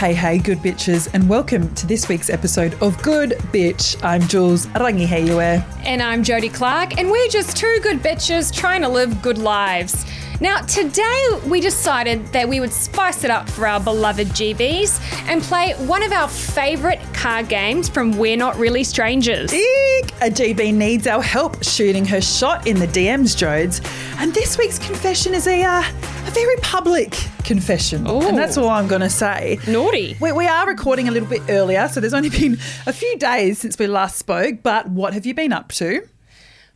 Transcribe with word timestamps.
Hey, 0.00 0.14
hey, 0.14 0.38
good 0.38 0.60
bitches, 0.60 1.12
and 1.12 1.28
welcome 1.28 1.74
to 1.74 1.86
this 1.86 2.08
week's 2.08 2.30
episode 2.30 2.72
of 2.82 2.96
Good 3.02 3.32
Bitch. 3.52 4.02
I'm 4.02 4.22
Jules 4.22 4.64
Rangi. 4.68 5.62
And 5.84 6.02
I'm 6.02 6.24
Jodie 6.24 6.54
Clark, 6.54 6.96
and 6.96 7.10
we're 7.10 7.28
just 7.28 7.54
two 7.54 7.80
good 7.82 7.98
bitches 7.98 8.50
trying 8.50 8.80
to 8.80 8.88
live 8.88 9.20
good 9.20 9.36
lives. 9.36 10.06
Now, 10.42 10.62
today 10.62 11.28
we 11.46 11.60
decided 11.60 12.26
that 12.28 12.48
we 12.48 12.60
would 12.60 12.72
spice 12.72 13.24
it 13.24 13.30
up 13.30 13.46
for 13.50 13.66
our 13.66 13.78
beloved 13.78 14.28
GBs 14.28 14.98
and 15.28 15.42
play 15.42 15.74
one 15.74 16.02
of 16.02 16.12
our 16.12 16.28
favourite 16.28 16.98
card 17.12 17.50
games 17.50 17.90
from 17.90 18.16
We're 18.16 18.38
Not 18.38 18.56
Really 18.56 18.82
Strangers. 18.82 19.52
Eek! 19.52 20.12
A 20.22 20.30
GB 20.30 20.72
needs 20.72 21.06
our 21.06 21.20
help 21.20 21.62
shooting 21.62 22.06
her 22.06 22.22
shot 22.22 22.66
in 22.66 22.78
the 22.78 22.86
DMs, 22.86 23.36
Jodes. 23.36 23.84
And 24.18 24.32
this 24.32 24.56
week's 24.56 24.78
confession 24.78 25.34
is 25.34 25.46
a, 25.46 25.62
uh, 25.62 25.82
a 25.82 26.30
very 26.30 26.56
public 26.62 27.18
confession. 27.44 28.08
Ooh. 28.08 28.22
And 28.22 28.38
that's 28.38 28.56
all 28.56 28.70
I'm 28.70 28.88
going 28.88 29.02
to 29.02 29.10
say. 29.10 29.58
Naughty. 29.68 30.16
We, 30.20 30.32
we 30.32 30.46
are 30.46 30.66
recording 30.66 31.06
a 31.06 31.10
little 31.10 31.28
bit 31.28 31.42
earlier, 31.50 31.86
so 31.88 32.00
there's 32.00 32.14
only 32.14 32.30
been 32.30 32.54
a 32.86 32.94
few 32.94 33.18
days 33.18 33.58
since 33.58 33.78
we 33.78 33.86
last 33.86 34.16
spoke, 34.16 34.62
but 34.62 34.88
what 34.88 35.12
have 35.12 35.26
you 35.26 35.34
been 35.34 35.52
up 35.52 35.70
to? 35.72 36.08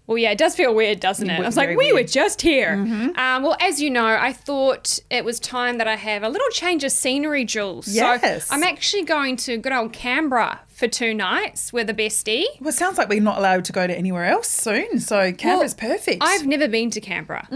Well, 0.06 0.18
yeah, 0.18 0.32
it 0.32 0.38
does 0.38 0.54
feel 0.54 0.74
weird, 0.74 1.00
doesn't 1.00 1.30
it? 1.30 1.40
I 1.40 1.46
was 1.46 1.56
like, 1.56 1.70
we 1.70 1.76
weird. 1.76 1.94
were 1.94 2.02
just 2.02 2.42
here. 2.42 2.74
Um, 2.74 3.42
well, 3.42 3.56
as 3.58 3.80
you 3.80 3.90
know, 3.90 4.04
I 4.04 4.34
thought 4.34 4.98
it 5.10 5.24
was 5.24 5.40
time 5.40 5.78
that 5.78 5.88
I 5.88 5.96
have 5.96 6.22
a 6.22 6.28
little 6.28 6.48
change 6.50 6.84
of 6.84 6.92
scenery, 6.92 7.44
Jules. 7.46 7.88
Yes. 7.88 8.48
So 8.48 8.54
I'm 8.54 8.62
actually 8.62 9.04
going 9.04 9.36
to 9.38 9.56
good 9.56 9.72
old 9.72 9.94
Canberra 9.94 10.60
for 10.74 10.88
two 10.88 11.14
nights 11.14 11.72
with 11.72 11.88
a 11.88 11.94
bestie. 11.94 12.44
Well, 12.60 12.70
it 12.70 12.72
sounds 12.74 12.98
like 12.98 13.08
we're 13.08 13.20
not 13.22 13.38
allowed 13.38 13.64
to 13.66 13.72
go 13.72 13.86
to 13.86 13.96
anywhere 13.96 14.24
else 14.24 14.48
soon, 14.48 14.98
so 14.98 15.32
Canberra's 15.32 15.76
Well, 15.80 15.90
perfect. 15.92 16.18
I've 16.20 16.46
never 16.46 16.66
been 16.66 16.90
to 16.90 17.00
Canberra, 17.00 17.46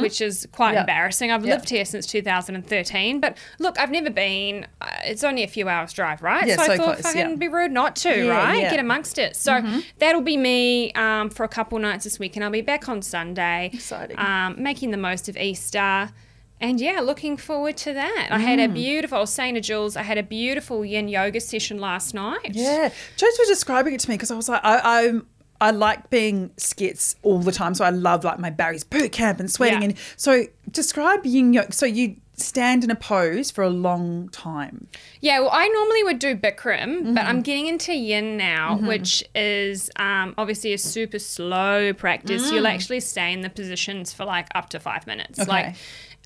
which 0.00 0.20
is 0.22 0.48
quite 0.52 0.72
Yeah. 0.72 0.80
embarrassing. 0.80 1.30
I've 1.30 1.44
Yeah. 1.44 1.54
lived 1.54 1.68
here 1.68 1.84
since 1.84 2.06
2013, 2.06 3.20
but 3.20 3.36
look, 3.58 3.78
I've 3.78 3.90
never 3.90 4.08
been. 4.10 4.66
Uh, 4.80 4.86
it's 5.04 5.22
only 5.22 5.42
a 5.42 5.48
few 5.48 5.68
hours 5.68 5.92
drive, 5.92 6.22
right? 6.22 6.46
Yeah, 6.46 6.56
so, 6.56 6.62
I 6.62 6.66
so 6.66 6.76
thought 6.76 6.84
close, 6.94 7.02
fucking 7.02 7.30
yeah. 7.30 7.36
be 7.36 7.48
rude 7.48 7.72
not 7.72 7.94
to, 7.96 8.08
Yeah, 8.24 8.30
right? 8.30 8.54
yeah. 8.54 8.60
Mm-hmm. 8.62 8.70
Get 8.70 8.80
amongst 8.80 9.18
it. 9.18 9.36
So 9.36 9.62
that'll 9.98 10.22
be 10.22 10.36
me 10.38 10.92
um, 10.92 11.28
for 11.30 11.44
a 11.44 11.48
couple 11.48 11.78
nights 11.78 12.04
this 12.04 12.18
week, 12.18 12.36
and 12.36 12.44
I'll 12.44 12.50
be 12.50 12.62
back 12.62 12.88
on 12.88 13.02
Sunday. 13.02 13.70
Exciting. 13.74 14.18
Um, 14.18 14.56
making 14.58 14.90
the 14.92 14.96
most 14.96 15.28
of 15.28 15.36
Easter. 15.36 16.10
And 16.60 16.80
yeah, 16.80 17.00
looking 17.00 17.36
forward 17.36 17.76
to 17.78 17.92
that. 17.92 18.28
I 18.30 18.38
Mm. 18.38 18.40
had 18.40 18.58
a 18.60 18.68
beautiful, 18.68 19.18
I 19.18 19.20
was 19.20 19.32
saying 19.32 19.54
to 19.56 19.60
Jules, 19.60 19.96
I 19.96 20.02
had 20.02 20.16
a 20.18 20.22
beautiful 20.22 20.84
yin 20.84 21.08
yoga 21.08 21.40
session 21.40 21.78
last 21.78 22.14
night. 22.14 22.52
Yeah, 22.54 22.88
Jodes 23.16 23.38
was 23.38 23.48
describing 23.48 23.92
it 23.94 24.00
to 24.00 24.08
me 24.10 24.14
because 24.16 24.30
I 24.30 24.36
was 24.36 24.48
like, 24.48 24.60
I, 24.64 25.04
I'm. 25.06 25.26
I 25.58 25.70
like 25.70 26.10
being 26.10 26.50
skits 26.58 27.16
all 27.22 27.38
the 27.38 27.50
time, 27.50 27.72
so 27.74 27.82
I 27.82 27.88
love 27.88 28.24
like 28.24 28.38
my 28.38 28.50
Barry's 28.50 28.84
boot 28.84 29.10
camp 29.12 29.40
and 29.40 29.50
sweating. 29.50 29.80
Yeah. 29.80 29.88
And 29.88 29.94
so, 30.18 30.44
describe 30.70 31.24
yin 31.24 31.54
yoga. 31.54 31.72
So 31.72 31.86
you 31.86 32.16
stand 32.34 32.84
in 32.84 32.90
a 32.90 32.94
pose 32.94 33.50
for 33.50 33.64
a 33.64 33.70
long 33.70 34.28
time. 34.28 34.86
Yeah, 35.22 35.40
well, 35.40 35.48
I 35.50 35.66
normally 35.68 36.04
would 36.04 36.18
do 36.18 36.36
Bikram, 36.36 37.14
but 37.14 37.22
Mm-hmm. 37.22 37.26
I'm 37.26 37.40
getting 37.40 37.68
into 37.68 37.94
Yin 37.94 38.36
now, 38.36 38.76
which 38.76 39.24
is 39.34 39.90
um, 39.96 40.34
obviously 40.36 40.74
a 40.74 40.78
super 40.78 41.18
slow 41.18 41.94
practice. 41.94 42.52
You'll 42.52 42.66
actually 42.66 43.00
stay 43.00 43.32
in 43.32 43.40
the 43.40 43.48
positions 43.48 44.12
for 44.12 44.26
like 44.26 44.48
up 44.54 44.68
to 44.70 44.78
five 44.78 45.06
minutes. 45.06 45.38
Mm. 45.38 45.42
Okay. 45.44 45.50
Like, 45.50 45.76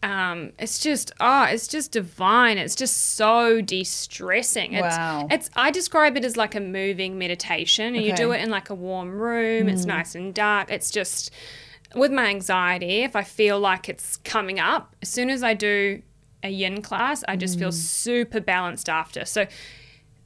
um, 0.03 0.53
it's 0.59 0.79
just 0.79 1.13
oh, 1.21 1.45
it's 1.45 1.69
just 1.69 1.93
divine. 1.93 2.57
It's 2.59 2.75
just 2.75 3.15
so 3.17 3.61
de-stressing. 3.61 4.73
It's, 4.73 4.83
Wow. 4.97 5.29
It's 5.31 5.51
I 5.55 5.71
describe 5.71 6.17
it 6.17 6.25
as 6.25 6.37
like 6.37 6.55
a 6.55 6.61
moving 6.61 7.19
meditation, 7.19 7.95
and 7.95 8.05
you 8.05 8.15
do 8.15 8.33
it 8.33 8.41
in 8.41 8.51
like 8.51 8.71
a 8.71 8.75
warm 8.75 9.11
room. 9.11 9.67
Mm. 9.67 9.73
It's 9.73 9.85
nice 9.85 10.15
and 10.15 10.33
dark. 10.35 10.71
It's 10.71 10.91
just 10.91 11.31
with 11.95 12.13
my 12.13 12.27
anxiety, 12.27 13.03
if 13.03 13.17
I 13.17 13.23
feel 13.25 13.59
like 13.59 13.89
it's 13.89 14.17
coming 14.19 14.61
up, 14.61 14.95
as 15.03 15.09
soon 15.09 15.29
as 15.29 15.43
I 15.43 15.55
do 15.55 16.01
a 16.43 16.49
yin 16.49 16.81
class, 16.83 17.23
I 17.29 17.37
just 17.37 17.57
Mm. 17.57 17.61
feel 17.61 17.73
super 17.73 18.41
balanced 18.41 18.89
after. 18.89 19.25
So 19.25 19.47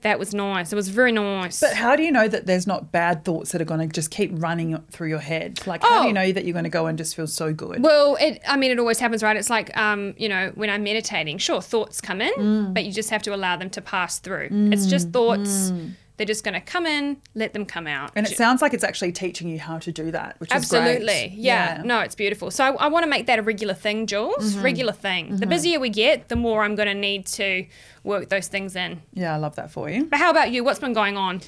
that 0.04 0.18
was 0.18 0.32
nice. 0.32 0.72
It 0.72 0.76
was 0.76 0.88
very 0.88 1.10
nice. 1.12 1.60
But 1.60 1.74
how 1.74 1.96
do 1.96 2.02
you 2.02 2.12
know 2.12 2.28
that 2.28 2.46
there's 2.46 2.66
not 2.66 2.92
bad 2.92 3.24
thoughts 3.24 3.52
that 3.52 3.60
are 3.60 3.64
going 3.64 3.80
to 3.80 3.86
just 3.92 4.10
keep 4.10 4.30
running 4.34 4.78
through 4.90 5.08
your 5.08 5.18
head? 5.18 5.66
Like, 5.66 5.82
how 5.82 5.88
do 6.00 6.04
Oh. 6.04 6.06
you 6.06 6.12
know 6.12 6.30
that 6.30 6.44
you're 6.44 6.52
going 6.52 6.64
to 6.64 6.70
go 6.70 6.86
and 6.86 6.96
just 6.96 7.16
feel 7.16 7.26
so 7.26 7.52
good? 7.52 7.82
well, 7.82 8.16
it. 8.20 8.40
I 8.46 8.56
mean, 8.56 8.70
it 8.70 8.78
always 8.78 8.98
happens, 9.00 9.22
right? 9.22 9.36
It's 9.36 9.50
like, 9.50 9.76
um, 9.76 10.14
you 10.16 10.28
know, 10.28 10.52
when 10.54 10.70
I'm 10.70 10.82
meditating, 10.84 11.38
sure, 11.38 11.60
thoughts 11.60 12.00
come 12.00 12.20
in, 12.20 12.32
Mm. 12.38 12.74
but 12.74 12.84
you 12.84 12.92
just 12.92 13.10
have 13.10 13.22
to 13.22 13.34
allow 13.34 13.56
them 13.56 13.70
to 13.70 13.80
pass 13.80 14.18
through. 14.20 14.48
It's 14.72 14.86
just 14.86 15.10
thoughts. 15.10 15.72
They're 16.16 16.26
just 16.26 16.44
going 16.44 16.54
to 16.54 16.60
come 16.60 16.86
in, 16.86 17.16
let 17.34 17.54
them 17.54 17.66
come 17.66 17.86
out. 17.88 18.12
and 18.14 18.26
it 18.26 18.36
sounds 18.36 18.62
like 18.62 18.72
it's 18.72 18.84
actually 18.84 19.10
teaching 19.10 19.48
you 19.48 19.58
how 19.58 19.78
to 19.78 19.90
do 19.90 20.12
that, 20.12 20.38
which 20.38 20.54
is 20.54 20.68
great. 20.68 20.80
Absolutely. 20.80 21.34
Yeah. 21.36 21.82
No, 21.84 22.00
it's 22.00 22.14
beautiful. 22.14 22.52
So 22.52 22.64
I, 22.64 22.70
I 22.84 22.86
want 22.88 23.02
to 23.02 23.10
make 23.10 23.26
that 23.26 23.40
a 23.40 23.42
regular 23.42 23.74
thing, 23.74 24.06
Jules. 24.06 24.54
Mm-hmm. 24.54 24.62
Regular 24.62 24.92
thing. 24.92 25.36
The 25.36 25.46
busier 25.46 25.80
we 25.80 25.90
get, 25.90 26.28
the 26.28 26.36
more 26.36 26.62
I'm 26.62 26.76
going 26.76 26.88
to 26.88 26.94
need 26.94 27.26
to 27.26 27.66
work 28.04 28.28
those 28.28 28.46
things 28.46 28.76
in. 28.76 29.02
Yeah, 29.12 29.34
I 29.34 29.38
love 29.38 29.56
that 29.56 29.70
for 29.72 29.90
you. 29.90 30.04
But 30.04 30.20
how 30.20 30.30
about 30.30 30.52
you? 30.52 30.62
What's 30.62 30.78
been 30.78 30.92
going 30.92 31.16
on? 31.16 31.40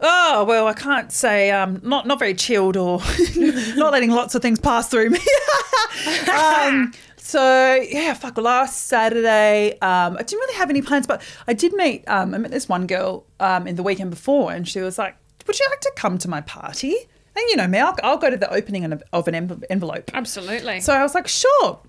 Oh 0.00 0.44
well, 0.44 0.66
I 0.66 0.72
can't 0.72 1.12
say 1.12 1.50
um, 1.50 1.80
not 1.82 2.06
not 2.06 2.18
very 2.18 2.34
chilled 2.34 2.76
or 2.76 2.98
not 3.36 3.92
letting 3.92 4.10
lots 4.10 4.34
of 4.34 4.42
things 4.42 4.58
pass 4.58 4.88
through 4.88 5.10
me. 5.10 5.20
um, 6.30 6.92
so 7.24 7.74
yeah, 7.74 8.12
fuck. 8.12 8.36
Last 8.36 8.86
Saturday, 8.86 9.78
um, 9.80 10.16
I 10.18 10.22
didn't 10.22 10.40
really 10.40 10.56
have 10.56 10.68
any 10.68 10.82
plans, 10.82 11.06
but 11.06 11.22
I 11.48 11.54
did 11.54 11.72
meet. 11.72 12.04
Um, 12.06 12.34
I 12.34 12.38
met 12.38 12.50
this 12.50 12.68
one 12.68 12.86
girl 12.86 13.24
um, 13.40 13.66
in 13.66 13.76
the 13.76 13.82
weekend 13.82 14.10
before, 14.10 14.52
and 14.52 14.68
she 14.68 14.80
was 14.80 14.98
like, 14.98 15.16
"Would 15.46 15.58
you 15.58 15.66
like 15.70 15.80
to 15.80 15.92
come 15.96 16.18
to 16.18 16.28
my 16.28 16.42
party?" 16.42 16.94
And 17.36 17.44
you 17.48 17.56
know 17.56 17.66
me, 17.66 17.78
I'll, 17.80 17.96
I'll 18.02 18.18
go 18.18 18.30
to 18.30 18.36
the 18.36 18.52
opening 18.52 18.84
of 18.84 19.28
an 19.28 19.64
envelope. 19.68 20.10
Absolutely. 20.14 20.80
So 20.80 20.92
I 20.92 21.02
was 21.02 21.14
like, 21.14 21.26
sure. 21.26 21.80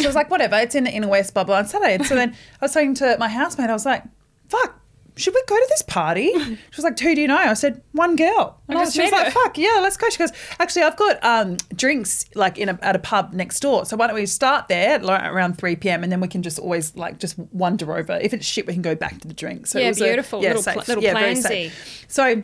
She 0.00 0.06
was 0.06 0.14
like, 0.14 0.30
whatever, 0.30 0.56
it's 0.56 0.74
in 0.74 0.84
the 0.84 0.90
inner 0.90 1.08
west, 1.08 1.34
blah, 1.34 1.44
blah, 1.44 1.58
on 1.58 1.66
Saturday. 1.66 1.94
And 1.94 2.06
so 2.06 2.14
then 2.14 2.30
I 2.30 2.64
was 2.64 2.72
saying 2.72 2.94
to 2.94 3.16
my 3.18 3.28
housemate, 3.28 3.68
I 3.68 3.74
was 3.74 3.84
like, 3.84 4.04
fuck, 4.48 4.80
should 5.18 5.34
we 5.34 5.42
go 5.46 5.56
to 5.56 5.66
this 5.70 5.82
party? 5.82 6.32
She 6.70 6.76
was 6.76 6.84
like, 6.84 6.98
who 6.98 7.14
do 7.14 7.20
you 7.20 7.28
know? 7.28 7.36
I 7.36 7.54
said, 7.54 7.82
one 7.92 8.14
girl. 8.16 8.60
And 8.68 8.78
I 8.78 8.82
I 8.82 8.84
just 8.84 8.96
she 8.96 9.02
was 9.02 9.10
like, 9.12 9.32
fuck, 9.32 9.58
yeah, 9.58 9.78
let's 9.82 9.96
go. 9.96 10.08
She 10.10 10.18
goes, 10.18 10.30
actually, 10.60 10.82
I've 10.82 10.96
got 10.96 11.22
um, 11.24 11.56
drinks 11.74 12.24
like 12.34 12.56
in 12.58 12.68
a, 12.68 12.78
at 12.82 12.94
a 12.94 12.98
pub 12.98 13.32
next 13.32 13.60
door. 13.60 13.84
So 13.84 13.96
why 13.96 14.06
don't 14.06 14.14
we 14.16 14.26
start 14.26 14.68
there 14.68 14.90
at 14.94 15.02
like, 15.04 15.22
around 15.24 15.58
3 15.58 15.76
p.m. 15.76 16.02
and 16.02 16.12
then 16.12 16.20
we 16.20 16.28
can 16.28 16.42
just 16.42 16.58
always 16.58 16.94
like 16.96 17.18
just 17.18 17.38
wander 17.52 17.96
over. 17.96 18.18
If 18.20 18.32
it's 18.32 18.46
shit, 18.46 18.66
we 18.66 18.72
can 18.74 18.82
go 18.82 18.94
back 18.94 19.20
to 19.20 19.28
the 19.28 19.34
drinks. 19.34 19.70
So 19.70 19.78
it 19.78 19.82
Yeah, 19.82 19.88
was 19.88 20.00
a- 20.00 20.04
beautiful. 20.04 20.40
Little 20.40 20.62
pl- 20.62 20.82
little 20.86 21.02
very 21.02 21.34
plansy. 21.34 21.72
So 22.08 22.42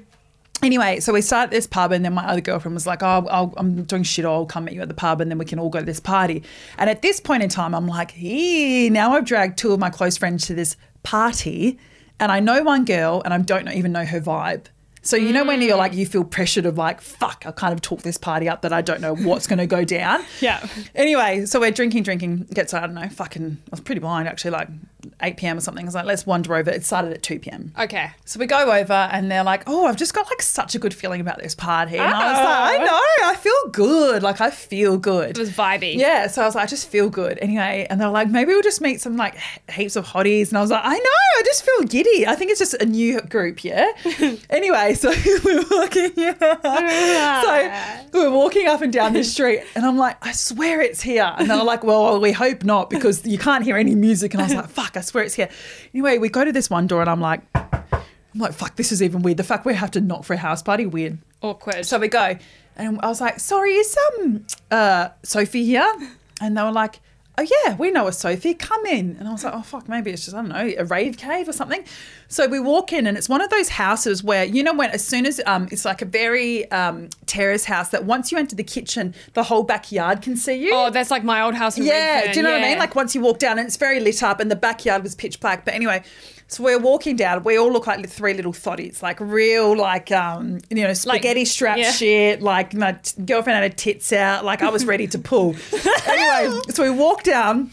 Anyway, 0.62 1.00
so 1.00 1.12
we 1.12 1.20
started 1.20 1.46
at 1.46 1.50
this 1.50 1.66
pub, 1.66 1.90
and 1.92 2.04
then 2.04 2.14
my 2.14 2.24
other 2.26 2.40
girlfriend 2.40 2.74
was 2.74 2.86
like, 2.86 3.02
"Oh, 3.02 3.26
I'll, 3.28 3.52
I'm 3.56 3.82
doing 3.84 4.02
shit. 4.04 4.24
I'll 4.24 4.46
come 4.46 4.64
meet 4.64 4.74
you 4.74 4.80
at 4.82 4.88
the 4.88 4.94
pub, 4.94 5.20
and 5.20 5.30
then 5.30 5.36
we 5.36 5.44
can 5.44 5.58
all 5.58 5.68
go 5.68 5.80
to 5.80 5.84
this 5.84 6.00
party." 6.00 6.42
And 6.78 6.88
at 6.88 7.02
this 7.02 7.18
point 7.20 7.42
in 7.42 7.48
time, 7.50 7.74
I'm 7.74 7.86
like, 7.88 8.12
"Hey, 8.12 8.88
now 8.88 9.14
I've 9.14 9.24
dragged 9.24 9.58
two 9.58 9.72
of 9.72 9.80
my 9.80 9.90
close 9.90 10.16
friends 10.16 10.46
to 10.46 10.54
this 10.54 10.76
party, 11.02 11.78
and 12.20 12.30
I 12.32 12.40
know 12.40 12.62
one 12.62 12.84
girl, 12.84 13.22
and 13.24 13.34
I 13.34 13.38
don't 13.38 13.68
even 13.68 13.92
know 13.92 14.04
her 14.04 14.20
vibe." 14.20 14.66
So 15.04 15.16
you 15.16 15.32
know 15.32 15.44
when 15.44 15.62
you're 15.62 15.76
like, 15.76 15.94
you 15.94 16.06
mm. 16.06 16.10
feel 16.10 16.24
pressured 16.24 16.66
of 16.66 16.76
like, 16.78 17.00
"Fuck, 17.00 17.44
I 17.46 17.52
kind 17.52 17.72
of 17.72 17.80
talk 17.80 18.02
this 18.02 18.18
party 18.18 18.48
up 18.48 18.62
that 18.62 18.72
I 18.72 18.80
don't 18.80 19.00
know 19.00 19.14
what's 19.14 19.46
going 19.46 19.58
to 19.58 19.66
go 19.66 19.84
down." 19.84 20.24
Yeah. 20.40 20.66
Anyway, 20.94 21.46
so 21.46 21.60
we're 21.60 21.70
drinking, 21.70 22.02
drinking. 22.02 22.48
Gets 22.52 22.74
I 22.74 22.80
don't 22.80 22.94
know, 22.94 23.08
fucking. 23.08 23.56
I 23.66 23.70
was 23.70 23.80
pretty 23.80 24.00
blind 24.00 24.28
actually, 24.28 24.50
like 24.50 24.68
8 25.22 25.36
p.m. 25.36 25.58
or 25.58 25.60
something. 25.60 25.84
I 25.84 25.86
was 25.86 25.94
like, 25.94 26.04
"Let's 26.04 26.26
wander 26.26 26.54
over." 26.54 26.70
It 26.70 26.84
started 26.84 27.12
at 27.12 27.22
2 27.22 27.38
p.m. 27.38 27.72
Okay. 27.78 28.10
So 28.24 28.40
we 28.40 28.46
go 28.46 28.70
over 28.70 28.92
and 28.92 29.30
they're 29.30 29.44
like, 29.44 29.62
"Oh, 29.66 29.86
I've 29.86 29.96
just 29.96 30.12
got 30.12 30.26
like 30.26 30.42
such 30.42 30.74
a 30.74 30.78
good 30.78 30.92
feeling 30.92 31.20
about 31.20 31.38
this 31.38 31.54
party." 31.54 31.96
And 31.96 32.12
I 32.12 32.32
was 32.32 32.38
like, 32.38 32.80
Oh. 32.80 32.82
"I 32.82 32.84
know, 32.84 33.28
I 33.30 33.36
feel 33.36 33.70
good. 33.70 34.22
Like 34.22 34.40
I 34.40 34.50
feel 34.50 34.98
good." 34.98 35.30
It 35.30 35.38
was 35.38 35.50
vibey. 35.50 35.94
yeah, 35.96 36.26
so 36.26 36.42
I 36.42 36.46
was 36.46 36.54
like, 36.54 36.64
I 36.64 36.66
just 36.66 36.88
feel 36.88 37.08
good. 37.08 37.38
Anyway, 37.40 37.86
and 37.88 38.00
they're 38.00 38.08
like, 38.08 38.28
maybe 38.28 38.52
we'll 38.52 38.62
just 38.62 38.80
meet 38.80 39.00
some 39.00 39.16
like 39.16 39.36
heaps 39.70 39.96
of 39.96 40.06
hotties. 40.06 40.48
And 40.48 40.58
I 40.58 40.60
was 40.60 40.70
like, 40.70 40.82
I 40.84 40.96
know, 40.96 41.38
I 41.38 41.42
just 41.44 41.64
feel 41.64 41.82
giddy. 41.86 42.26
I 42.26 42.34
think 42.34 42.50
it's 42.50 42.60
just 42.60 42.74
a 42.74 42.86
new 42.86 43.20
group, 43.22 43.64
yeah. 43.64 43.90
anyway, 44.50 44.93
so 44.98 45.10
we 45.10 45.56
were 45.56 45.64
walking, 45.70 46.12
yeah. 46.16 47.42
so 47.42 48.18
we 48.18 48.24
were 48.26 48.30
walking 48.30 48.66
up 48.66 48.80
and 48.80 48.92
down 48.92 49.12
this 49.12 49.32
street, 49.34 49.62
and 49.74 49.84
I'm 49.84 49.96
like, 49.96 50.16
I 50.24 50.32
swear 50.32 50.80
it's 50.80 51.02
here. 51.02 51.34
And 51.36 51.48
they're 51.50 51.64
like, 51.64 51.84
well, 51.84 52.20
we 52.20 52.32
hope 52.32 52.64
not 52.64 52.90
because 52.90 53.26
you 53.26 53.38
can't 53.38 53.64
hear 53.64 53.76
any 53.76 53.94
music. 53.94 54.34
And 54.34 54.40
I 54.40 54.44
was 54.44 54.54
like, 54.54 54.68
fuck, 54.68 54.96
I 54.96 55.00
swear 55.00 55.24
it's 55.24 55.34
here. 55.34 55.48
Anyway, 55.92 56.18
we 56.18 56.28
go 56.28 56.44
to 56.44 56.52
this 56.52 56.70
one 56.70 56.86
door, 56.86 57.00
and 57.00 57.10
I'm 57.10 57.20
like, 57.20 57.40
I'm 57.54 58.40
like, 58.40 58.52
fuck, 58.52 58.76
this 58.76 58.92
is 58.92 59.02
even 59.02 59.22
weird. 59.22 59.36
The 59.36 59.44
fact 59.44 59.64
we 59.64 59.74
have 59.74 59.90
to 59.92 60.00
knock 60.00 60.24
for 60.24 60.34
a 60.34 60.38
house 60.38 60.62
party, 60.62 60.86
weird. 60.86 61.18
Awkward. 61.42 61.84
So 61.86 61.98
we 61.98 62.08
go, 62.08 62.36
and 62.76 63.00
I 63.02 63.08
was 63.08 63.20
like, 63.20 63.38
"Sorry, 63.38 63.72
is 63.74 63.96
um 64.18 64.46
uh 64.70 65.08
Sophie 65.22 65.64
here?" 65.64 65.86
And 66.40 66.56
they 66.56 66.62
were 66.62 66.72
like, 66.72 67.00
"Oh 67.36 67.46
yeah, 67.64 67.74
we 67.76 67.90
know 67.90 68.06
a 68.06 68.12
Sophie. 68.12 68.54
Come 68.54 68.86
in." 68.86 69.16
And 69.18 69.28
I 69.28 69.32
was 69.32 69.44
like, 69.44 69.54
"Oh 69.54 69.62
fuck, 69.62 69.88
maybe 69.88 70.10
it's 70.10 70.24
just 70.24 70.36
I 70.36 70.40
don't 70.40 70.48
know 70.50 70.72
a 70.78 70.84
rave 70.84 71.16
cave 71.16 71.48
or 71.48 71.52
something." 71.52 71.84
So 72.28 72.46
we 72.46 72.58
walk 72.60 72.92
in, 72.92 73.06
and 73.06 73.16
it's 73.16 73.28
one 73.28 73.40
of 73.40 73.50
those 73.50 73.68
houses 73.70 74.22
where 74.24 74.44
you 74.44 74.62
know 74.62 74.72
when 74.74 74.90
as 74.90 75.04
soon 75.06 75.26
as 75.26 75.40
um 75.46 75.68
it's 75.70 75.84
like 75.84 76.02
a 76.02 76.04
very 76.04 76.70
um 76.70 77.08
terrace 77.26 77.64
house 77.64 77.88
that 77.90 78.04
once 78.04 78.30
you 78.32 78.38
enter 78.38 78.54
the 78.56 78.64
kitchen, 78.64 79.14
the 79.34 79.42
whole 79.44 79.62
backyard 79.62 80.22
can 80.22 80.36
see 80.36 80.54
you. 80.54 80.70
oh, 80.74 80.90
that's 80.90 81.10
like 81.10 81.24
my 81.24 81.40
old 81.42 81.54
house 81.54 81.76
in 81.76 81.84
Yeah, 81.84 82.16
Redfern. 82.16 82.32
do 82.32 82.38
you 82.38 82.42
know 82.44 82.52
what 82.52 82.60
I 82.62 82.68
mean? 82.68 82.78
Like 82.78 82.94
once 82.94 83.14
you 83.14 83.20
walk 83.20 83.38
down 83.38 83.58
and 83.58 83.66
it's 83.66 83.76
very 83.76 84.00
lit 84.00 84.22
up 84.22 84.40
and 84.40 84.50
the 84.50 84.56
backyard 84.56 85.02
was 85.02 85.14
pitch 85.14 85.40
black. 85.40 85.64
But 85.64 85.74
anyway, 85.74 86.02
so 86.48 86.62
we're 86.62 86.78
walking 86.78 87.16
down. 87.16 87.42
We 87.44 87.56
all 87.56 87.72
look 87.72 87.86
like 87.86 88.08
three 88.08 88.34
little 88.34 88.52
thotties, 88.52 89.02
like 89.02 89.20
real, 89.20 89.76
like 89.76 90.12
um, 90.12 90.60
you 90.70 90.82
know, 90.82 90.92
spaghetti 90.92 91.44
strap 91.44 91.78
yeah. 91.78 91.90
shit. 91.90 92.42
Like 92.42 92.74
my 92.74 92.92
t- 92.92 93.22
girlfriend 93.22 93.62
had 93.62 93.70
her 93.70 93.76
tits 93.76 94.12
out. 94.12 94.44
Like 94.44 94.62
I 94.62 94.70
was 94.70 94.84
ready 94.84 95.06
to 95.08 95.18
pull. 95.18 95.54
anyway, 96.06 96.60
so 96.70 96.82
we 96.82 96.90
walk 96.90 97.22
down. 97.22 97.70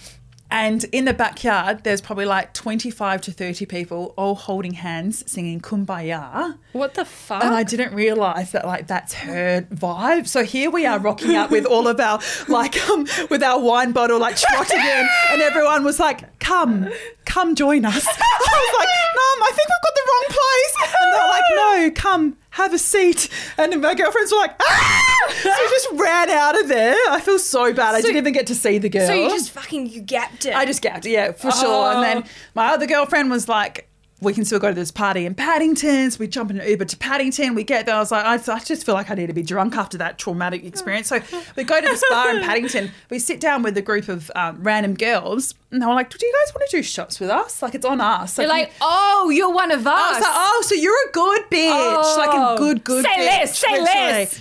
And 0.51 0.83
in 0.91 1.05
the 1.05 1.13
backyard, 1.13 1.85
there's 1.85 2.01
probably 2.01 2.25
like 2.25 2.53
25 2.53 3.21
to 3.21 3.31
30 3.31 3.65
people 3.67 4.13
all 4.17 4.35
holding 4.35 4.73
hands 4.73 5.23
singing 5.31 5.61
Kumbaya. 5.61 6.57
What 6.73 6.93
the 6.95 7.05
fuck? 7.05 7.41
And 7.41 7.55
I 7.55 7.63
didn't 7.63 7.93
realize 7.93 8.51
that 8.51 8.65
like 8.65 8.85
that's 8.85 9.13
her 9.13 9.61
vibe. 9.73 10.27
So 10.27 10.43
here 10.43 10.69
we 10.69 10.85
are 10.85 10.99
rocking 10.99 11.35
out 11.35 11.51
with 11.51 11.65
all 11.65 11.87
of 11.87 12.01
our 12.01 12.19
like 12.49 12.77
um 12.89 13.07
with 13.29 13.41
our 13.41 13.61
wine 13.61 13.93
bottle 13.93 14.19
like 14.19 14.35
trotting 14.35 14.79
in 14.79 15.09
and 15.31 15.41
everyone 15.41 15.85
was 15.85 16.01
like, 16.01 16.23
"Come, 16.41 16.89
come 17.25 17.55
join 17.55 17.85
us." 17.85 18.05
I 18.07 18.09
was 18.09 18.73
like, 18.79 18.89
"Mum, 19.15 19.47
I 19.47 19.51
think 19.55 19.67
we've 19.69 19.85
got 19.87 19.95
the 19.95 20.05
wrong 20.09 20.25
place." 20.27 20.73
And 21.01 21.13
they're 21.13 21.27
like, 21.29 21.43
"No, 21.55 21.91
come." 21.95 22.37
Have 22.55 22.73
a 22.73 22.77
seat, 22.77 23.29
and 23.57 23.81
my 23.81 23.95
girlfriends 23.95 24.29
were 24.29 24.37
like, 24.39 24.53
"Ah!" 24.61 25.33
So 25.41 25.49
we 25.49 25.69
just 25.69 25.87
ran 25.93 26.29
out 26.29 26.59
of 26.59 26.67
there. 26.67 26.95
I 27.09 27.21
feel 27.21 27.39
so 27.39 27.71
bad. 27.71 27.95
I 27.95 28.01
So- 28.01 28.07
didn't 28.07 28.17
even 28.17 28.33
get 28.33 28.47
to 28.47 28.55
see 28.55 28.77
the 28.77 28.89
girl. 28.89 29.07
so 29.07 29.13
you 29.13 29.29
just 29.29 29.51
fucking 29.51 29.87
you 29.87 30.01
gapped 30.01 30.45
it. 30.45 30.53
I 30.53 30.65
just 30.65 30.81
gapped, 30.81 31.05
it, 31.05 31.11
yeah, 31.11 31.31
for 31.31 31.49
sure. 31.51 31.91
And 31.91 31.99
Oh. 31.99 32.01
then 32.01 32.23
my 32.53 32.73
other 32.73 32.85
girlfriend 32.87 33.31
was 33.31 33.47
like, 33.47 33.87
we 34.21 34.33
can 34.33 34.45
still 34.45 34.59
go 34.59 34.69
to 34.69 34.75
this 34.75 34.91
party 34.91 35.25
in 35.25 35.33
Paddington. 35.35 36.11
So 36.11 36.19
we 36.19 36.27
jump 36.27 36.51
in 36.51 36.59
an 36.61 36.67
Uber 36.69 36.85
to 36.85 36.97
Paddington. 36.97 37.55
We 37.55 37.63
get 37.63 37.85
there. 37.87 37.95
I 37.95 37.99
was 37.99 38.11
like, 38.11 38.23
I, 38.23 38.53
I 38.53 38.59
just 38.59 38.85
feel 38.85 38.93
like 38.95 39.09
I 39.09 39.15
need 39.15 39.27
to 39.27 39.33
be 39.33 39.41
drunk 39.43 39.75
after 39.75 39.97
that 39.97 40.17
traumatic 40.19 40.63
experience. 40.63 41.07
So 41.07 41.19
we 41.55 41.63
go 41.63 41.81
to 41.81 41.87
this 41.87 42.03
bar 42.09 42.35
in 42.35 42.43
Paddington. 42.43 42.91
We 43.09 43.17
sit 43.19 43.39
down 43.39 43.63
with 43.63 43.75
a 43.77 43.81
group 43.81 44.07
of 44.09 44.31
um, 44.35 44.61
random 44.63 44.93
girls. 44.93 45.55
And 45.71 45.81
they 45.81 45.85
were 45.85 45.93
like, 45.93 46.09
do 46.09 46.23
you 46.25 46.33
guys 46.45 46.53
want 46.53 46.69
to 46.69 46.77
do 46.77 46.83
shots 46.83 47.19
with 47.19 47.29
us? 47.29 47.61
Like, 47.61 47.73
it's 47.75 47.85
on 47.85 47.99
us. 48.01 48.37
You're 48.37 48.47
like, 48.47 48.71
oh, 48.81 49.31
you're 49.33 49.51
one 49.53 49.71
of 49.71 49.87
us. 49.87 49.93
I 49.95 50.11
was 50.13 50.21
like, 50.21 50.31
oh, 50.33 50.63
so 50.67 50.75
you're 50.75 51.09
a 51.09 51.11
good 51.11 51.41
bitch. 51.49 52.17
Like 52.17 52.29
a 52.29 52.33
Oh. 52.53 52.57
good, 52.57 52.83
good 52.83 53.03
Say 53.05 53.11
bitch. 53.11 53.17
less, 53.25 53.57
say 53.59 53.71
literally. 53.71 53.87
less. 54.11 54.39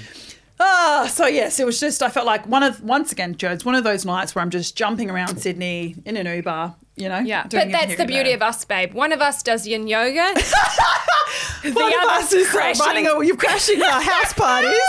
Ah, 0.62 1.09
so 1.11 1.26
yes, 1.26 1.59
it 1.59 1.65
was 1.65 1.81
just 1.81 2.03
I 2.03 2.11
felt 2.11 2.26
like 2.26 2.47
one 2.47 2.62
of 2.62 2.83
once 2.83 3.12
again, 3.12 3.35
Joe, 3.35 3.50
it's 3.53 3.65
one 3.65 3.75
of 3.75 3.83
those 3.83 4.05
nights 4.05 4.35
where 4.35 4.43
I'm 4.43 4.50
just 4.50 4.76
jumping 4.76 5.09
around 5.11 5.38
Sydney 5.38 5.94
in 6.05 6.19
an 6.19 6.26
Uber, 6.26 6.75
you 7.00 7.08
know. 7.08 7.19
Yeah, 7.20 7.47
doing 7.47 7.67
but 7.67 7.73
that's 7.73 7.97
the 7.97 8.05
beauty 8.06 8.31
there. 8.31 8.37
of 8.37 8.43
us, 8.43 8.64
babe. 8.64 8.93
One 8.94 9.12
of 9.12 9.20
us 9.20 9.43
does 9.43 9.67
yin 9.67 9.87
yoga. 9.88 10.32
the 11.62 11.73
One 11.73 11.93
of 11.93 12.08
us 12.11 12.32
is 12.32 12.49
crashing. 12.49 12.85
running. 12.85 13.06
A, 13.06 13.25
you're 13.25 13.37
crashing 13.37 13.82
our 13.82 14.00
house 14.00 14.32
parties. 14.32 14.81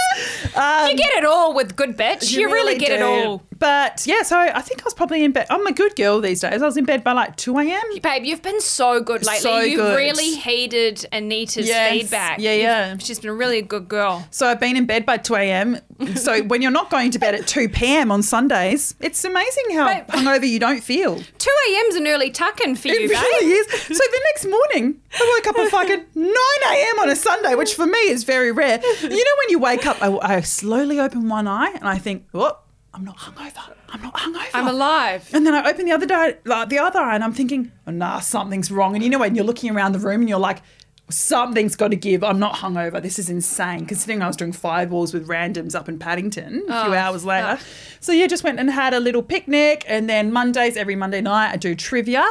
Um, 0.56 0.88
You 0.92 0.96
get 0.98 1.12
it 1.18 1.26
all 1.26 1.54
with 1.54 1.76
good 1.76 1.98
bitch. 1.98 2.32
You, 2.34 2.52
really, 2.52 2.78
get 2.78 2.92
it 2.92 3.02
all. 3.02 3.44
But 3.62 4.08
yeah, 4.08 4.24
so 4.24 4.38
I 4.40 4.60
think 4.62 4.82
I 4.82 4.86
was 4.86 4.96
probably 4.96 5.24
in 5.24 5.32
bed. 5.34 5.46
I'm 5.52 5.66
a 5.68 5.72
good 5.72 5.96
girl 5.96 6.20
these 6.20 6.42
days. 6.42 6.62
I 6.64 6.66
was 6.66 6.78
in 6.78 6.86
bed 6.86 7.04
by 7.04 7.12
like 7.12 7.36
2 7.38 7.60
a.m. 7.60 7.82
Babe, 8.02 8.26
you've 8.26 8.42
been 8.42 8.60
so 8.60 9.00
good 9.02 9.24
lately. 9.24 9.40
So 9.40 9.60
you've 9.60 9.78
good. 9.80 9.96
really 9.96 10.32
heeded 10.36 11.06
Anita's 11.12 11.68
Yes. 11.68 11.92
feedback. 11.92 12.40
Yeah, 12.40 12.54
You've- 12.54 12.64
yeah. 12.64 12.98
She's 12.98 13.20
been 13.20 13.38
really 13.38 13.60
a 13.60 13.62
good 13.62 13.88
girl. 13.88 14.28
So 14.32 14.48
I've 14.48 14.60
been 14.60 14.76
in 14.76 14.86
bed 14.88 15.06
by 15.06 15.18
2 15.18 15.36
a.m. 15.36 15.78
So 16.16 16.42
when 16.42 16.64
you're 16.64 16.72
not 16.72 16.90
going 16.90 17.12
to 17.12 17.20
bed 17.20 17.36
at 17.36 17.46
2 17.46 17.70
p.m. 17.70 18.12
on 18.12 18.24
Sundays, 18.24 18.96
it's 19.00 19.24
amazing 19.24 19.66
how 19.74 19.86
Babe. 19.94 20.08
hungover 20.08 20.50
you 20.50 20.58
don't 20.60 20.82
feel. 20.84 21.16
2 21.18 21.50
a.m.'s 21.70 21.96
an 21.96 22.08
early 22.08 22.32
tuck-in 22.32 22.76
for 22.76 22.88
you, 22.88 22.96
It 22.96 23.10
babe. 23.10 23.12
really 23.12 23.52
is. 23.52 23.68
So 23.84 23.94
the 23.94 24.22
next 24.34 24.48
morning, 24.48 25.00
I 25.14 25.36
woke 25.38 25.48
up 25.54 25.60
at 25.64 25.70
fucking 25.70 26.06
9 26.16 26.34
a.m. 26.72 27.00
on 27.02 27.10
a 27.12 27.16
Sunday, 27.16 27.54
which 27.54 27.76
for 27.76 27.86
me 27.86 28.00
is 28.00 28.24
very 28.24 28.52
rare. 28.52 28.80
You 29.04 29.10
know, 29.10 29.36
when 29.38 29.50
you 29.50 29.60
wake 29.60 29.86
up, 29.86 30.02
I, 30.02 30.18
I 30.38 30.42
slowly 30.42 31.00
open 31.00 31.30
one 31.30 31.48
eye 31.48 31.72
and 31.76 31.88
I 31.88 32.00
think, 32.00 32.26
oh, 32.34 32.58
I'm 32.94 33.06
not 33.06 33.18
hungover. 33.18 33.74
I'm 33.90 34.02
not 34.02 34.14
hungover. 34.16 34.50
I'm 34.54 34.68
alive. 34.68 35.30
And 35.34 35.46
then 35.48 35.56
I 35.56 35.70
open 35.70 35.86
the 35.86 35.94
other 35.94 36.38
like 36.46 36.70
the 36.70 36.80
other 36.80 37.00
eye, 37.00 37.16
and 37.16 37.24
I'm 37.24 37.34
thinking, 37.34 37.72
oh, 37.88 37.92
nah, 37.92 38.20
something's 38.20 38.70
wrong. 38.72 38.96
And 38.96 39.04
you 39.04 39.10
know 39.10 39.20
when 39.20 39.34
you're 39.36 39.46
looking 39.46 39.74
around 39.76 39.94
the 39.94 40.00
room 40.00 40.22
and 40.22 40.30
you're 40.30 40.40
like, 40.40 40.62
something's 41.10 41.76
got 41.76 41.90
to 41.90 41.96
give. 41.96 42.24
I'm 42.24 42.40
not 42.40 42.56
hungover. 42.56 43.02
This 43.02 43.18
is 43.20 43.30
insane. 43.30 43.86
Considering 43.86 44.22
I 44.22 44.28
was 44.28 44.36
doing 44.36 44.52
fireballs 44.52 45.14
with 45.14 45.28
randoms 45.28 45.74
up 45.76 45.88
in 45.90 46.00
Paddington 46.00 46.64
a 46.68 46.84
few 46.86 46.94
Oh, 46.94 46.98
hours 46.98 47.24
later. 47.26 47.60
So 48.00 48.12
yeah, 48.12 48.28
just 48.28 48.44
went 48.44 48.60
and 48.60 48.70
had 48.70 48.94
a 48.94 49.00
little 49.00 49.24
picnic, 49.24 49.86
and 49.88 50.10
then 50.10 50.32
Mondays, 50.34 50.76
every 50.76 50.96
Monday 50.96 51.22
night, 51.22 51.52
I 51.54 51.58
do 51.58 51.76
trivia. 51.76 52.26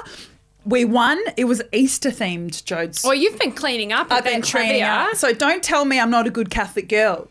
We 0.66 0.84
won. 0.84 1.18
It 1.38 1.44
was 1.44 1.62
Easter 1.72 2.10
themed, 2.10 2.50
Jodes. 2.64 3.02
Well, 3.02 3.14
you've 3.14 3.38
been 3.38 3.52
cleaning 3.52 3.92
up 3.92 4.08
I've 4.10 4.24
been 4.24 4.42
trivia. 4.42 4.86
up. 4.86 5.16
So 5.16 5.32
don't 5.32 5.62
tell 5.62 5.86
me 5.86 5.98
I'm 5.98 6.10
not 6.10 6.26
a 6.26 6.30
good 6.30 6.50
Catholic 6.50 6.86
girl. 6.88 7.28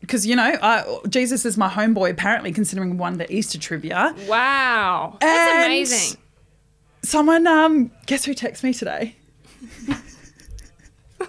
Because, 0.00 0.26
you 0.26 0.34
know, 0.34 0.56
I, 0.62 0.98
Jesus 1.08 1.44
is 1.44 1.56
my 1.56 1.68
homeboy, 1.68 2.10
apparently, 2.10 2.52
considering 2.52 2.96
one 2.98 3.18
the 3.18 3.30
Easter 3.32 3.58
trivia. 3.58 4.14
Wow. 4.26 5.18
That's 5.20 5.52
And- 5.52 5.66
amazing. 5.66 6.18
Someone, 7.02 7.46
um, 7.46 7.90
guess 8.06 8.24
who 8.24 8.34
texted 8.34 8.62
me 8.64 8.72
today? 8.74 9.16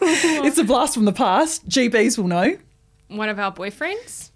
it's 0.02 0.58
a 0.58 0.64
blast 0.64 0.94
from 0.94 1.06
the 1.06 1.12
past. 1.14 1.68
GBs 1.68 2.18
will 2.18 2.28
know. 2.28 2.58
One 3.08 3.30
of 3.30 3.40
our 3.40 3.54
boyfriends? 3.54 4.32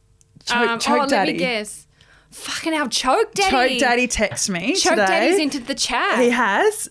Choke, 0.45 0.57
Um, 0.57 0.79
choke 0.79 0.95
oh, 0.95 0.99
let 1.01 1.09
daddy. 1.09 1.33
me 1.33 1.39
guess. 1.39 1.87
Fucking 2.31 2.73
our 2.73 2.87
choke 2.89 3.33
daddy. 3.33 3.75
Choke 3.75 3.79
daddy 3.79 4.07
texted 4.07 4.49
me 4.49 4.75
Choke 4.75 4.91
today. 4.95 5.05
daddy's 5.07 5.39
into 5.39 5.59
the 5.59 5.73
chat. 5.75 6.19
He 6.19 6.29
has. 6.29 6.89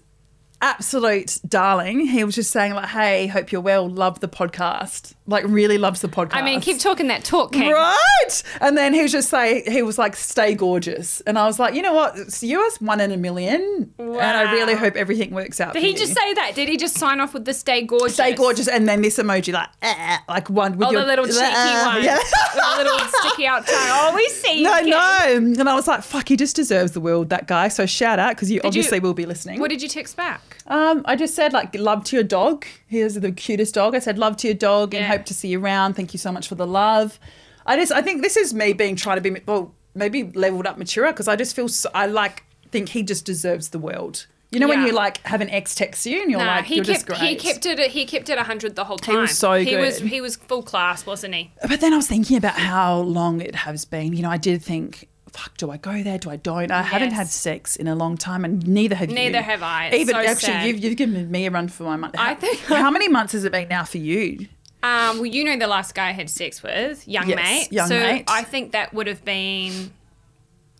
Absolute 0.64 1.40
darling. 1.46 2.06
He 2.06 2.24
was 2.24 2.34
just 2.34 2.50
saying 2.50 2.72
like, 2.72 2.88
"Hey, 2.88 3.26
hope 3.26 3.52
you're 3.52 3.60
well. 3.60 3.86
Love 3.86 4.20
the 4.20 4.28
podcast. 4.28 5.12
Like, 5.26 5.44
really 5.46 5.76
loves 5.76 6.00
the 6.00 6.08
podcast." 6.08 6.30
I 6.34 6.40
mean, 6.42 6.62
keep 6.62 6.78
talking 6.78 7.08
that 7.08 7.22
talk, 7.22 7.52
King. 7.52 7.70
Right. 7.70 8.42
And 8.62 8.74
then 8.76 8.94
he 8.94 9.02
was 9.02 9.12
just 9.12 9.28
say 9.28 9.62
he 9.70 9.82
was 9.82 9.98
like, 9.98 10.16
"Stay 10.16 10.54
gorgeous," 10.54 11.20
and 11.26 11.38
I 11.38 11.44
was 11.44 11.58
like, 11.58 11.74
"You 11.74 11.82
know 11.82 11.92
what? 11.92 12.16
It's 12.16 12.42
you 12.42 12.66
as 12.66 12.80
one 12.80 13.00
in 13.02 13.12
a 13.12 13.18
million, 13.18 13.92
and 13.98 14.18
I 14.20 14.52
really 14.52 14.74
hope 14.74 14.96
everything 14.96 15.32
works 15.32 15.60
out." 15.60 15.74
Did 15.74 15.82
he 15.82 15.90
you. 15.90 15.96
just 15.98 16.14
say 16.14 16.32
that? 16.32 16.54
Did 16.54 16.70
he 16.70 16.78
just 16.78 16.96
sign 16.96 17.20
off 17.20 17.34
with 17.34 17.44
the 17.44 17.52
stay 17.52 17.82
gorgeous? 17.82 18.14
Stay 18.14 18.34
gorgeous, 18.34 18.66
and 18.66 18.88
then 18.88 19.02
this 19.02 19.18
emoji 19.18 19.52
like, 19.52 19.68
eh, 19.82 20.16
like 20.30 20.48
one 20.48 20.78
with 20.78 20.88
Oh, 20.88 20.92
your 20.92 21.02
the 21.02 21.06
little 21.06 21.26
cheeky 21.26 21.40
eh, 21.42 21.84
one. 21.86 22.02
Yeah. 22.02 22.18
The 22.54 22.82
little 22.84 22.98
sticky 23.20 23.46
out 23.46 23.66
tongue. 23.66 23.76
Oh, 23.76 24.12
we 24.16 24.26
see. 24.30 24.62
No, 24.62 24.78
King. 24.80 24.90
no. 24.90 25.60
And 25.60 25.68
I 25.68 25.74
was 25.74 25.86
like, 25.86 26.02
fuck, 26.02 26.26
he 26.28 26.36
just 26.36 26.56
deserves 26.56 26.92
the 26.92 27.00
world, 27.02 27.28
that 27.28 27.46
guy. 27.46 27.68
So 27.68 27.84
shout 27.84 28.18
out 28.18 28.34
because 28.34 28.50
you 28.50 28.62
obviously 28.64 28.98
will 28.98 29.12
be 29.14 29.26
listening. 29.26 29.60
What 29.60 29.68
did 29.70 29.82
you 29.82 29.88
text 29.88 30.16
back? 30.16 30.53
Um, 30.66 31.02
I 31.04 31.16
just 31.16 31.34
said 31.34 31.52
like 31.52 31.74
love 31.74 32.04
to 32.04 32.16
your 32.16 32.22
dog. 32.24 32.64
He 32.86 32.98
is 33.00 33.14
the 33.20 33.32
cutest 33.32 33.74
dog. 33.74 33.94
I 33.94 33.98
said 33.98 34.18
love 34.18 34.36
to 34.38 34.46
your 34.48 34.54
dog 34.56 34.94
and 34.94 35.02
Yeah. 35.02 35.08
hope 35.08 35.24
to 35.26 35.34
see 35.34 35.48
you 35.48 35.60
around. 35.60 35.94
Thank 35.94 36.12
you 36.14 36.18
so 36.18 36.32
much 36.32 36.48
for 36.48 36.54
the 36.54 36.66
love. 36.66 37.18
I 37.66 37.76
just 37.76 37.92
I 37.92 38.02
think 38.02 38.22
this 38.22 38.36
is 38.36 38.52
me 38.54 38.72
being 38.72 38.96
trying 38.96 39.22
to 39.22 39.30
be 39.30 39.40
well 39.46 39.74
maybe 39.94 40.24
leveled 40.24 40.66
up 40.66 40.76
mature 40.78 41.06
because 41.12 41.28
I 41.28 41.36
just 41.36 41.54
feel 41.54 41.68
so, 41.68 41.88
I 41.94 42.06
like 42.06 42.44
think 42.70 42.88
he 42.90 43.02
just 43.02 43.24
deserves 43.24 43.68
the 43.70 43.78
world. 43.78 44.26
You 44.50 44.60
know 44.60 44.68
when 44.68 44.80
Yeah. 44.82 44.86
you 44.86 44.92
like 44.92 45.18
have 45.26 45.40
an 45.40 45.50
ex 45.50 45.74
text 45.74 46.06
you 46.06 46.22
and 46.22 46.30
you're 46.30 46.38
Nah, 46.40 46.56
like 46.56 46.64
he 46.66 46.76
you're 46.76 46.84
kept 46.84 46.94
just 46.94 47.06
great. 47.06 47.20
he 47.20 47.34
kept 47.36 47.66
it 47.66 47.78
he 47.90 48.04
kept 48.06 48.28
it 48.28 48.38
hundred 48.38 48.76
the 48.76 48.84
whole 48.84 48.98
time. 48.98 49.16
was 49.22 49.36
so 49.36 49.54
He 49.54 49.76
was 49.76 49.98
good. 49.98 50.08
he 50.08 50.20
was 50.20 50.36
full 50.36 50.62
class, 50.62 51.04
wasn't 51.04 51.34
he? 51.34 51.50
But 51.68 51.80
then 51.80 51.92
I 51.92 51.96
was 51.96 52.06
thinking 52.06 52.36
about 52.36 52.54
how 52.54 52.98
long 53.00 53.40
it 53.40 53.54
has 53.54 53.84
been. 53.84 54.12
You 54.12 54.22
know, 54.22 54.30
I 54.30 54.36
did 54.38 54.62
think. 54.62 55.08
Fuck, 55.36 55.56
do 55.56 55.70
I 55.72 55.76
go 55.78 56.02
there? 56.04 56.16
Do 56.16 56.30
I 56.30 56.36
don't? 56.36 56.70
I 56.70 56.82
haven't 56.82 57.10
had 57.10 57.26
sex 57.26 57.74
in 57.74 57.88
a 57.88 57.94
long 57.96 58.16
time, 58.16 58.44
and 58.44 58.64
neither 58.68 58.94
have 58.94 59.08
you. 59.08 59.16
Neither 59.16 59.42
have 59.42 59.64
I. 59.64 59.86
It's 59.86 59.96
Even 59.96 60.14
so 60.14 60.20
actually, 60.20 60.46
sad. 60.52 60.66
you've, 60.68 60.78
you've 60.78 60.96
given 60.96 61.28
me 61.28 61.46
a 61.46 61.50
run 61.50 61.66
for 61.66 61.82
my 61.82 61.96
money. 61.96 62.14
I 62.16 62.34
think- 62.36 62.58
how 62.66 62.90
many 62.92 63.08
months 63.08 63.32
has 63.32 63.42
it 63.44 63.50
been 63.50 63.66
now 63.68 63.82
for 63.82 63.98
you? 63.98 64.46
Um, 64.84 65.16
well, 65.16 65.26
you 65.26 65.42
know 65.44 65.58
the 65.58 65.66
last 65.66 65.94
guy 65.94 66.10
I 66.10 66.12
had 66.12 66.30
sex 66.30 66.62
with, 66.62 67.08
young 67.08 67.28
Yes, 67.28 67.36
mate. 67.36 67.72
young 67.72 67.88
so 67.88 67.98
mate. 67.98 68.24
I 68.28 68.44
think 68.44 68.72
that 68.72 68.94
would 68.94 69.08
have 69.08 69.24
been 69.24 69.92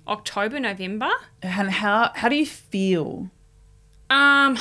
October, 0.06 0.60
November. 0.60 1.10
And 1.42 1.70
how 1.70 2.12
how 2.14 2.28
do 2.28 2.36
you 2.36 2.46
feel? 2.46 3.30
Um, 4.10 4.58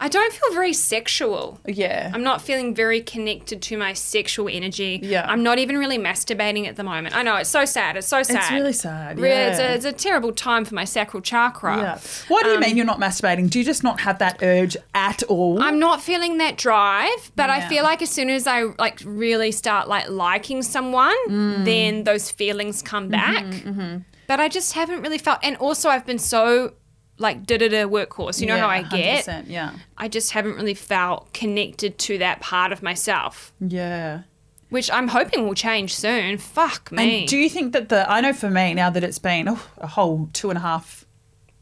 I 0.00 0.08
don't 0.10 0.32
feel 0.32 0.52
very 0.52 0.72
sexual. 0.72 1.60
Yeah. 1.66 2.10
I'm 2.12 2.22
not 2.24 2.42
feeling 2.42 2.74
very 2.74 3.00
connected 3.00 3.62
to 3.62 3.76
my 3.78 3.92
sexual 3.92 4.48
energy. 4.50 4.98
Yeah. 5.02 5.24
I'm 5.28 5.42
not 5.42 5.58
even 5.58 5.78
really 5.78 5.96
masturbating 5.98 6.66
at 6.66 6.76
the 6.76 6.82
moment. 6.82 7.14
I 7.16 7.22
know 7.22 7.36
it's 7.36 7.48
so 7.50 7.64
sad. 7.64 7.96
It's 7.96 8.08
so 8.08 8.22
sad. 8.22 8.36
It's 8.36 8.50
really 8.50 8.72
sad, 8.72 9.18
Re- 9.20 9.30
It's, 9.30 9.58
yeah. 9.58 9.72
a, 9.72 9.74
it's 9.76 9.84
a 9.84 9.92
terrible 9.92 10.32
time 10.32 10.64
for 10.64 10.74
my 10.74 10.84
sacral 10.84 11.22
chakra. 11.22 11.76
yeah. 11.78 11.98
What 12.28 12.42
do 12.42 12.50
you 12.50 12.54
Um, 12.56 12.60
mean 12.62 12.76
you're 12.76 12.84
not 12.86 12.98
masturbating? 12.98 13.48
Do 13.48 13.58
you 13.60 13.64
just 13.64 13.84
not 13.84 14.00
have 14.00 14.18
that 14.18 14.42
urge 14.42 14.76
at 14.94 15.22
all? 15.24 15.62
I'm 15.62 15.78
not 15.78 16.02
feeling 16.02 16.38
that 16.38 16.58
drive, 16.58 17.30
but 17.36 17.48
I 17.48 17.66
feel 17.68 17.84
like 17.84 18.02
as 18.02 18.10
soon 18.10 18.28
as 18.28 18.46
I 18.46 18.62
like 18.78 19.00
really 19.04 19.52
start 19.52 19.86
like 19.88 20.08
liking 20.10 20.62
someone, 20.62 21.14
Mm. 21.28 21.64
then 21.64 22.04
those 22.04 22.30
feelings 22.30 22.82
come 22.82 23.08
Mm-hmm, 23.10 23.80
back. 23.96 24.02
But 24.26 24.38
I 24.40 24.48
just 24.48 24.74
haven't 24.74 25.02
really 25.02 25.18
felt, 25.18 25.38
and 25.42 25.56
also 25.56 25.88
I've 25.88 26.06
been 26.06 26.18
so 26.18 26.74
like 27.20 27.46
da 27.46 27.56
da 27.58 27.68
da 27.68 27.84
workhorse. 27.84 28.40
You 28.40 28.46
know 28.48 28.56
Yeah, 28.56 28.62
how 28.62 28.68
I 28.68 28.82
get. 28.82 29.46
Yeah. 29.46 29.72
I 29.96 30.08
just 30.08 30.32
haven't 30.32 30.56
really 30.56 30.74
felt 30.74 31.32
connected 31.32 31.98
to 31.98 32.18
that 32.18 32.40
part 32.40 32.72
of 32.72 32.82
myself, 32.82 33.52
Yeah. 33.60 34.22
which 34.70 34.90
I'm 34.90 35.08
hoping 35.08 35.46
will 35.46 35.54
change 35.54 35.94
soon. 35.94 36.38
Fuck 36.38 36.90
me. 36.90 37.20
And 37.20 37.28
do 37.28 37.36
you 37.36 37.48
think 37.48 37.72
that 37.74 37.88
the 37.90 38.10
I 38.10 38.20
know 38.20 38.32
for 38.32 38.50
me 38.50 38.74
now 38.74 38.90
that 38.90 39.04
it's 39.04 39.18
been 39.20 39.48
oh, 39.48 39.62
a 39.78 39.86
whole 39.86 40.28
two 40.32 40.48
and 40.50 40.56
a 40.58 40.62
half, 40.62 41.04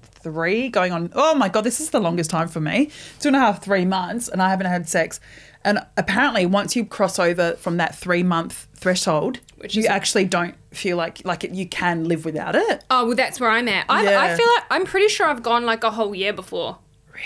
three 0.02 0.68
going 0.68 0.92
on. 0.92 1.10
Oh 1.14 1.34
my 1.34 1.48
god, 1.48 1.62
this 1.62 1.80
is 1.80 1.90
the 1.90 2.00
longest 2.00 2.30
time 2.30 2.48
for 2.48 2.60
me. 2.60 2.90
Two 3.20 3.28
and 3.28 3.36
a 3.36 3.40
half, 3.40 3.62
three 3.62 3.84
months, 3.84 4.28
and 4.28 4.42
I 4.42 4.50
haven't 4.50 4.66
had 4.66 4.88
sex. 4.88 5.20
And 5.64 5.80
apparently, 5.96 6.46
once 6.46 6.76
you 6.76 6.84
cross 6.84 7.18
over 7.18 7.52
from 7.54 7.76
that 7.78 7.94
three 7.94 8.22
month 8.22 8.66
threshold, 8.74 9.40
Which 9.56 9.74
you 9.74 9.86
actually 9.86 10.24
don't 10.24 10.54
feel 10.78 10.96
like 10.96 11.20
like 11.24 11.42
you 11.52 11.66
can 11.66 12.04
live 12.04 12.24
without 12.24 12.54
it. 12.54 12.84
oh 12.90 13.06
well, 13.06 13.16
that's 13.16 13.38
where 13.40 13.50
I'm 13.50 13.68
at. 13.68 13.84
I, 13.88 14.02
Yeah. 14.04 14.20
I 14.22 14.36
feel 14.36 14.46
like 14.54 14.64
I'm 14.70 14.84
pretty 14.84 15.08
sure 15.08 15.26
I've 15.26 15.42
gone 15.42 15.64
like 15.66 15.84
a 15.84 15.90
whole 15.90 16.14
year 16.14 16.32
before. 16.32 16.78
Really. 17.12 17.24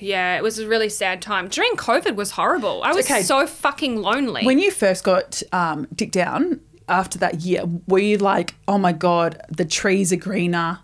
Yeah, 0.00 0.36
it 0.36 0.42
was 0.42 0.58
a 0.58 0.66
really 0.66 0.88
sad 0.88 1.22
time. 1.22 1.48
During 1.48 1.72
COVID 1.76 2.16
was 2.16 2.32
horrible. 2.32 2.82
I 2.82 2.92
was 2.92 3.06
Okay. 3.10 3.22
so 3.22 3.46
fucking 3.46 3.96
lonely. 4.02 4.44
When 4.44 4.58
you 4.58 4.70
first 4.72 5.04
got 5.04 5.42
um, 5.52 5.86
dick 5.94 6.10
down 6.10 6.60
after 6.88 7.18
that 7.20 7.42
year, 7.42 7.62
were 7.86 8.00
you 8.00 8.18
like, 8.18 8.54
oh 8.66 8.78
my 8.78 8.90
god, 8.92 9.40
the 9.48 9.64
trees 9.64 10.12
are 10.12 10.16
greener, 10.16 10.80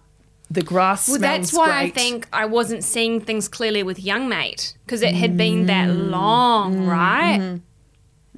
the 0.51 0.63
grass 0.63 1.09
Well, 1.09 1.19
that's 1.19 1.53
why 1.53 1.81
I 1.83 1.91
think 1.91 2.29
I 2.33 2.45
wasn't 2.47 2.85
seeing 2.85 3.21
things 3.21 3.49
clearly 3.49 3.83
with 3.83 3.99
young 3.99 4.29
mate 4.29 4.75
because 4.87 5.03
it 5.03 5.15
had 5.15 5.37
been 5.37 5.67
that 5.67 5.89
long, 5.91 6.87
right? 6.87 7.61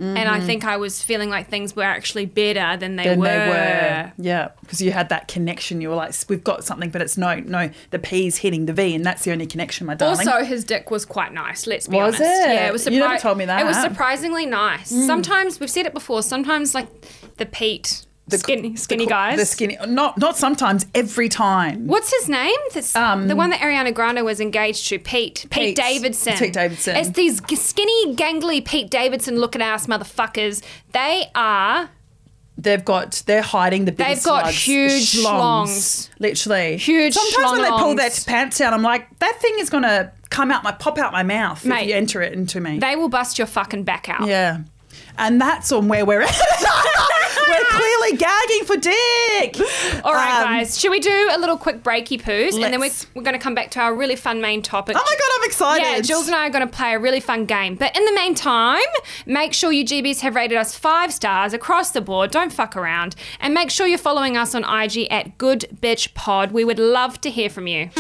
And 0.01 0.29
I 0.31 0.41
think 0.41 0.65
I 0.65 0.79
was 0.79 1.03
feeling 1.03 1.29
like 1.29 1.49
things 1.51 1.77
were 1.77 1.83
actually 1.83 2.25
better 2.25 2.77
than 2.79 2.97
they 2.97 3.05
Then 3.05 3.19
were. 3.21 3.27
they 3.27 3.39
were, 3.49 4.13
yeah, 4.17 4.49
because 4.63 4.81
you 4.81 4.93
had 4.93 5.11
that 5.11 5.29
connection. 5.29 5.81
You 5.83 5.91
were 5.91 5.95
like, 5.95 6.15
we've 6.29 6.43
got 6.43 6.65
something, 6.65 6.89
but 6.89 7.03
it's 7.03 7.19
no, 7.19 7.35
no, 7.41 7.71
the 7.91 7.99
P's 7.99 8.39
hitting 8.39 8.65
the 8.65 8.73
V, 8.73 8.95
and 8.95 9.05
that's 9.05 9.25
the 9.25 9.33
only 9.33 9.47
connection, 9.47 9.87
my 9.87 9.95
darling. 9.95 10.27
Also, 10.27 10.43
his 10.45 10.65
dick 10.65 10.91
was 10.91 11.05
quite 11.05 11.35
nice. 11.35 11.67
Let's 11.67 11.87
be 11.87 11.97
Was 11.97 12.15
honest. 12.17 12.23
it? 12.23 12.49
Yeah, 12.55 12.69
it 12.69 12.73
was. 12.73 12.87
You 12.87 12.99
never 12.99 13.19
told 13.19 13.37
me 13.37 13.45
that. 13.45 13.59
Mm. 13.59 13.65
It 13.65 13.67
was 13.67 13.77
surprisingly 13.83 14.47
nice. 14.47 14.89
Sometimes 14.89 15.61
we've 15.61 15.71
said 15.71 15.85
it 15.87 15.93
before. 15.93 16.23
Sometimes 16.23 16.75
like 16.75 16.89
the 17.37 17.45
Pete, 17.47 18.07
The- 18.31 18.39
skinny, 18.39 18.77
skinny 18.77 19.05
the, 19.05 19.11
guys. 19.11 19.39
the 19.39 19.47
skinny, 19.47 19.77
not 19.87 20.19
not 20.19 20.37
sometimes, 20.37 20.87
every 20.95 21.29
time. 21.29 21.87
What's 21.87 22.13
his 22.13 22.29
name? 22.29 22.57
This, 22.75 22.93
the 22.93 23.35
one 23.37 23.51
that 23.51 23.61
Ariana 23.61 23.93
Grande 23.95 24.25
was 24.25 24.41
engaged 24.41 24.89
to, 24.89 24.99
Pete. 24.99 25.47
Pete, 25.51 25.61
Um, 25.61 25.65
Pete. 25.67 25.77
Davidson. 25.77 26.33
Pete 26.37 26.53
Davidson. 26.53 26.97
It's 26.97 27.11
these 27.11 27.41
skinny, 27.61 28.15
gangly 28.15 28.65
Pete 28.65 28.91
Davidson 28.91 29.37
looking 29.39 29.63
ass 29.63 29.87
motherfuckers. 29.87 30.63
They 30.93 31.27
are 31.35 31.91
They've 32.59 32.85
got, 32.85 33.23
they're 33.25 33.41
hiding 33.41 33.87
the 33.87 33.93
biggest 33.93 34.25
They've 34.25 34.31
got 34.31 34.43
slugs, 34.43 34.65
huge 34.67 35.25
schlongs. 35.25 36.11
literally 36.19 36.77
Huge 36.77 37.15
Sometimes 37.15 37.53
when 37.53 37.63
they 37.63 37.71
pull 37.71 37.95
their 37.95 38.11
pants 38.27 38.59
down, 38.59 38.75
I'm 38.75 38.83
like, 38.83 39.19
that 39.21 39.41
thing 39.41 39.55
is 39.59 39.71
gonna 39.71 40.13
come 40.29 40.51
out 40.51 40.63
my 40.63 40.73
pop 40.73 40.99
out 40.99 41.11
my 41.11 41.23
mouth 41.23 41.65
Mate, 41.65 41.85
if 41.85 41.89
you 41.89 41.95
enter 41.95 42.21
it 42.21 42.35
into 42.35 42.61
me. 42.61 42.79
they 42.79 42.97
will 42.97 43.09
bust 43.09 43.39
your 43.39 43.47
fucking 43.47 43.85
back 43.85 44.11
out. 44.11 44.27
yeah, 44.27 44.59
and 45.17 45.41
that's 45.41 45.73
on 45.73 45.89
where 45.89 46.05
we're 46.05 46.21
at. 46.21 46.29
we're 47.49 47.65
clearly 47.71 48.17
gagging 48.17 48.65
for 48.65 48.77
dick. 48.77 50.05
All 50.05 50.13
right, 50.15 50.39
Um, 50.39 50.45
guys. 50.45 50.79
Should 50.79 50.91
we 50.91 51.01
do 51.01 51.29
a 51.33 51.39
little 51.39 51.57
quick 51.57 51.83
breaky 51.83 52.21
poos, 52.21 52.55
and 52.55 52.65
then 52.73 52.81
we're, 52.81 52.91
we're 53.15 53.23
going 53.23 53.37
to 53.37 53.43
come 53.43 53.55
back 53.55 53.71
to 53.73 53.81
our 53.81 53.95
really 53.95 54.17
fun 54.17 54.41
main 54.41 54.63
topic. 54.63 54.97
Oh 54.99 55.03
my 55.05 55.17
god, 55.17 55.31
I'm 55.39 55.45
excited. 55.49 55.85
Yeah, 55.87 56.01
Jules 56.01 56.27
and 56.27 56.35
I 56.35 56.47
are 56.47 56.51
going 56.51 56.67
to 56.67 56.73
play 56.73 56.95
a 56.95 56.99
really 56.99 57.21
fun 57.21 57.45
game. 57.47 57.75
But 57.77 57.97
in 57.97 58.05
the 58.05 58.13
meantime, 58.13 58.81
make 59.27 59.53
sure 59.53 59.73
you 59.73 59.85
GBs 59.85 60.21
have 60.21 60.35
rated 60.35 60.59
us 60.59 60.77
five 60.77 61.13
stars 61.13 61.53
across 61.53 61.91
the 61.91 62.01
board. 62.01 62.31
Don't 62.31 62.53
fuck 62.53 62.77
around. 62.77 63.15
And 63.41 63.55
make 63.55 63.71
sure 63.71 63.87
you're 63.87 63.99
following 63.99 64.37
us 64.37 64.55
on 64.55 64.65
IG 64.65 65.07
at 65.11 65.39
Good 65.39 65.67
Bitch 65.81 66.15
Pod. 66.15 66.53
We 66.53 66.65
would 66.65 66.79
love 66.79 67.21
to 67.23 67.31
hear 67.31 67.49
from 67.51 67.67
you. 67.67 67.91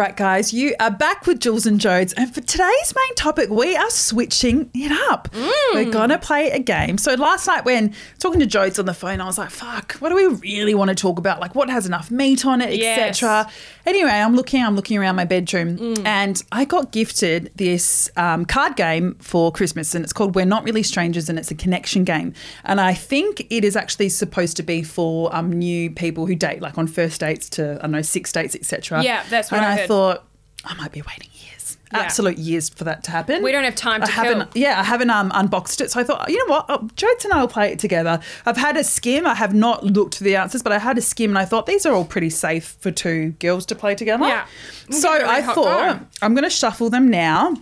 Right, 0.00 0.16
guys, 0.16 0.52
you 0.54 0.74
are 0.80 0.90
back 0.90 1.26
with 1.26 1.40
Jules 1.40 1.66
and 1.66 1.78
Jodes, 1.78 2.14
and 2.16 2.32
for 2.34 2.40
today's 2.40 2.94
main 2.96 3.14
topic, 3.16 3.50
we 3.50 3.76
are 3.76 3.90
switching 3.90 4.70
it 4.72 4.90
up. 5.10 5.28
We're 5.74 5.90
gonna 5.90 6.18
play 6.18 6.50
a 6.50 6.58
game. 6.58 6.96
So 6.96 7.14
last 7.14 7.46
night, 7.46 7.66
when 7.66 7.94
talking 8.18 8.40
to 8.40 8.46
Jodes 8.46 8.78
on 8.78 8.86
the 8.86 8.94
phone, 8.94 9.20
I 9.20 9.26
was 9.26 9.36
like, 9.36 9.50
"Fuck, 9.50 9.92
what 9.96 10.08
do 10.08 10.14
we 10.14 10.26
really 10.26 10.74
want 10.74 10.88
to 10.88 10.94
talk 10.94 11.18
about? 11.18 11.38
Like, 11.38 11.54
what 11.54 11.68
has 11.68 11.84
enough 11.86 12.10
meat 12.10 12.46
on 12.46 12.62
it, 12.62 12.74
Yes. 12.78 12.98
etc." 13.20 13.50
Anyway, 13.86 14.10
I'm 14.10 14.34
looking, 14.36 14.62
I'm 14.64 14.74
looking 14.76 14.96
around 14.96 15.16
my 15.16 15.24
bedroom, 15.26 15.94
and 16.06 16.42
I 16.50 16.64
got 16.64 16.92
gifted 16.92 17.50
this 17.56 18.10
um, 18.16 18.44
card 18.46 18.76
game 18.76 19.16
for 19.20 19.52
Christmas, 19.52 19.94
and 19.94 20.02
it's 20.02 20.14
called 20.14 20.34
"We're 20.34 20.46
Not 20.46 20.64
Really 20.64 20.82
Strangers," 20.82 21.28
and 21.28 21.38
it's 21.38 21.50
a 21.50 21.54
connection 21.54 22.04
game. 22.04 22.32
And 22.64 22.80
I 22.80 22.94
think 22.94 23.46
it 23.50 23.64
is 23.66 23.76
actually 23.76 24.08
supposed 24.08 24.56
to 24.56 24.62
be 24.62 24.82
for 24.82 25.34
um, 25.36 25.52
new 25.52 25.90
people 25.90 26.24
who 26.26 26.34
date, 26.34 26.62
like 26.62 26.78
on 26.78 26.86
first 26.86 27.20
dates 27.20 27.50
to 27.50 27.76
I 27.80 27.82
don't 27.82 27.90
know 27.92 28.02
six 28.02 28.32
dates, 28.32 28.54
etc. 28.54 29.02
Yeah, 29.02 29.24
that's 29.28 29.50
what 29.50 29.58
and 29.58 29.66
I 29.66 29.72
I 29.72 29.76
heard. 29.76 29.88
Thought 29.90 30.24
I 30.64 30.74
might 30.74 30.92
be 30.92 31.02
waiting 31.02 31.30
years, 31.32 31.76
Yeah. 31.92 31.98
absolute 32.00 32.38
years 32.38 32.68
for 32.68 32.84
that 32.84 33.02
to 33.04 33.10
happen. 33.10 33.42
We 33.42 33.50
don't 33.50 33.64
have 33.64 33.74
time 33.74 34.02
I 34.02 34.06
to 34.06 34.12
haven't, 34.12 34.52
kill. 34.52 34.62
Yeah, 34.62 34.78
I 34.78 34.84
haven't 34.84 35.10
um, 35.10 35.32
unboxed 35.34 35.80
it, 35.80 35.90
so 35.90 35.98
I 36.00 36.04
thought, 36.04 36.28
you 36.30 36.38
know 36.38 36.54
what, 36.54 36.66
oh, 36.68 36.78
Jodes 36.94 37.24
and 37.24 37.32
I 37.32 37.40
will 37.40 37.48
play 37.48 37.72
it 37.72 37.78
together. 37.80 38.20
I've 38.46 38.56
had 38.56 38.76
a 38.76 38.84
skim. 38.84 39.26
I 39.26 39.34
have 39.34 39.52
not 39.54 39.84
looked 39.84 40.18
for 40.18 40.24
the 40.24 40.36
answers, 40.36 40.62
but 40.62 40.72
I 40.72 40.78
had 40.78 40.96
a 40.96 41.00
skim, 41.00 41.30
and 41.32 41.38
I 41.38 41.44
thought 41.44 41.66
these 41.66 41.84
are 41.86 41.92
all 41.94 42.04
pretty 42.04 42.30
safe 42.30 42.76
for 42.80 42.90
two 42.92 43.30
girls 43.40 43.66
to 43.66 43.74
play 43.74 43.94
together. 43.96 44.26
Yeah. 44.28 44.46
We'll 44.88 45.00
So 45.00 45.08
give 45.12 45.22
it 45.22 45.24
a 45.24 45.26
really 45.28 45.42
I 45.42 45.54
thought 45.54 45.98
go. 45.98 46.06
I'm 46.22 46.34
going 46.34 46.44
to 46.44 46.50
shuffle 46.50 46.88
them 46.90 47.08
now. 47.10 47.56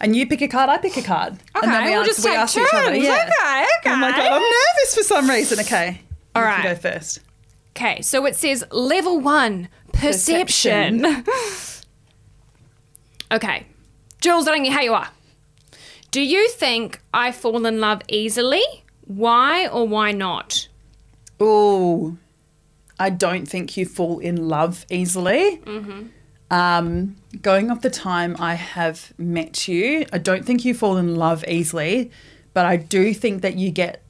And 0.00 0.14
you 0.16 0.26
pick 0.26 0.42
a 0.42 0.48
card, 0.48 0.68
I 0.68 0.78
pick 0.78 0.96
a 0.96 1.02
card. 1.02 1.32
Okay, 1.34 1.64
and 1.64 1.72
then 1.72 1.84
we 1.84 1.90
we'll 1.90 2.00
answer, 2.00 2.10
just 2.12 2.24
we 2.24 2.30
take 2.30 2.38
ask 2.38 2.56
each 2.58 2.66
other. 2.74 2.86
turns. 2.92 3.04
Yeah. 3.04 3.12
Okay, 3.14 3.90
Oh 3.92 3.96
my 3.96 4.08
okay. 4.10 4.18
god, 4.28 4.32
I'm 4.32 4.42
nervous 4.42 4.94
for 4.96 5.02
some 5.04 5.28
reason. 5.30 5.60
Okay. 5.60 6.00
All 6.36 6.42
right. 6.42 6.62
go 6.62 6.74
first. 6.74 7.20
Okay, 7.74 8.02
so 8.02 8.26
it 8.26 8.36
says 8.36 8.64
level 8.70 9.18
one 9.18 9.68
perception. 9.92 11.06
okay, 13.32 13.66
Jules, 14.20 14.46
I 14.46 14.52
don't 14.52 14.62
know 14.62 14.70
how 14.70 14.82
you 14.82 14.92
are. 14.94 15.08
Do 16.10 16.20
you 16.20 16.50
think 16.50 17.00
I 17.14 17.32
fall 17.32 17.64
in 17.64 17.80
love 17.80 18.02
easily? 18.08 18.62
Why 19.06 19.66
or 19.66 19.88
why 19.88 20.12
not? 20.12 20.68
Oh, 21.40 22.18
I 23.00 23.08
don't 23.08 23.46
think 23.48 23.76
you 23.78 23.86
fall 23.86 24.18
in 24.18 24.48
love 24.48 24.84
easily. 24.90 25.62
Um, 26.50 27.16
going 27.40 27.70
off 27.70 27.80
the 27.80 27.88
time 27.90 28.36
I 28.38 28.54
have 28.54 29.14
met 29.16 29.66
you, 29.66 30.04
I 30.12 30.18
don't 30.18 30.44
think 30.44 30.66
you 30.66 30.74
fall 30.74 30.98
in 30.98 31.16
love 31.16 31.42
easily, 31.48 32.10
but 32.52 32.66
I 32.66 32.76
do 32.76 33.14
think 33.14 33.40
that 33.40 33.56
you 33.56 33.70
get 33.70 34.01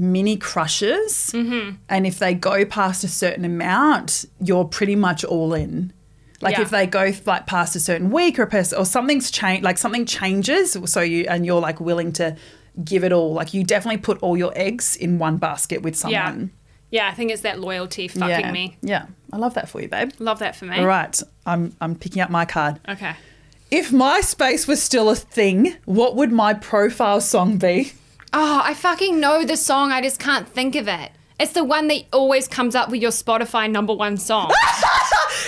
mini 0.00 0.36
crushes. 0.36 1.30
Mm-hmm. 1.34 1.76
And 1.88 2.06
if 2.06 2.18
they 2.18 2.34
go 2.34 2.64
past 2.64 3.04
a 3.04 3.08
certain 3.08 3.44
amount, 3.44 4.24
you're 4.40 4.64
pretty 4.64 4.96
much 4.96 5.24
all 5.24 5.54
in. 5.54 5.92
Like 6.40 6.56
Yeah. 6.56 6.62
if 6.62 6.70
they 6.70 6.86
go 6.86 7.12
like 7.26 7.46
past 7.46 7.74
a 7.76 7.80
certain 7.80 8.10
week 8.10 8.38
or 8.38 8.42
a 8.42 8.46
person 8.46 8.78
or 8.78 8.84
something's 8.84 9.30
changed, 9.30 9.64
like 9.64 9.78
something 9.78 10.06
changes, 10.06 10.76
so 10.86 11.00
you 11.00 11.26
and 11.28 11.44
you're 11.44 11.60
like 11.60 11.80
willing 11.80 12.12
to 12.14 12.36
give 12.84 13.02
it 13.02 13.12
all. 13.12 13.32
Like 13.32 13.52
you 13.54 13.64
definitely 13.64 13.98
put 13.98 14.18
all 14.22 14.36
your 14.36 14.52
eggs 14.54 14.94
in 14.96 15.18
one 15.18 15.36
basket 15.38 15.82
with 15.82 15.94
Yeah. 16.06 16.26
someone. 16.26 16.50
Yeah, 16.90 17.08
I 17.08 17.12
think 17.12 17.30
it's 17.32 17.42
that 17.42 17.58
loyalty 17.60 18.08
fucking 18.08 18.28
yeah. 18.28 18.52
me. 18.52 18.78
Yeah, 18.80 19.06
I 19.32 19.36
love 19.36 19.54
that 19.54 19.68
for 19.68 19.82
you, 19.82 19.88
babe. 19.88 20.10
Love 20.20 20.38
that 20.38 20.56
for 20.56 20.64
me. 20.64 20.78
All 20.78 20.86
right, 20.86 21.20
I'm 21.44 21.76
I'm 21.80 21.94
picking 21.96 22.22
up 22.22 22.30
my 22.30 22.44
card. 22.46 22.80
Okay. 22.88 23.14
If 23.70 23.90
MySpace 23.90 24.66
was 24.66 24.82
still 24.82 25.10
a 25.10 25.14
thing, 25.16 25.74
what 25.84 26.16
would 26.16 26.32
my 26.32 26.54
profile 26.54 27.20
song 27.20 27.58
be? 27.58 27.92
Oh, 28.32 28.60
I 28.64 28.74
fucking 28.74 29.18
know 29.20 29.44
the 29.44 29.56
song. 29.56 29.92
I 29.92 30.00
just 30.00 30.18
can't 30.20 30.48
think 30.48 30.74
of 30.76 30.88
it. 30.88 31.10
It's 31.40 31.52
the 31.52 31.64
one 31.64 31.88
that 31.88 32.02
always 32.12 32.48
comes 32.48 32.74
up 32.74 32.90
with 32.90 33.00
your 33.00 33.10
Spotify 33.12 33.70
number 33.70 33.94
one 33.94 34.16
song. 34.16 34.52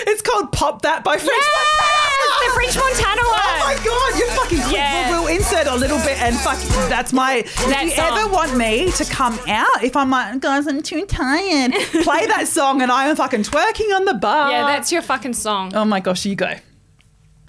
It's 0.07 0.21
called 0.21 0.51
"Pop 0.51 0.81
That" 0.83 1.03
by 1.03 1.17
French. 1.17 1.29
yes, 1.29 2.47
the 2.47 2.53
French 2.53 2.75
Montana 2.75 3.21
oh 3.23 3.31
one. 3.31 3.41
Oh 3.43 3.59
my 3.59 3.75
god, 3.85 4.19
you're 4.19 4.29
fucking 4.29 4.61
quick. 4.61 4.73
Yeah. 4.73 5.09
We'll, 5.11 5.23
we'll 5.25 5.35
insert 5.35 5.67
a 5.67 5.75
little 5.75 5.97
bit 5.99 6.19
and 6.21 6.35
fuck. 6.37 6.57
That's 6.89 7.13
my. 7.13 7.41
That 7.67 7.83
if 7.83 7.89
you 7.89 7.95
song. 7.97 8.17
ever 8.17 8.31
want 8.31 8.57
me 8.57 8.91
to 8.93 9.05
come 9.05 9.37
out, 9.47 9.83
if 9.83 9.95
I'm 9.95 10.09
like, 10.09 10.39
guys, 10.39 10.65
I'm 10.65 10.81
too 10.81 11.05
tired, 11.05 11.73
play 12.03 12.25
that 12.25 12.47
song 12.47 12.81
and 12.81 12.91
I'm 12.91 13.15
fucking 13.15 13.43
twerking 13.43 13.93
on 13.95 14.05
the 14.05 14.13
bar. 14.15 14.49
Yeah, 14.49 14.65
that's 14.65 14.91
your 14.91 15.01
fucking 15.01 15.33
song. 15.33 15.75
Oh 15.75 15.85
my 15.85 15.99
gosh, 15.99 16.25
you 16.25 16.35
go. 16.35 16.55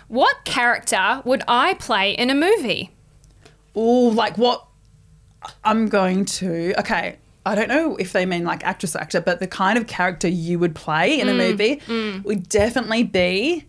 What 0.08 0.44
character 0.44 1.22
would 1.24 1.42
I 1.48 1.74
play 1.74 2.12
in 2.12 2.28
a 2.28 2.34
movie? 2.34 2.90
Oh, 3.74 4.08
like 4.08 4.36
what? 4.36 4.66
I'm 5.64 5.88
going 5.88 6.24
to. 6.26 6.74
Okay. 6.80 7.16
I 7.44 7.56
don't 7.56 7.68
know 7.68 7.96
if 7.96 8.12
they 8.12 8.24
mean 8.24 8.44
like 8.44 8.64
actress 8.64 8.94
or 8.94 9.00
actor, 9.00 9.20
but 9.20 9.40
the 9.40 9.48
kind 9.48 9.76
of 9.76 9.88
character 9.88 10.28
you 10.28 10.60
would 10.60 10.76
play 10.76 11.18
in 11.20 11.28
a 11.28 11.34
movie 11.34 11.80
would 12.24 12.48
definitely 12.48 13.02
be 13.02 13.66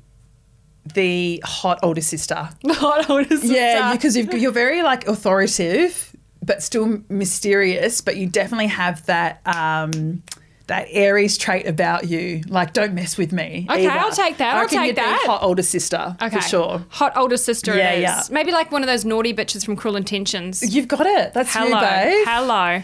the 0.94 1.42
hot 1.44 1.80
older 1.82 2.02
sister. 2.02 2.36
Hot 2.68 3.10
older 3.10 3.28
sister. 3.30 3.48
Yeah, 3.48 3.94
because 3.94 4.18
you've, 4.18 4.34
you're 4.34 4.52
very 4.52 4.84
like 4.84 5.08
authoritative, 5.08 6.16
but 6.42 6.62
still 6.62 7.02
mysterious. 7.10 8.02
But 8.02 8.18
you 8.18 8.28
definitely 8.28 8.68
have 8.68 9.06
that 9.06 9.42
um, 9.48 10.22
that 10.68 10.88
Aries 10.92 11.38
trait 11.38 11.68
about 11.68 12.08
you. 12.08 12.42
Like, 12.48 12.74
don't 12.74 12.94
mess 12.94 13.18
with 13.18 13.32
me. 13.34 13.68
Okay, 13.70 13.86
either. 13.88 14.00
I'll 14.00 14.12
take 14.12 14.38
that, 14.38 14.56
I 14.56 14.62
I'll 14.62 14.68
take 14.68 14.96
that. 14.96 15.24
hot 15.26 15.44
older 15.44 15.64
sister 15.64 16.16
Okay. 16.22 16.36
for 16.38 16.42
sure. 16.42 16.86
Hot 16.90 17.16
older 17.18 17.36
sister 17.38 17.76
Yeah, 17.76 17.96
yeah. 17.96 18.24
Maybe 18.32 18.52
like 18.52 18.72
one 18.72 18.82
of 18.82 18.88
those 18.88 19.04
naughty 19.04 19.34
bitches 19.34 19.66
from 19.66 19.76
Cruel 19.76 19.96
Intentions. 19.98 20.64
You've 20.76 20.88
got 20.88 21.06
it. 21.06 21.34
That's 21.34 21.54
Hello. 21.54 21.68
you, 21.68 21.74
babe. 21.86 22.26
Hello. 22.28 22.82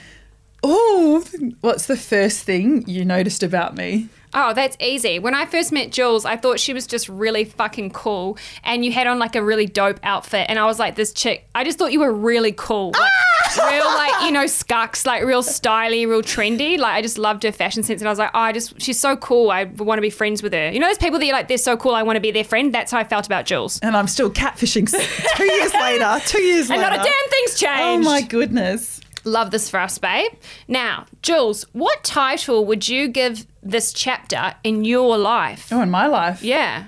Oh, 0.64 1.24
what's 1.62 1.86
the 1.86 1.98
first 1.98 2.44
thing 2.44 2.88
you 2.88 3.06
noticed 3.06 3.44
about 3.44 3.76
me? 3.76 4.10
Oh, 4.34 4.54
that's 4.54 4.78
easy. 4.80 5.18
When 5.18 5.34
I 5.34 5.46
first 5.46 5.72
met 5.72 5.92
Jules, 5.92 6.24
I 6.24 6.36
thought 6.36 6.60
she 6.60 6.74
was 6.74 6.86
just 6.86 7.10
really 7.10 7.46
fucking 7.46 7.92
cool. 7.92 8.38
And 8.64 8.86
you 8.86 8.92
had 8.92 9.08
on 9.08 9.18
like 9.18 9.36
a 9.36 9.44
really 9.44 9.66
dope 9.66 10.00
outfit. 10.04 10.46
And 10.50 10.60
I 10.60 10.66
was 10.66 10.78
like, 10.78 10.96
this 10.96 11.14
chick, 11.14 11.50
I 11.56 11.64
just 11.64 11.80
thought 11.80 11.92
you 11.92 12.00
were 12.00 12.14
really 12.14 12.52
cool. 12.52 12.92
Like, 12.92 13.12
ah! 13.58 13.70
real, 13.72 13.86
like, 13.86 14.24
you 14.26 14.32
know, 14.32 14.46
scucks, 14.48 15.06
like 15.06 15.24
real 15.24 15.42
styly, 15.42 16.08
real 16.08 16.22
trendy. 16.22 16.78
Like, 16.78 16.94
I 16.94 17.02
just 17.02 17.18
loved 17.18 17.42
her 17.42 17.52
fashion 17.52 17.82
sense. 17.82 18.02
And 18.02 18.08
I 18.08 18.12
was 18.12 18.20
like, 18.20 18.30
oh, 18.36 18.40
I 18.40 18.52
just, 18.52 18.80
she's 18.80 19.00
so 19.00 19.16
cool. 19.18 19.50
I 19.50 19.64
want 19.64 19.98
to 19.98 20.02
be 20.04 20.12
friends 20.12 20.44
with 20.44 20.54
her. 20.54 20.70
You 20.70 20.80
know, 20.80 20.88
those 20.88 21.00
people 21.00 21.18
that 21.18 21.26
you're 21.26 21.36
like, 21.36 21.48
they're 21.48 21.58
so 21.58 21.76
cool. 21.76 21.96
I 21.96 22.04
want 22.04 22.18
to 22.18 22.22
be 22.22 22.30
their 22.32 22.44
friend. 22.44 22.72
That's 22.72 22.92
how 22.92 23.00
I 23.00 23.06
felt 23.06 23.26
about 23.26 23.46
Jules. 23.46 23.80
And 23.80 23.98
I'm 23.98 24.08
still 24.08 24.30
catfishing 24.30 24.88
two 25.38 25.44
years 25.44 25.74
later. 25.74 26.20
Two 26.28 26.42
years 26.42 26.70
And 26.70 26.80
later. 26.80 26.92
And 26.92 26.98
not 26.98 27.08
a 27.08 27.10
damn 27.10 27.30
thing's 27.32 27.56
changed. 27.56 27.82
Oh 28.08 28.12
my 28.12 28.22
goodness. 28.22 29.02
Love 29.26 29.52
this 29.52 29.70
for 29.70 29.80
us, 29.80 29.98
babe. 29.98 30.32
Now, 30.68 31.06
Jules, 31.22 31.66
what 31.74 32.04
title 32.04 32.66
would 32.66 32.88
you 32.88 33.08
give 33.08 33.46
this 33.62 33.92
chapter 33.94 34.56
in 34.64 34.86
your 34.86 35.18
life? 35.18 35.68
Oh, 35.72 35.82
in 35.82 35.90
my 35.92 36.08
life. 36.08 36.42
Yeah. 36.44 36.86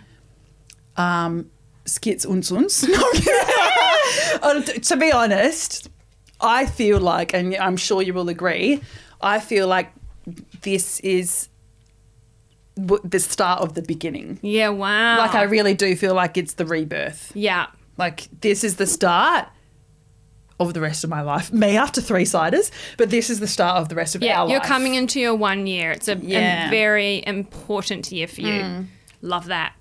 Um, 0.98 1.50
skits 1.86 2.26
uns 2.26 2.52
uns. 2.52 2.84
No, 2.88 2.98
I'm 4.44 4.64
kidding. 4.64 4.76
T- 4.76 4.80
to 4.90 4.98
be 4.98 5.12
honest, 5.12 5.90
I 6.40 6.66
feel 6.66 7.00
like, 7.00 7.34
and 7.34 7.56
I'm 7.56 7.78
sure 7.78 8.02
you 8.02 8.14
will 8.14 8.30
agree, 8.30 8.82
I 9.22 9.40
feel 9.40 9.68
like 9.68 9.92
this 10.62 11.00
is 11.02 11.50
the 12.76 13.20
start 13.20 13.62
of 13.62 13.74
the 13.74 13.82
beginning. 13.82 14.40
Yeah, 14.42 14.70
wow. 14.70 15.18
Like 15.18 15.36
I 15.36 15.44
really 15.44 15.74
do 15.74 15.96
feel 15.96 16.14
like 16.16 16.38
it's 16.38 16.54
the 16.54 16.66
rebirth. 16.66 17.32
yeah. 17.36 17.68
Like 17.98 18.28
this 18.42 18.64
is 18.64 18.78
the 18.78 18.88
start 18.88 19.48
of 20.68 20.74
the 20.74 20.82
rest 20.82 21.04
of 21.04 21.10
my 21.10 21.22
life. 21.22 21.52
Me 21.54 21.78
after 21.78 22.02
three 22.02 22.24
ciders, 22.26 22.72
but 22.98 23.10
this 23.10 23.30
is 23.30 23.40
the 23.40 23.48
start 23.48 23.78
of 23.78 23.90
the 23.90 23.96
rest 23.96 24.16
of 24.16 24.22
Yeah, 24.22 24.42
our 24.42 24.50
you're 24.50 24.60
life. 24.60 24.68
coming 24.68 24.96
into 24.96 25.20
your 25.20 25.36
one 25.36 25.68
year. 25.68 25.92
It's 25.92 26.08
a, 26.08 26.14
a 26.14 26.18
Yeah. 26.18 26.68
Mm. 26.68 26.70
very 26.72 27.24
important 27.26 28.12
year 28.12 28.28
for 28.28 28.42
you. 28.42 28.86
Love 29.22 29.46
that. 29.48 29.74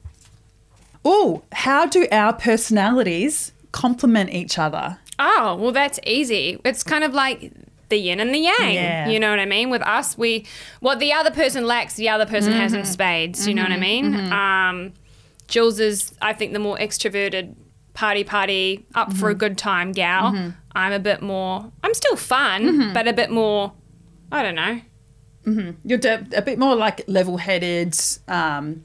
Oh, 1.05 1.43
how 1.53 1.87
do 1.87 2.07
our 2.13 2.33
personalities 2.35 3.53
complement 3.73 4.31
each 4.31 4.59
other? 4.59 4.99
Oh, 5.19 5.57
well, 5.59 5.73
that's 5.73 5.99
easy. 6.07 6.59
It's 6.65 6.83
kind 6.83 7.05
of 7.05 7.15
like 7.15 7.53
the 7.89 7.97
yin 7.97 8.21
and 8.21 8.35
the 8.35 8.39
yang. 8.39 8.75
Yeah. 8.75 9.09
You 9.09 9.19
know 9.19 9.31
what 9.31 9.39
I 9.41 9.47
mean? 9.47 9.71
With 9.71 9.83
us, 9.83 10.17
we 10.17 10.47
what 10.81 10.99
the 10.99 11.13
other 11.13 11.31
person 11.31 11.67
lacks, 11.67 11.95
the 11.95 12.09
other 12.09 12.27
person 12.27 12.53
has 12.53 12.73
Mm-hmm. 12.73 12.81
in 12.81 12.87
spades. 12.87 13.49
You 13.49 13.55
know 13.55 13.63
what 13.63 13.73
I 13.73 13.79
mean? 13.79 14.15
Um, 14.33 14.93
Jules 15.49 15.81
is, 15.81 16.13
I 16.23 16.33
think, 16.33 16.53
the 16.53 16.59
more 16.61 16.77
extroverted, 16.79 17.55
party 17.95 18.25
party, 18.25 18.87
up 18.95 19.13
for 19.13 19.29
a 19.29 19.33
Mm-hmm. 19.33 19.39
good 19.39 19.59
time 19.59 19.93
gal. 19.93 20.53
I'm 20.73 20.93
a 20.93 20.99
bit 21.01 21.21
more. 21.23 21.71
I'm 21.83 21.95
still 21.95 22.17
fun, 22.17 22.93
but 22.95 23.09
a 23.09 23.13
bit 23.13 23.31
more. 23.31 23.73
I 24.33 24.43
don't 24.43 24.55
know. 24.55 24.81
You're 25.85 25.99
de- 25.99 26.27
a 26.37 26.43
bit 26.43 26.59
more 26.59 26.77
like 26.77 27.03
level-headed. 27.09 27.97
Um, 28.29 28.83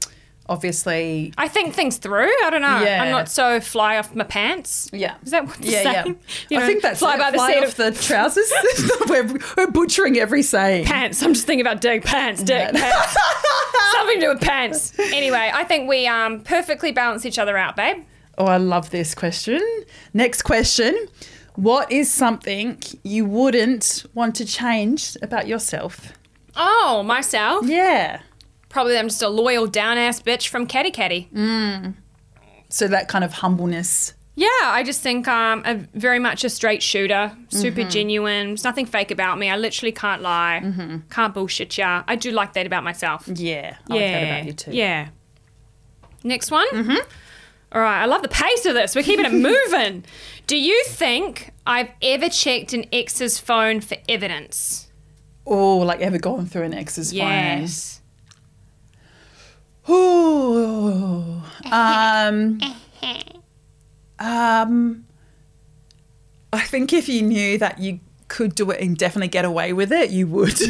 obviously, 0.48 1.32
I 1.38 1.46
think 1.48 1.74
things 1.74 1.98
through. 1.98 2.32
I 2.44 2.48
don't 2.50 2.62
know. 2.62 2.80
Yeah. 2.80 3.02
I'm 3.04 3.10
not 3.10 3.28
so 3.28 3.60
fly 3.60 3.98
off 3.98 4.14
my 4.16 4.24
pants. 4.24 4.90
yeah. 4.92 5.14
Is 5.24 5.30
that 5.30 5.46
what 5.46 5.60
yeah, 5.64 5.70
you're 5.82 5.92
yeah. 5.92 6.02
saying? 6.02 6.18
You 6.50 6.58
I 6.60 6.66
think 6.66 6.82
that's 6.82 6.98
fly 6.98 7.14
it. 7.14 7.18
by 7.18 7.30
the 7.30 7.36
Fly 7.36 7.52
seat 7.52 7.58
off 7.62 7.78
of 7.78 7.94
the 7.94 8.02
trousers. 8.02 8.52
we're, 9.08 9.38
we're 9.56 9.70
butchering 9.70 10.18
every 10.18 10.42
saying. 10.42 10.86
pants. 10.86 11.22
I'm 11.22 11.34
just 11.34 11.46
thinking 11.46 11.64
about 11.64 11.80
Dick 11.80 12.04
pants, 12.04 12.42
Dick 12.42 12.70
Yeah. 12.74 12.80
pants. 12.80 13.16
Something 13.92 14.20
to 14.20 14.26
do 14.26 14.28
with 14.32 14.40
pants. 14.40 14.98
Anyway, 14.98 15.50
I 15.54 15.62
think 15.64 15.88
we 15.88 16.06
um 16.08 16.40
perfectly 16.40 16.90
balance 16.90 17.24
each 17.24 17.38
other 17.38 17.56
out, 17.56 17.76
babe. 17.76 18.04
Oh, 18.38 18.46
I 18.46 18.58
love 18.58 18.90
this 18.90 19.14
question. 19.14 19.60
Next 20.12 20.42
question. 20.42 21.08
What 21.54 21.90
is 21.90 22.12
something 22.12 22.82
you 23.02 23.24
wouldn't 23.24 24.04
want 24.14 24.34
to 24.36 24.44
change 24.44 25.16
about 25.22 25.46
yourself? 25.46 26.12
Oh, 26.54 27.02
myself. 27.02 27.66
Yeah. 27.66 28.20
Probably 28.68 28.98
I'm 28.98 29.08
just 29.08 29.22
a 29.22 29.28
loyal 29.28 29.66
down 29.66 29.96
ass 29.96 30.20
bitch 30.20 30.48
from 30.48 30.66
Caddy 30.66 30.90
Caddy. 30.90 31.30
So 32.68 32.88
that 32.88 33.08
kind 33.08 33.24
of 33.24 33.32
humbleness. 33.32 34.12
Yeah, 34.34 34.48
I 34.64 34.82
just 34.84 35.00
think 35.00 35.26
um 35.28 35.62
a 35.64 35.76
very 35.94 36.18
much 36.18 36.44
a 36.44 36.50
straight 36.50 36.82
shooter, 36.82 37.34
super 37.48 37.84
genuine. 37.84 38.48
There's 38.48 38.64
nothing 38.64 38.84
fake 38.84 39.10
about 39.10 39.38
me. 39.38 39.48
I 39.48 39.56
literally 39.56 39.92
can't 39.92 40.20
lie, 40.20 41.00
can't 41.08 41.32
bullshit 41.32 41.78
ya. 41.78 42.04
I 42.06 42.16
do 42.16 42.32
like 42.32 42.52
that 42.52 42.66
about 42.66 42.84
myself. 42.84 43.26
Yeah. 43.28 43.76
I 43.88 43.94
yeah, 43.94 44.00
like 44.00 44.12
that 44.12 44.22
about 44.24 44.44
you 44.44 44.52
too. 44.52 44.72
Yeah. 44.72 45.08
Next 46.22 46.50
one. 46.50 46.68
Mm-hmm. 46.70 47.08
All 47.76 47.82
right, 47.82 48.00
I 48.00 48.06
love 48.06 48.22
the 48.22 48.28
pace 48.28 48.64
of 48.64 48.72
this. 48.72 48.96
We're 48.96 49.02
keeping 49.02 49.26
it 49.26 49.32
moving. 49.34 50.02
Do 50.46 50.56
you 50.56 50.82
think 50.86 51.52
I've 51.66 51.90
ever 52.00 52.30
checked 52.30 52.72
an 52.72 52.86
ex's 52.90 53.38
phone 53.38 53.82
for 53.82 53.98
evidence? 54.08 54.88
Oh, 55.46 55.76
like 55.78 56.00
ever 56.00 56.16
gone 56.16 56.46
through 56.46 56.62
an 56.62 56.72
ex's 56.72 57.12
Yes. 57.12 58.00
phone? 59.84 59.94
Ooh. 59.94 61.42
Um. 61.70 62.60
um. 64.18 65.04
I 66.50 66.60
think 66.62 66.94
if 66.94 67.10
you 67.10 67.20
knew 67.20 67.58
that 67.58 67.78
you 67.78 68.00
could 68.28 68.54
do 68.54 68.70
it 68.70 68.80
and 68.80 68.96
definitely 68.96 69.28
get 69.28 69.44
away 69.44 69.74
with 69.74 69.92
it, 69.92 70.08
you 70.08 70.26
would. 70.28 70.58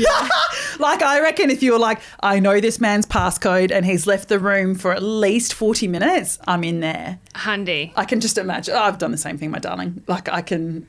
like 0.79 1.03
I 1.03 1.21
reckon 1.21 1.51
if 1.51 1.63
you 1.63 1.73
were 1.73 1.79
like, 1.79 2.01
I 2.21 2.41
know 2.41 2.61
this 2.61 2.81
man's 2.81 3.07
passcode 3.07 3.71
and 3.71 3.85
he's 3.85 4.07
left 4.07 4.29
the 4.29 4.39
room 4.39 4.75
for 4.75 4.93
at 4.93 5.03
least 5.03 5.55
forty 5.55 5.89
minutes, 5.89 6.39
I'm 6.47 6.65
in 6.65 6.81
there. 6.81 7.19
Handy. 7.35 7.93
I 7.97 8.05
can 8.05 8.21
just 8.21 8.39
imagine. 8.39 8.75
Oh, 8.75 8.83
I've 8.83 8.99
done 8.99 9.11
the 9.11 9.19
same 9.19 9.39
thing, 9.39 9.51
my 9.51 9.59
darling. 9.59 10.03
Like 10.07 10.29
I 10.29 10.43
can. 10.43 10.87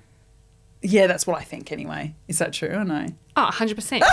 Yeah, 0.81 1.07
that's 1.07 1.25
what 1.25 1.39
I 1.39 1.43
think 1.43 1.71
anyway. 1.71 2.13
Is 2.27 2.37
that 2.37 2.53
true 2.53 2.69
or 2.69 2.83
no? 2.83 3.07
Oh, 3.35 3.49
100%. 3.51 3.99
Yo, 3.99 4.05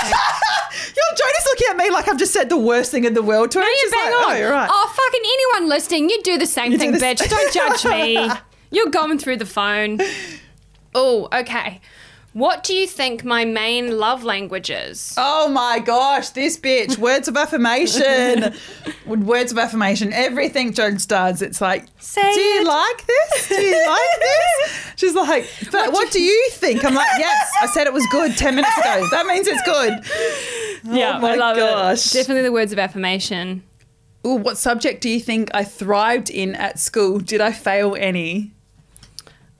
Jodie's 1.12 1.44
looking 1.46 1.66
at 1.70 1.76
me 1.76 1.90
like 1.90 2.08
I've 2.08 2.18
just 2.18 2.32
said 2.32 2.48
the 2.48 2.56
worst 2.56 2.90
thing 2.90 3.04
in 3.04 3.14
the 3.14 3.22
world 3.22 3.50
to 3.52 3.58
her. 3.58 3.64
No, 3.64 3.70
you're 3.70 3.90
bang 3.90 4.12
like, 4.12 4.26
on. 4.26 4.32
Oh, 4.32 4.36
you're 4.36 4.50
right. 4.50 4.68
Oh, 4.72 4.92
fucking 4.96 5.20
anyone 5.24 5.68
listening, 5.68 6.08
you 6.10 6.22
do 6.22 6.38
the 6.38 6.46
same 6.46 6.72
You 6.72 6.78
do 6.78 6.84
thing, 6.84 6.92
the 6.92 6.98
bitch. 6.98 7.28
Don't 7.28 7.52
judge 7.52 7.84
me. 7.84 8.30
You're 8.70 8.90
going 8.90 9.18
through 9.18 9.36
the 9.36 9.46
phone. 9.46 10.00
Oh, 10.96 11.28
okay. 11.32 11.80
What 12.34 12.64
do 12.64 12.74
you 12.74 12.88
think 12.88 13.24
my 13.24 13.44
main 13.44 13.96
love 13.96 14.24
language 14.24 14.68
is? 14.68 15.14
Oh 15.16 15.46
my 15.48 15.78
gosh, 15.78 16.30
this 16.30 16.58
bitch. 16.58 16.98
Words 16.98 17.28
of 17.28 17.36
affirmation. 17.36 18.52
Words 19.06 19.52
of 19.52 19.58
affirmation. 19.58 20.12
Everything 20.12 20.72
Jodes 20.72 21.06
does, 21.06 21.42
it's 21.42 21.60
like, 21.60 21.86
Say 22.00 22.34
do 22.34 22.40
you 22.40 22.62
it. 22.62 22.66
like 22.66 23.06
this? 23.06 23.48
Do 23.48 23.54
you 23.54 23.86
like 23.88 24.20
this? 24.20 24.92
She's 24.96 25.14
like, 25.14 25.48
but 25.70 25.92
what 25.92 26.10
do 26.10 26.20
you 26.20 26.48
think? 26.50 26.84
I'm 26.84 26.94
like, 26.94 27.06
yes, 27.18 27.52
I 27.62 27.66
said 27.66 27.86
it 27.86 27.92
was 27.92 28.04
good 28.10 28.36
10 28.36 28.56
minutes 28.56 28.76
ago. 28.78 29.06
That 29.12 29.26
means 29.26 29.46
it's 29.46 29.62
good. 29.62 30.92
yeah, 30.92 31.18
oh 31.18 31.20
my 31.20 31.32
I 31.32 31.36
love 31.36 31.56
gosh. 31.56 32.06
it. 32.06 32.18
Definitely 32.18 32.42
the 32.42 32.52
words 32.52 32.72
of 32.72 32.80
affirmation. 32.80 33.62
Ooh, 34.26 34.34
what 34.34 34.58
subject 34.58 35.02
do 35.02 35.08
you 35.08 35.20
think 35.20 35.50
I 35.54 35.62
thrived 35.62 36.30
in 36.30 36.56
at 36.56 36.80
school? 36.80 37.20
Did 37.20 37.40
I 37.40 37.52
fail 37.52 37.94
any? 37.96 38.53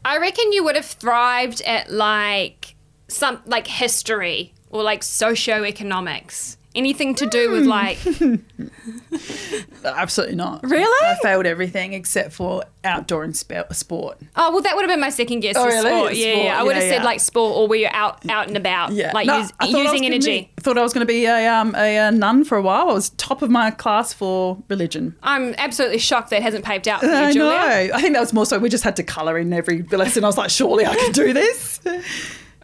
I 0.04 0.18
reckon 0.18 0.52
you 0.52 0.64
would 0.64 0.76
have 0.76 0.84
thrived 0.84 1.62
at 1.62 1.90
like 1.90 2.74
some 3.08 3.40
like 3.46 3.66
history 3.66 4.52
or 4.70 4.82
like 4.82 5.00
socioeconomics. 5.00 6.56
Anything 6.74 7.14
to 7.16 7.26
do 7.26 7.46
Hmm. 7.46 7.52
with 7.52 7.66
like 7.66 7.98
Absolutely 9.84 10.34
not. 10.36 10.62
Really? 10.64 11.06
I 11.08 11.16
failed 11.22 11.46
everything 11.46 11.92
except 11.92 12.32
for 12.32 12.64
outdoor 12.84 13.22
and 13.24 13.36
spe- 13.36 13.72
sport. 13.72 14.18
oh 14.36 14.50
well 14.52 14.60
that 14.62 14.74
would 14.74 14.82
have 14.82 14.90
been 14.90 15.00
my 15.00 15.10
second 15.10 15.40
guess. 15.40 15.56
Oh, 15.56 15.66
really? 15.66 15.88
Sport. 15.90 16.14
Yeah, 16.16 16.32
Sport, 16.32 16.44
yeah. 16.46 16.60
I 16.60 16.62
would 16.62 16.74
have 16.74 16.84
yeah, 16.84 16.90
said 16.90 16.96
yeah. 16.98 17.04
like 17.04 17.20
sport 17.20 17.56
or 17.56 17.68
where 17.68 17.78
you're 17.78 17.94
out 17.94 18.28
out 18.28 18.48
and 18.48 18.56
about. 18.56 18.92
yeah 18.92 19.12
Like 19.14 19.26
No, 19.26 19.38
use, 19.38 19.52
I 19.60 19.70
thought 19.70 19.86
I 19.86 19.92
using 19.92 20.06
energy. 20.06 20.40
Be, 20.40 20.50
I 20.58 20.60
thought 20.60 20.78
I 20.78 20.82
was 20.82 20.92
going 20.92 21.06
to 21.06 21.12
be 21.12 21.24
a, 21.26 21.46
um, 21.48 21.74
a, 21.76 21.98
uh 21.98 22.10
nun 22.10 22.44
for 22.44 22.56
a 22.58 22.62
while. 22.62 22.90
I 22.90 22.92
was 22.92 23.10
top 23.10 23.42
of 23.42 23.50
my 23.50 23.70
class 23.70 24.12
for 24.12 24.58
religion. 24.68 25.16
I'm 25.22 25.54
absolutely 25.58 25.98
shocked 25.98 26.30
that 26.30 26.42
hasn't 26.42 26.64
paved 26.64 26.88
out 26.88 27.00
for 27.00 27.06
you, 27.06 27.12
I 27.12 27.32
Julia. 27.32 27.50
know. 27.50 27.90
I 27.94 28.00
think 28.00 28.14
that 28.14 28.20
was 28.20 28.32
more 28.32 28.46
so 28.46 28.58
we 28.58 28.68
just 28.68 28.84
had 28.84 28.96
to 28.96 29.02
colour 29.02 29.38
in 29.38 29.52
every 29.52 29.82
lesson. 29.82 30.24
I 30.24 30.26
was 30.26 30.36
like, 30.38 30.50
surely 30.50 30.86
I 30.86 30.94
can 30.96 31.12
do 31.12 31.32
this. 31.32 31.80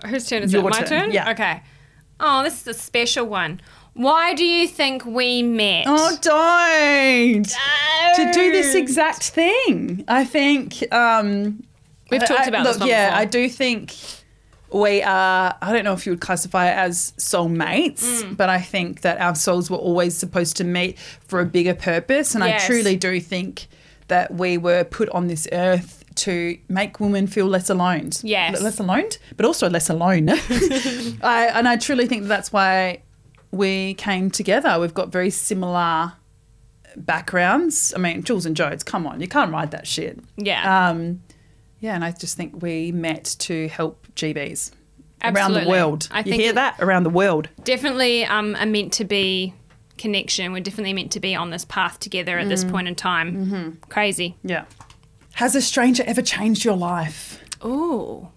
Whose 0.07 0.27
turn 0.27 0.43
is 0.43 0.53
Your 0.53 0.63
it? 0.67 0.71
My 0.71 0.79
turn, 0.81 0.89
turn? 0.89 1.13
yeah. 1.13 1.31
Okay. 1.31 1.63
Oh, 2.19 2.43
this 2.43 2.61
is 2.63 2.67
a 2.67 2.75
special 2.75 3.25
one. 3.27 3.61
Why 3.95 4.35
do 4.35 4.45
you 4.45 4.67
think 4.69 5.05
we 5.05 5.43
met? 5.43 5.85
oh, 5.89 6.17
don't. 6.23 7.45
To 8.17 8.33
do 8.33 8.53
this 8.53 8.75
exact 8.75 9.23
thing. 9.31 10.05
I 10.09 10.25
think. 10.25 10.83
Um, 10.93 11.63
We've 12.11 12.21
talked 12.25 12.41
I- 12.41 12.47
about 12.47 12.65
look, 12.65 12.79
this 12.79 12.89
Yeah, 12.89 13.11
before. 13.11 13.21
I 13.21 13.25
do 13.27 13.49
think 13.49 13.95
we 14.73 15.03
are. 15.03 15.57
I 15.61 15.73
don't 15.73 15.85
know 15.85 15.93
if 15.93 16.07
you 16.07 16.13
would 16.13 16.21
classify 16.21 16.69
it 16.71 16.77
as 16.77 17.13
soulmates, 17.19 18.23
Mm. 18.23 18.37
but 18.37 18.49
I 18.49 18.61
think 18.61 19.03
that 19.03 19.21
our 19.21 19.35
souls 19.35 19.71
were 19.71 19.77
always 19.77 20.17
supposed 20.17 20.57
to 20.59 20.65
meet 20.65 20.99
for 20.99 21.41
a 21.41 21.45
bigger 21.47 21.75
purpose, 21.75 22.35
and 22.35 22.43
Yes. 22.45 22.65
I 22.65 22.67
truly 22.67 22.97
do 22.97 23.21
think 23.21 23.67
that 24.09 24.35
we 24.35 24.59
were 24.59 24.83
put 24.85 25.09
on 25.11 25.29
this 25.29 25.47
earth 25.53 26.05
to 26.17 26.59
make 26.69 26.99
women 26.99 27.27
feel 27.29 27.47
less 27.47 27.71
alone. 27.71 28.11
Yes. 28.23 28.61
less 28.61 28.81
alone, 28.81 29.09
but 29.37 29.47
also 29.47 29.71
less 29.71 29.89
alone. 29.89 30.29
I, 31.23 31.51
and 31.55 31.69
I 31.69 31.77
truly 31.77 32.07
think 32.09 32.23
that 32.23 32.29
that's 32.29 32.53
why 32.53 33.03
we 33.53 33.95
came 33.95 34.31
together. 34.31 34.79
We've 34.81 34.95
got 34.95 35.11
very 35.11 35.31
similar 35.31 36.13
backgrounds. 36.97 37.93
I 37.95 37.99
mean, 37.99 38.23
Jules 38.23 38.47
and 38.47 38.57
Jodes, 38.57 38.85
come 38.85 39.07
on, 39.07 39.21
you 39.21 39.29
can't 39.29 39.53
ride 39.53 39.71
that 39.73 39.87
shit. 39.87 40.19
Yeah. 40.37 40.89
Um, 40.91 41.23
yeah, 41.81 41.95
and 41.95 42.05
I 42.05 42.13
just 42.13 42.37
think 42.37 42.63
we 42.63 42.93
met 42.93 43.37
to 43.41 43.69
help 43.69 44.07
GBs 44.15 44.73
around 45.25 45.55
the 45.55 45.69
world. 45.69 46.09
I 46.11 46.19
you 46.19 46.25
think 46.25 46.43
hear 46.43 46.53
that 46.55 46.77
around 46.81 47.05
the 47.05 47.11
world? 47.11 47.49
definitely 47.65 48.25
um, 48.25 48.57
a 48.57 48.67
meant 48.67 48.93
to 48.95 49.05
be 49.05 49.55
connection. 49.99 50.53
We're 50.53 50.61
definitely 50.63 50.93
meant 50.95 51.13
to 51.13 51.21
be 51.21 51.35
on 51.35 51.51
this 51.51 51.65
path 51.65 51.99
together 52.01 52.39
at 52.39 52.47
Mm. 52.47 52.51
this 52.51 52.65
point 52.65 52.89
in 52.89 52.95
time. 52.95 53.47
Mm-hmm. 53.47 53.71
Crazy. 53.89 54.37
Yeah. 54.43 54.65
Has 55.35 55.55
a 55.55 55.63
stranger 55.63 56.03
ever 56.07 56.23
changed 56.23 56.65
your 56.65 56.77
life? 56.77 57.43
Ooh. 57.65 58.29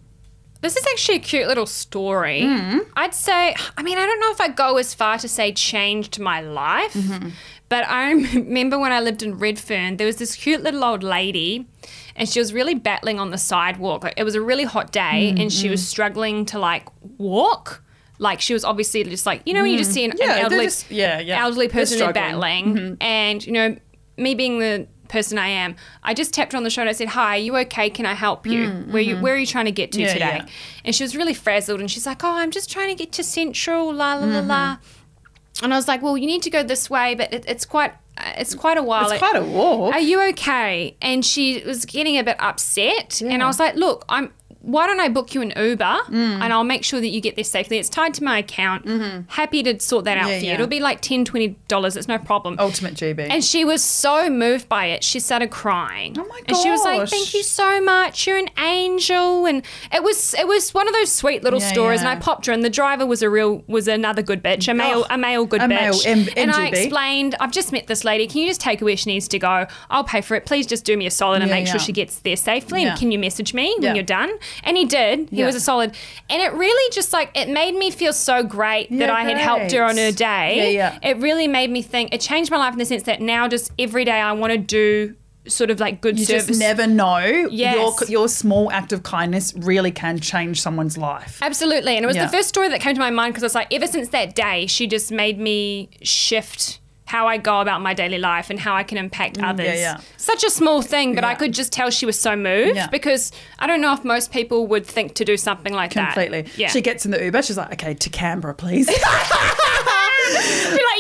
This 0.64 0.76
is 0.78 0.86
actually 0.94 1.16
a 1.18 1.20
cute 1.20 1.48
little 1.48 1.66
story. 1.68 2.42
Mm. 2.42 2.80
I'd 2.96 3.14
say, 3.14 3.54
I 3.78 3.84
mean, 3.84 3.98
I 3.98 4.06
don't 4.06 4.20
know 4.20 4.32
if 4.32 4.42
I 4.42 4.48
go 4.48 4.78
as 4.78 4.94
far 4.94 5.18
to 5.20 5.28
say 5.28 5.52
changed 5.52 6.20
my 6.20 6.40
life, 6.42 6.94
Mm-hmm. 6.94 7.30
but 7.70 7.88
I 7.88 8.12
remember 8.34 8.80
when 8.80 8.92
I 8.92 9.00
lived 9.02 9.22
in 9.24 9.38
Redfern, 9.38 9.98
there 9.98 10.08
was 10.08 10.16
this 10.18 10.36
cute 10.36 10.64
little 10.64 10.84
old 10.84 11.04
lady, 11.04 11.68
and 12.16 12.28
she 12.30 12.40
was 12.40 12.54
really 12.54 12.76
battling 12.76 13.20
on 13.20 13.30
the 13.32 13.38
sidewalk. 13.38 14.04
Like, 14.04 14.14
it 14.18 14.24
was 14.24 14.36
a 14.36 14.42
really 14.42 14.64
hot 14.64 14.92
day, 14.92 15.36
and 15.38 15.52
she 15.52 15.66
Mm-hmm. 15.66 15.72
was 15.72 15.88
struggling 15.88 16.46
to 16.48 16.60
like 16.60 16.88
walk. 17.18 17.84
Like 18.20 18.40
she 18.42 18.54
was 18.54 18.64
obviously 18.64 19.04
just 19.04 19.26
like 19.26 19.42
you 19.46 19.54
know 19.54 19.64
when 19.64 19.72
you 19.72 19.78
just 19.78 19.92
see 19.92 20.06
an, 20.06 20.12
Mm. 20.12 20.20
Yeah, 20.20 20.34
an 20.38 20.44
elderly 20.46 20.66
just- 20.66 20.90
yeah, 20.92 21.20
yeah. 21.20 21.42
elderly 21.44 21.68
person 21.68 21.98
struggling. 21.98 22.24
Mm-hmm. 22.24 22.76
battling, 22.76 22.98
and 23.02 23.46
you 23.46 23.52
know 23.52 23.76
me 24.18 24.36
being 24.36 24.60
the 24.60 24.88
person 25.14 25.38
I 25.38 25.48
am. 25.48 25.76
I 26.02 26.14
just 26.14 26.34
tapped 26.34 26.52
her 26.54 26.58
on 26.58 26.64
the 26.64 26.70
shoulder. 26.70 26.90
And 26.90 26.96
I 26.96 26.98
said, 26.98 27.10
"Hi, 27.10 27.36
are 27.36 27.40
you 27.48 27.56
okay? 27.58 27.90
Can 27.90 28.06
I 28.06 28.16
help 28.16 28.46
you? 28.46 28.70
Where 28.94 29.02
you 29.02 29.16
where 29.18 29.36
are 29.36 29.38
you 29.38 29.46
trying 29.46 29.66
to 29.66 29.72
get 29.72 29.92
to 29.94 30.00
Mm, 30.00 30.06
mm-hmm. 30.06 30.18
Yeah, 30.18 30.32
today?" 30.32 30.46
yeah. 30.46 30.82
And 30.86 30.96
she 30.96 31.04
was 31.04 31.16
really 31.16 31.36
frazzled, 31.36 31.80
and 31.80 31.90
she's 31.90 32.06
like, 32.06 32.24
"Oh, 32.24 32.36
I'm 32.42 32.52
just 32.52 32.70
trying 32.70 32.90
to 32.90 32.96
get 32.96 33.12
to 33.14 33.24
Central, 33.24 33.94
la 33.94 34.16
la 34.16 34.26
la 34.26 34.40
la." 34.40 34.66
Mm-hmm. 34.76 35.66
And 35.66 35.74
I 35.74 35.78
was 35.78 35.88
like, 35.88 36.02
"Well, 36.02 36.18
you 36.18 36.26
need 36.26 36.42
to 36.44 36.50
go 36.50 36.64
this 36.64 36.90
way, 36.90 37.14
but 37.16 37.32
it, 37.32 37.46
it's 37.48 37.66
quite 37.66 37.94
uh, 38.18 38.34
it's 38.42 38.56
quite 38.56 38.78
a 38.78 38.84
while." 38.84 39.10
It's 39.10 39.20
quite 39.20 39.36
a 39.36 39.46
walk. 39.46 39.94
Are 39.94 40.00
you 40.00 40.22
okay? 40.30 40.98
And 41.00 41.24
she 41.24 41.64
was 41.64 41.86
getting 41.86 42.18
a 42.18 42.24
bit 42.24 42.38
upset. 42.40 43.22
And 43.22 43.44
I 43.44 43.48
was 43.48 43.60
like, 43.60 43.76
look, 43.76 44.04
I'm. 44.10 44.34
Why 44.64 44.88
don't 44.88 45.00
I 45.00 45.10
book 45.10 45.36
you 45.36 45.42
an 45.42 45.54
Uber 45.56 45.84
Mm. 46.10 46.42
and 46.42 46.52
I'll 46.54 46.64
make 46.64 46.84
sure 46.84 47.00
that 47.00 47.08
you 47.10 47.22
get 47.22 47.36
there 47.36 47.44
safely? 47.44 47.78
It's 47.78 47.90
tied 47.90 48.14
to 48.16 48.24
my 48.24 48.40
account. 48.40 48.88
Happy 49.30 49.62
to 49.64 49.80
sort 49.80 50.06
that 50.06 50.18
out 50.18 50.24
Mm-hmm. 50.24 50.30
Yeah, 50.32 50.40
for 50.40 50.44
you. 50.46 50.48
yeah. 50.50 50.54
It'll 50.56 50.68
be 50.68 50.80
like 50.80 51.02
$10, 51.02 51.26
$20. 51.26 51.96
It's 51.98 52.08
no 52.08 52.18
problem. 52.18 52.56
Ultimate 52.60 52.94
GB. 52.96 53.28
And 53.30 53.44
she 53.44 53.64
was 53.66 53.84
so 53.84 54.30
moved 54.30 54.68
by 54.70 54.86
it, 54.86 55.04
she 55.04 55.20
started 55.20 55.52
crying. 55.52 56.16
Oh 56.18 56.24
my 56.24 56.40
gosh. 56.40 56.44
And 56.48 56.58
she 56.58 56.70
was 56.72 56.82
like, 56.84 57.10
"Thank 57.10 57.34
you 57.34 57.44
so 57.44 57.82
much. 57.82 58.26
You're 58.26 58.38
an 58.38 58.50
angel." 58.58 59.46
And 59.46 59.64
it 59.94 60.02
was 60.04 60.34
it 60.34 60.48
was 60.48 60.74
one 60.74 60.88
of 60.88 60.94
those 60.94 61.12
sweet 61.12 61.44
little 61.44 61.60
Yeah, 61.60 61.72
stories. 61.72 62.00
And 62.00 62.10
I 62.10 62.16
popped 62.16 62.46
her, 62.46 62.54
and 62.54 62.64
the 62.64 62.70
driver 62.70 63.06
was 63.06 63.22
a 63.22 63.30
real 63.30 63.64
was 63.68 63.88
another 63.88 64.22
good 64.22 64.42
bitch, 64.44 64.68
a 64.70 64.74
male 64.74 65.06
Oh, 65.10 65.14
a 65.14 65.18
male 65.18 65.46
good 65.46 65.62
a 65.62 65.68
male 65.68 65.94
bitch. 65.94 66.06
M- 66.06 66.28
and 66.38 66.52
I 66.52 66.68
explained, 66.68 67.36
"I've 67.40 67.52
just 67.52 67.72
met 67.72 67.88
this 67.88 68.04
lady. 68.04 68.28
Can 68.28 68.40
you 68.42 68.48
just 68.48 68.62
take 68.62 68.80
her 68.80 68.86
where 68.86 68.96
she 68.98 69.10
needs 69.10 69.28
to 69.30 69.40
go? 69.40 69.66
I'll 69.90 70.04
pay 70.04 70.22
for 70.22 70.36
it. 70.36 70.46
Please 70.46 70.66
just 70.66 70.86
do 70.86 70.96
me 70.96 71.06
a 71.06 71.12
solid 71.12 71.42
and 71.42 71.52
make 71.52 71.68
sure 71.68 71.80
she 71.80 71.92
gets 71.92 72.20
there 72.20 72.36
safely. 72.38 72.84
And 72.86 72.98
can 72.98 73.12
you 73.12 73.20
message 73.20 73.54
me 73.54 73.76
when 73.80 73.96
you're 73.96 74.04
done?" 74.06 74.32
And 74.64 74.78
he 74.78 74.86
did. 74.86 75.30
He 75.30 75.38
Yeah. 75.38 75.46
was 75.46 75.56
a 75.56 75.60
solid, 75.60 75.94
and 76.30 76.42
it 76.42 76.54
really 76.54 76.92
just 76.94 77.14
like 77.14 77.30
it 77.36 77.50
made 77.50 77.76
me 77.76 77.92
feel 77.92 78.14
so 78.14 78.44
great 78.44 78.90
that 78.92 79.08
Yeah, 79.10 79.14
I 79.14 79.24
had 79.24 79.38
helped 79.38 79.72
her 79.72 79.84
on 79.84 79.98
her 79.98 80.12
day 80.12 80.74
Yeah, 80.74 80.98
yeah. 81.02 81.10
it 81.10 81.18
really 81.18 81.48
made 81.48 81.70
me 81.70 81.82
think. 81.82 82.14
It 82.14 82.22
changed 82.22 82.52
my 82.52 82.58
life 82.58 82.74
in 82.74 82.80
the 82.80 82.86
sense 82.86 83.04
that 83.04 83.22
now, 83.22 83.48
just 83.48 83.72
every 83.80 84.06
day, 84.06 84.20
I 84.20 84.32
want 84.34 84.52
to 84.54 84.58
do 84.58 85.16
sort 85.46 85.70
of 85.70 85.78
like 85.82 86.00
good 86.00 86.18
you 86.18 86.26
service. 86.26 86.48
just 86.48 86.60
never 86.60 86.88
know. 86.88 87.20
Yes. 87.52 87.76
Your, 87.76 88.10
your 88.10 88.30
small 88.30 88.72
act 88.72 88.94
of 88.94 89.04
kindness 89.04 89.54
really 89.58 89.92
can 89.92 90.18
change 90.20 90.62
someone's 90.62 90.98
life. 90.98 91.40
Absolutely, 91.42 91.98
and 91.98 92.06
it 92.06 92.08
was 92.08 92.16
Yeah. 92.16 92.28
the 92.28 92.32
first 92.32 92.48
story 92.48 92.70
that 92.70 92.80
came 92.80 92.94
to 92.94 93.00
my 93.02 93.10
mind 93.10 93.34
because 93.34 93.44
it's 93.44 93.56
like 93.56 93.68
ever 93.74 93.88
since 93.88 94.08
that 94.10 94.36
day, 94.36 94.68
she 94.68 94.88
just 94.88 95.12
made 95.12 95.38
me 95.40 95.90
shift 96.02 96.80
how 97.14 97.28
I 97.28 97.38
go 97.38 97.62
about 97.62 97.82
my 97.82 97.94
daily 97.94 98.18
life 98.18 98.50
and 98.50 98.60
how 98.60 98.74
I 98.74 98.82
can 98.82 98.98
impact 98.98 99.38
others. 99.38 99.68
Mm, 99.68 99.76
yeah. 99.78 100.00
Such 100.18 100.44
a 100.44 100.50
small 100.50 100.82
thing, 100.82 101.14
but 101.14 101.24
I 101.24 101.36
could 101.36 101.54
just 101.54 101.72
tell 101.72 101.92
she 101.92 102.08
was 102.08 102.20
so 102.20 102.36
moved 102.36 102.76
Yeah. 102.76 102.88
because 102.88 103.32
I 103.60 103.68
don't 103.68 103.82
know 103.82 103.94
if 103.94 104.04
most 104.04 104.32
people 104.32 104.66
would 104.66 104.84
think 104.84 105.14
to 105.16 105.24
do 105.24 105.38
something 105.38 105.72
like 105.74 105.92
Completely. 105.92 106.42
that. 106.42 106.58
Yeah. 106.58 106.70
She 106.70 106.82
gets 106.82 107.06
in 107.06 107.12
the 107.12 107.24
Uber. 107.24 107.44
She's 107.44 107.56
like, 107.56 107.72
okay, 107.74 107.94
to 107.94 108.10
Canberra, 108.10 108.56
please. 108.56 108.88
Be 108.88 108.94
like 108.94 109.02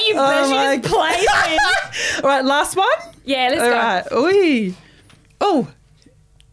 you, 0.07 0.13
Oh 0.17 0.49
my 0.51 0.77
me. 0.77 0.87
All 2.23 2.29
right, 2.29 2.45
last 2.45 2.75
one. 2.77 2.87
Yeah, 3.25 3.49
let's 3.49 3.61
All 3.63 3.69
go. 3.69 3.75
right. 3.75 4.05
Oi. 4.11 4.73
Oh, 5.41 5.67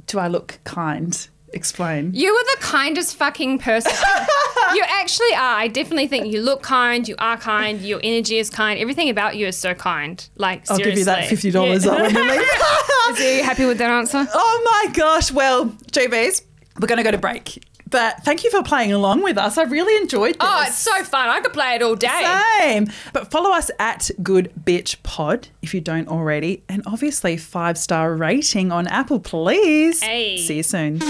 do 0.06 0.18
I 0.18 0.28
look 0.28 0.58
kind? 0.64 1.28
Explain. 1.52 2.12
You 2.14 2.30
are 2.32 2.44
the 2.56 2.60
kindest 2.62 3.16
fucking 3.16 3.58
person. 3.58 3.92
you 4.74 4.84
actually 4.88 5.32
are. 5.34 5.56
I 5.56 5.68
definitely 5.68 6.06
think 6.06 6.32
you 6.32 6.42
look 6.42 6.62
kind. 6.62 7.08
You 7.08 7.16
are 7.18 7.36
kind. 7.36 7.80
Your 7.80 8.00
energy 8.02 8.38
is 8.38 8.50
kind. 8.50 8.78
Everything 8.78 9.08
about 9.08 9.36
you 9.36 9.46
is 9.46 9.56
so 9.56 9.74
kind. 9.74 10.26
Like 10.36 10.66
seriously. 10.66 10.84
I'll 10.84 10.90
give 10.90 10.98
you 10.98 11.04
that 11.06 11.26
fifty 11.28 11.50
dollars 11.50 11.84
Yeah. 11.84 12.02
when 12.02 12.14
we 12.14 12.20
leave. 12.22 12.42
Is 13.10 13.18
you 13.18 13.42
happy 13.42 13.64
with 13.66 13.78
that 13.78 13.90
answer? 13.90 14.24
oh 14.34 14.62
my 14.86 14.92
gosh. 14.92 15.32
Well, 15.32 15.66
GBs, 15.66 16.42
we're 16.80 16.86
going 16.86 16.98
to 16.98 17.02
go 17.02 17.10
to 17.10 17.18
break. 17.18 17.64
But 17.90 18.24
thank 18.24 18.44
you 18.44 18.50
for 18.50 18.62
playing 18.62 18.92
along 18.92 19.22
with 19.22 19.36
us. 19.36 19.58
I 19.58 19.64
really 19.64 19.96
enjoyed 20.00 20.34
this. 20.34 20.48
Oh, 20.48 20.64
it's 20.66 20.78
so 20.78 21.02
fun. 21.04 21.28
I 21.28 21.40
could 21.40 21.52
play 21.52 21.74
it 21.74 21.82
all 21.82 21.96
day. 21.96 22.48
Same. 22.60 22.88
But 23.12 23.30
follow 23.30 23.50
us 23.50 23.70
at 23.78 24.10
Good 24.22 24.52
Bitch 24.64 25.02
Pod 25.02 25.48
if 25.62 25.74
you 25.74 25.80
don't 25.80 26.08
already. 26.08 26.62
And 26.68 26.82
obviously, 26.86 27.36
five 27.36 27.76
star 27.76 28.14
rating 28.14 28.72
on 28.72 28.86
Apple, 28.86 29.20
please. 29.20 30.02
Hey. 30.02 30.38
See 30.38 30.58
you 30.58 30.62
soon. 30.62 31.00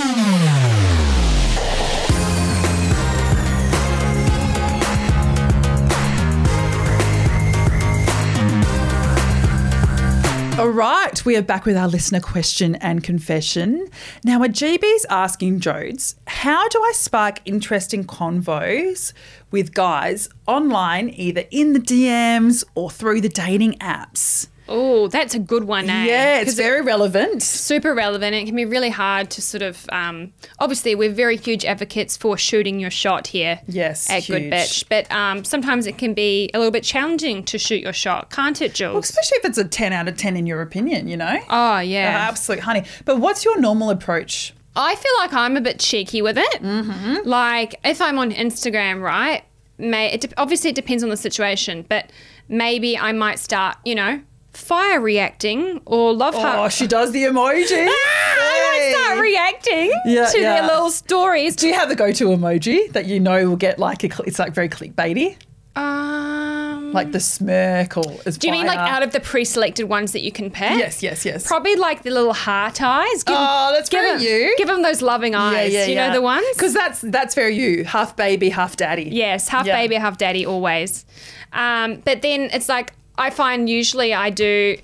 All 10.61 10.69
right, 10.69 11.25
we 11.25 11.37
are 11.37 11.43
back 11.43 11.65
with 11.65 11.75
our 11.75 11.89
listener 11.89 12.21
question 12.21 12.75
and 12.75 13.03
confession. 13.03 13.89
Now, 14.25 14.43
a 14.43 14.47
GB's 14.47 15.07
asking 15.09 15.61
Jodes, 15.61 16.17
how 16.27 16.69
do 16.69 16.79
I 16.83 16.93
spark 16.93 17.41
interesting 17.47 18.05
convos 18.05 19.15
with 19.51 19.73
guys 19.73 20.29
online, 20.47 21.15
either 21.17 21.45
in 21.51 21.73
the 21.73 21.79
DMs 21.79 22.63
or 22.75 22.91
through 22.91 23.23
the 23.23 23.31
dating 23.31 23.79
apps? 23.79 24.49
Oh, 24.73 25.09
that's 25.09 25.35
a 25.35 25.41
good 25.41 25.65
one, 25.65 25.91
eh? 25.91 26.05
Yeah, 26.05 26.41
it's 26.41 26.55
very 26.55 26.81
relevant. 26.81 27.43
super 27.43 27.93
relevant. 27.93 28.37
It 28.37 28.47
can 28.47 28.55
be 28.55 28.65
really 28.65 28.89
hard 28.89 29.29
to 29.31 29.43
sort 29.43 29.63
of. 29.63 29.85
Um, 29.91 30.33
obviously, 30.61 30.95
we're 30.95 31.13
very 31.13 31.37
huge 31.37 31.65
advocates 31.65 32.17
for 32.17 32.39
shooting 32.39 32.79
your 32.79 32.91
shot 32.91 33.27
here. 33.27 33.61
Yes, 33.67 34.09
at 34.09 34.27
Good. 34.27 34.53
Bitch, 34.53 34.85
but 34.89 35.11
um, 35.11 35.45
sometimes 35.45 35.87
it 35.87 35.99
can 35.99 36.15
be 36.15 36.51
a 36.55 36.59
little 36.59 36.71
bit 36.71 36.85
challenging 36.85 37.43
to 37.45 37.59
shoot 37.59 37.83
your 37.83 37.93
shot, 37.93 38.31
can't 38.31 38.63
it, 38.63 38.73
Jules? 38.75 39.09
Especially 39.11 39.39
if 39.39 39.45
it's 39.45 39.59
a 39.59 39.65
10 39.65 39.93
out 39.93 40.07
of 40.07 40.17
10 40.17 40.37
in 40.37 40.47
your 40.47 40.63
opinion, 40.63 41.09
you 41.09 41.17
know? 41.17 41.39
oh 41.51 41.79
yeah. 41.81 42.29
Absolute 42.29 42.61
honey. 42.61 42.85
But 43.05 43.19
what's 43.19 43.45
your 43.45 43.59
normal 43.61 43.91
approach? 43.91 44.55
I 44.77 44.95
feel 44.95 45.13
like 45.19 45.33
I'm 45.33 45.57
a 45.57 45.61
bit 45.61 45.81
cheeky 45.81 46.23
with 46.23 46.39
it. 46.39 46.63
Mm-hmm. 46.63 47.29
Like 47.29 47.75
if 47.85 48.01
I'm 48.01 48.19
on 48.19 48.31
Instagram, 48.31 49.03
right? 49.03 49.43
May 49.79 50.13
it 50.13 50.21
de- 50.21 50.41
obviously 50.41 50.71
it 50.71 50.77
depends 50.77 51.03
on 51.03 51.09
the 51.09 51.17
situation, 51.17 51.85
but 51.89 52.11
maybe 52.49 52.97
I 52.97 53.13
might 53.13 53.39
start, 53.39 53.79
you 53.85 53.95
know, 53.95 54.21
fire 54.53 55.01
reacting 55.01 55.81
or 55.87 56.13
love 56.13 56.35
Oh, 56.35 56.41
heart. 56.41 56.73
she 56.73 56.87
does 56.87 57.13
the 57.13 57.25
emoji. 57.25 57.87
I 57.89 58.93
start 58.95 59.21
reacting 59.21 59.93
Yeah, 60.07 60.27
to 60.27 60.41
yeah. 60.41 60.55
their 60.61 60.63
little 60.69 60.91
stories. 60.91 61.57
Do 61.57 61.69
you 61.69 61.75
have 61.75 61.89
the 61.89 61.97
go-to 61.97 62.27
emoji 62.29 62.91
that 62.93 63.07
you 63.07 63.21
know 63.21 63.49
will 63.49 63.57
get 63.57 63.79
like 63.79 64.03
a, 64.05 64.23
it's 64.25 64.39
like 64.39 64.53
very 64.55 64.69
clickbaity, 64.69 65.37
Um, 65.77 66.93
like 66.93 67.13
the 67.13 67.21
smirk 67.21 67.97
or 67.97 68.05
is 68.27 68.37
do 68.39 68.49
you 68.49 68.53
mean 68.53 68.67
like 68.67 68.79
out 68.79 69.03
of 69.05 69.13
the 69.13 69.21
pre-selected 69.21 69.85
ones 69.85 70.13
that 70.13 70.23
you 70.23 70.33
can 70.33 70.51
pick? 70.51 70.77
Yes, 70.79 71.03
yes, 71.03 71.25
yes. 71.25 71.47
Probably 71.47 71.77
like 71.77 72.03
the 72.03 72.11
little 72.11 72.33
heart 72.33 72.83
eyes. 72.83 73.23
Give, 73.23 73.37
Oh, 73.39 73.71
that's 73.73 73.89
give 73.89 74.01
very 74.03 74.19
them, 74.19 74.27
you. 74.27 74.55
Give 74.59 74.67
them 74.67 74.83
those 74.83 75.01
loving 75.01 75.35
eyes. 75.37 75.73
Yeah, 75.73 75.81
yeah, 75.81 75.87
you 75.87 75.95
know 75.95 76.13
the 76.13 76.23
ones? 76.23 76.47
Because 76.55 76.75
that's 76.75 77.01
that's 77.03 77.35
very 77.37 77.55
you. 77.57 77.85
Half 77.85 78.17
baby, 78.17 78.49
half 78.51 78.77
daddy. 78.77 79.09
Yes, 79.13 79.47
half 79.49 79.67
Yeah. 79.67 79.77
baby, 79.77 79.95
half 79.95 80.19
daddy, 80.19 80.45
always. 80.45 81.05
Um, 81.53 82.03
but 82.05 82.23
then 82.23 82.51
it's 82.53 82.69
like 82.69 82.93
I 83.21 83.31
find 83.31 83.69
usually 83.69 84.15
I 84.15 84.31
do. 84.31 84.77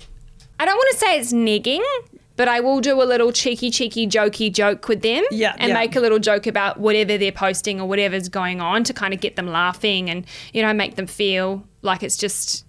I 0.59 0.65
don't 0.65 0.77
want 0.77 0.91
to 0.91 0.97
say 0.97 1.19
it's 1.19 1.33
negging, 1.33 1.83
but 2.35 2.47
I 2.47 2.59
will 2.59 2.79
do 2.79 3.01
a 3.01 3.03
little 3.03 3.31
cheeky, 3.31 3.71
cheeky, 3.71 4.07
jokey 4.07 4.53
joke 4.53 4.87
with 4.87 5.01
them. 5.01 5.23
Yeah, 5.31 5.55
and 5.57 5.69
yeah. 5.69 5.73
make 5.73 5.95
a 5.95 5.99
little 5.99 6.19
joke 6.19 6.45
about 6.47 6.79
whatever 6.79 7.17
they're 7.17 7.31
posting 7.31 7.81
or 7.81 7.87
whatever's 7.87 8.29
going 8.29 8.61
on 8.61 8.83
to 8.85 8.93
kind 8.93 9.13
of 9.13 9.19
get 9.19 9.35
them 9.35 9.47
laughing 9.47 10.09
and 10.09 10.25
you 10.53 10.61
know 10.61 10.71
make 10.71 10.95
them 10.95 11.07
feel 11.07 11.63
like 11.81 12.03
it's 12.03 12.17
just 12.17 12.65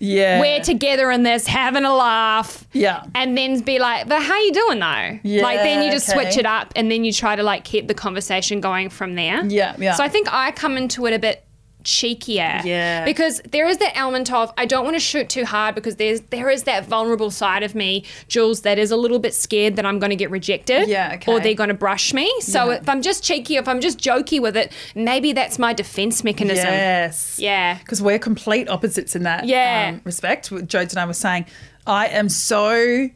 Yeah. 0.00 0.40
we're 0.40 0.60
together 0.60 1.10
in 1.12 1.22
this, 1.22 1.46
having 1.46 1.84
a 1.84 1.94
laugh. 1.94 2.66
Yeah. 2.72 3.04
And 3.14 3.38
then 3.38 3.60
be 3.60 3.78
like, 3.78 4.08
but 4.08 4.20
how 4.20 4.36
you 4.40 4.52
doing 4.52 4.80
though? 4.80 5.20
Yeah, 5.22 5.42
like 5.42 5.60
then 5.60 5.84
you 5.84 5.92
just 5.92 6.10
okay. 6.10 6.20
switch 6.20 6.36
it 6.36 6.46
up 6.46 6.72
and 6.74 6.90
then 6.90 7.04
you 7.04 7.12
try 7.12 7.36
to 7.36 7.44
like 7.44 7.62
keep 7.62 7.86
the 7.86 7.94
conversation 7.94 8.60
going 8.60 8.88
from 8.88 9.14
there. 9.14 9.44
Yeah, 9.46 9.76
yeah. 9.78 9.94
So 9.94 10.02
I 10.02 10.08
think 10.08 10.32
I 10.32 10.50
come 10.50 10.76
into 10.76 11.06
it 11.06 11.12
a 11.14 11.20
bit 11.20 11.44
cheekier. 11.82 12.64
Yeah. 12.64 13.04
Because 13.04 13.40
there 13.50 13.66
is 13.68 13.78
that 13.78 13.96
element 13.96 14.32
of 14.32 14.52
I 14.56 14.66
don't 14.66 14.84
want 14.84 14.96
to 14.96 15.00
shoot 15.00 15.28
too 15.28 15.44
hard 15.44 15.74
because 15.74 15.96
there's 15.96 16.20
there 16.30 16.48
is 16.50 16.64
that 16.64 16.86
vulnerable 16.86 17.30
side 17.30 17.62
of 17.62 17.74
me, 17.74 18.04
Jules, 18.28 18.62
that 18.62 18.78
is 18.78 18.90
a 18.90 18.96
little 18.96 19.18
bit 19.18 19.34
scared 19.34 19.76
that 19.76 19.86
I'm 19.86 19.98
going 19.98 20.10
to 20.10 20.16
get 20.16 20.30
rejected. 20.30 20.88
Yeah, 20.88 21.12
okay. 21.14 21.32
Or 21.32 21.40
they're 21.40 21.54
going 21.54 21.68
to 21.68 21.74
brush 21.74 22.12
me. 22.14 22.32
So 22.40 22.70
Yeah. 22.70 22.76
if 22.78 22.88
I'm 22.88 23.02
just 23.02 23.22
cheeky, 23.24 23.56
if 23.56 23.68
I'm 23.68 23.80
just 23.80 23.98
jokey 23.98 24.40
with 24.40 24.56
it, 24.56 24.72
maybe 24.94 25.32
that's 25.32 25.58
my 25.58 25.72
defense 25.72 26.24
mechanism. 26.24 26.66
Yes. 26.66 27.38
Yeah. 27.38 27.78
Because 27.78 28.00
we're 28.02 28.18
complete 28.18 28.68
opposites 28.68 29.14
in 29.16 29.22
that 29.24 29.46
Yeah. 29.46 29.92
um, 29.94 30.00
respect. 30.04 30.50
Jodes 30.50 30.90
and 30.90 30.98
I 30.98 31.06
were 31.06 31.12
saying, 31.12 31.46
I 31.86 32.06
am 32.08 32.28
so 32.28 33.08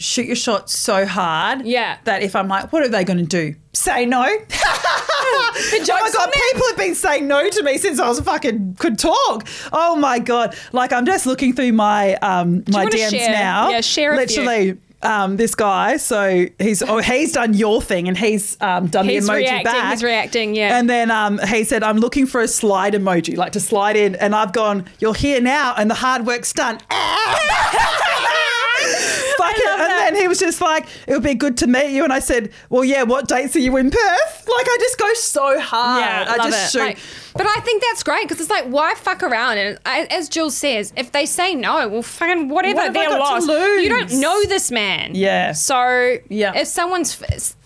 shoot 0.00 0.26
your 0.26 0.34
shot 0.36 0.68
so 0.70 1.04
hard 1.06 1.66
Yeah. 1.66 1.98
that 2.04 2.22
if 2.22 2.34
I'm 2.34 2.48
like, 2.48 2.72
what 2.72 2.82
are 2.82 2.88
they 2.88 3.04
going 3.04 3.18
to 3.18 3.24
do? 3.24 3.54
Say 3.72 4.06
no? 4.06 4.22
oh 4.26 5.52
my 5.62 6.10
god, 6.12 6.30
people 6.32 6.66
have 6.68 6.76
been 6.76 6.94
saying 6.94 7.28
no 7.28 7.48
to 7.48 7.62
me 7.62 7.78
since 7.78 8.00
I 8.00 8.08
was 8.08 8.18
fucking 8.20 8.76
could 8.80 8.98
talk. 8.98 9.46
Oh 9.72 9.94
my 9.96 10.18
god, 10.18 10.56
like 10.72 10.92
I'm 10.92 11.06
just 11.06 11.26
looking 11.26 11.52
through 11.52 11.72
my 11.72 12.14
um 12.16 12.64
my 12.68 12.86
DMs 12.86 13.10
share? 13.10 13.30
now. 13.30 13.68
Yeah, 13.70 13.80
share. 13.80 14.16
Literally. 14.16 14.78
Um, 15.02 15.38
this 15.38 15.54
guy, 15.54 15.96
so 15.96 16.44
he's 16.58 16.82
oh, 16.82 16.98
he's 16.98 17.32
done 17.32 17.54
your 17.54 17.80
thing 17.80 18.06
and 18.06 18.18
he's 18.18 18.58
um, 18.60 18.88
done 18.88 19.06
He's 19.08 19.26
the 19.26 19.32
emoji 19.32 19.36
reacting, 19.38 19.64
back. 19.64 19.92
he's 19.92 20.02
reacting, 20.02 20.54
yeah. 20.54 20.78
And 20.78 20.90
then 20.90 21.10
um, 21.10 21.38
he 21.38 21.64
said, 21.64 21.82
"I'm 21.82 21.96
looking 21.96 22.26
for 22.26 22.42
a 22.42 22.46
slide 22.48 22.92
emoji, 22.92 23.34
like 23.34 23.52
to 23.52 23.60
slide 23.60 23.96
in." 23.96 24.14
And 24.16 24.34
I've 24.34 24.52
gone, 24.52 24.84
"You're 24.98 25.14
here 25.14 25.40
now, 25.40 25.72
and 25.78 25.90
the 25.90 25.94
hard 25.94 26.26
work's 26.26 26.52
done." 26.52 26.80
Fuck 29.36 29.54
it. 29.56 29.68
And 29.80 29.90
then 29.90 30.16
he 30.16 30.28
was 30.28 30.38
just 30.38 30.60
like, 30.60 30.86
it 31.06 31.12
would 31.14 31.22
be 31.22 31.34
good 31.34 31.56
to 31.58 31.66
meet 31.66 31.90
you. 31.92 32.04
And 32.04 32.12
I 32.12 32.18
said, 32.18 32.50
well, 32.68 32.84
yeah, 32.84 33.02
what 33.04 33.28
dates 33.28 33.56
are 33.56 33.60
you 33.60 33.76
in 33.76 33.90
Perth? 33.90 34.48
Like, 34.48 34.66
I 34.68 34.76
just 34.80 34.98
go 34.98 35.12
so 35.14 35.60
hard. 35.60 36.00
Yeah, 36.02 36.24
I 36.28 36.36
love 36.36 36.50
just 36.50 36.74
it. 36.74 36.78
shoot. 36.78 36.84
Like, 36.84 36.98
but 37.34 37.46
I 37.46 37.60
think 37.60 37.82
that's 37.82 38.02
great 38.02 38.22
because 38.28 38.40
it's 38.40 38.50
like, 38.50 38.64
why 38.66 38.94
fuck 38.96 39.22
around? 39.22 39.58
And 39.58 39.78
I- 39.86 40.06
as 40.10 40.28
Jules 40.28 40.56
says, 40.56 40.92
if 40.96 41.12
they 41.12 41.26
say 41.26 41.54
no, 41.54 41.88
well, 41.88 42.02
fucking 42.02 42.48
whatever, 42.48 42.76
What 42.78 42.92
they're 42.92 43.10
lost. 43.10 43.46
You 43.48 43.88
don't 43.88 44.12
know 44.20 44.44
this 44.46 44.70
man. 44.70 45.14
Yeah. 45.14 45.52
So 45.52 46.18
Yeah. 46.28 46.52
if 46.56 46.66
someone's 46.68 47.14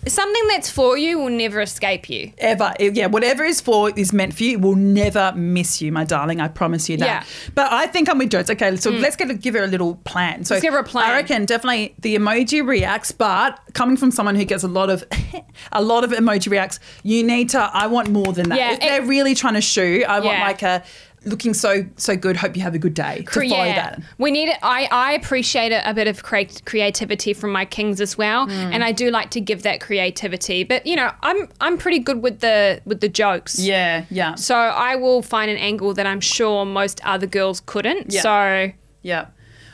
something 0.07 0.47
that's 0.49 0.69
for 0.69 0.97
you 0.97 1.19
will 1.19 1.29
never 1.29 1.61
escape 1.61 2.09
you. 2.09 2.31
ever. 2.37 2.73
Yeah, 2.79 3.07
whatever 3.07 3.43
is 3.43 3.61
for 3.61 3.91
is 3.97 4.13
meant 4.13 4.33
for 4.35 4.43
you 4.43 4.59
will 4.59 4.75
never 4.75 5.33
miss 5.35 5.81
you, 5.81 5.91
my 5.91 6.03
darling. 6.03 6.39
I 6.41 6.47
promise 6.47 6.89
you 6.89 6.97
that. 6.97 7.05
Yeah. 7.05 7.21
Mm. 7.21 7.55
But 7.55 7.71
I 7.71 7.87
think 7.87 8.09
I'm 8.09 8.17
with 8.17 8.29
Jodes. 8.29 8.49
Okay, 8.49 8.75
so 8.77 8.91
let's 8.91 9.15
get 9.15 9.39
give 9.41 9.53
her 9.55 9.63
a 9.63 9.67
little 9.67 9.95
plan. 10.05 10.43
So 10.45 10.55
Let's 10.55 10.63
give 10.63 10.73
her 10.73 10.79
a 10.79 10.83
plan. 10.83 11.09
I 11.09 11.15
reckon 11.15 11.45
definitely 11.45 11.95
the 11.99 12.15
emoji 12.15 12.65
reacts, 12.65 13.11
but 13.11 13.59
coming 13.73 13.97
from 13.97 14.11
someone 14.11 14.35
who 14.35 14.45
gets 14.45 14.63
a 14.63 14.67
lot 14.67 14.89
of 14.89 15.03
a 15.71 15.81
lot 15.81 16.03
of 16.03 16.11
emoji 16.11 16.49
reacts, 16.51 16.79
you 17.03 17.23
need 17.23 17.49
to. 17.49 17.59
I 17.59 17.87
want 17.87 18.09
more 18.09 18.31
than 18.33 18.49
that. 18.49 18.57
Yeah, 18.57 18.71
if 18.71 18.77
it- 18.77 18.81
they're 18.81 19.05
really 19.05 19.35
trying 19.35 19.55
to 19.55 19.61
shoot, 19.61 20.03
I 20.03 20.19
want 20.19 20.39
like 20.39 20.61
a 20.61 20.83
looking 21.25 21.53
so 21.53 21.85
so 21.97 22.15
good. 22.15 22.37
Hope 22.37 22.55
you 22.55 22.61
have 22.61 22.75
a 22.75 22.79
good 22.79 22.93
day. 22.93 23.23
To 23.33 23.49
follow 23.49 23.65
that. 23.65 24.01
We 24.17 24.31
need 24.31 24.49
it. 24.49 24.57
I, 24.61 24.87
I 24.91 25.11
appreciate 25.13 25.71
a, 25.71 25.89
a 25.89 25.93
bit 25.93 26.07
of 26.07 26.23
creat- 26.23 26.63
creativity 26.65 27.33
from 27.33 27.51
my 27.51 27.65
kings 27.65 27.99
as 27.99 28.17
well, 28.17 28.47
Mm. 28.47 28.73
and 28.73 28.83
I 28.83 28.91
do 28.91 29.09
like 29.11 29.31
to 29.31 29.41
give 29.41 29.63
that 29.63 29.81
creativity. 29.81 30.63
But 30.63 30.85
you 30.85 30.95
know, 30.95 31.11
I'm 31.21 31.49
I'm 31.61 31.77
pretty 31.77 31.99
good 31.99 32.21
with 32.21 32.39
the 32.39 32.81
with 32.85 33.01
the 33.01 33.09
jokes. 33.09 33.59
Yeah, 33.59 34.05
yeah, 34.09 34.35
So 34.35 34.55
I 34.55 34.95
will 34.95 35.21
find 35.21 35.49
an 35.51 35.57
angle 35.57 35.93
that 35.95 36.05
I'm 36.05 36.21
sure 36.21 36.65
most 36.65 37.01
other 37.03 37.27
girls 37.27 37.61
couldn't. 37.65 38.11
Yeah. 38.13 38.21
So 38.21 38.71
yeah. 39.01 39.27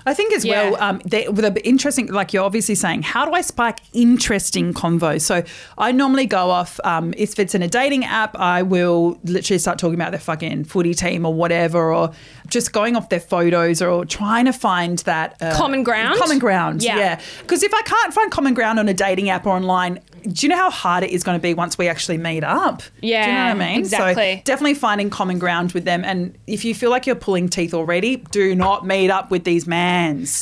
I 0.06 0.14
think 0.14 0.34
as 0.34 0.44
Yeah. 0.46 0.72
well, 0.72 0.82
um, 0.84 1.02
they, 1.06 1.28
with 1.28 1.46
a 1.46 1.68
interesting, 1.68 2.08
like 2.08 2.34
you're 2.34 2.44
obviously 2.44 2.76
saying, 2.76 3.04
how 3.04 3.26
do 3.26 3.34
I 3.34 3.42
spike 3.42 3.80
interesting 3.94 4.74
convo? 4.74 5.20
So 5.22 5.44
I 5.78 5.92
normally 5.92 6.26
go 6.26 6.50
off, 6.50 6.80
um, 6.84 7.14
if 7.18 7.38
it's 7.40 7.56
in 7.56 7.62
a 7.62 7.68
dating 7.68 8.06
app, 8.06 8.38
I 8.38 8.62
will 8.64 9.20
literally 9.24 9.60
start 9.60 9.78
talking 9.80 9.96
about 9.96 10.12
their 10.12 10.20
fucking 10.20 10.66
footy 10.66 10.94
team 10.94 11.26
or 11.26 11.34
whatever, 11.34 11.94
or 11.94 12.12
just 12.50 12.74
going 12.74 12.96
off 12.96 13.10
their 13.10 13.20
photos 13.20 13.82
or 13.82 14.06
trying 14.06 14.46
to 14.46 14.54
find 14.54 15.00
that 15.00 15.38
uh, 15.42 15.56
Common 15.56 15.84
ground? 15.84 16.18
Common 16.20 16.40
ground, 16.40 16.82
Yeah. 16.84 16.98
yeah. 16.98 17.20
Because 17.42 17.64
if 17.64 17.74
I 17.74 17.82
can't 17.84 18.14
find 18.14 18.32
common 18.32 18.54
ground 18.54 18.80
on 18.80 18.90
a 18.90 18.94
dating 18.94 19.30
app 19.30 19.46
or 19.46 19.52
online, 19.56 20.00
do 20.24 20.46
you 20.46 20.50
know 20.50 20.58
how 20.58 20.70
hard 20.70 21.04
it 21.04 21.12
is 21.12 21.24
going 21.24 21.38
to 21.38 21.42
be 21.42 21.54
once 21.54 21.78
we 21.78 21.88
actually 21.88 22.18
meet 22.18 22.44
up? 22.44 22.84
Do 23.02 23.08
you 23.08 23.14
know 23.16 23.20
what 23.22 23.28
I 23.32 23.54
mean? 23.54 23.80
exactly. 23.80 24.38
So 24.38 24.42
definitely 24.44 24.74
finding 24.76 25.10
common 25.10 25.40
ground 25.40 25.72
with 25.72 25.86
them. 25.86 26.04
And 26.06 26.38
if 26.48 26.64
you 26.66 26.76
feel 26.76 26.90
like 26.92 27.06
you're 27.08 27.16
pulling 27.16 27.50
teeth 27.50 27.74
already, 27.74 28.18
do 28.18 28.54
not 28.56 28.86
meet 28.86 29.10
up 29.10 29.32
with 29.32 29.44
these 29.46 29.66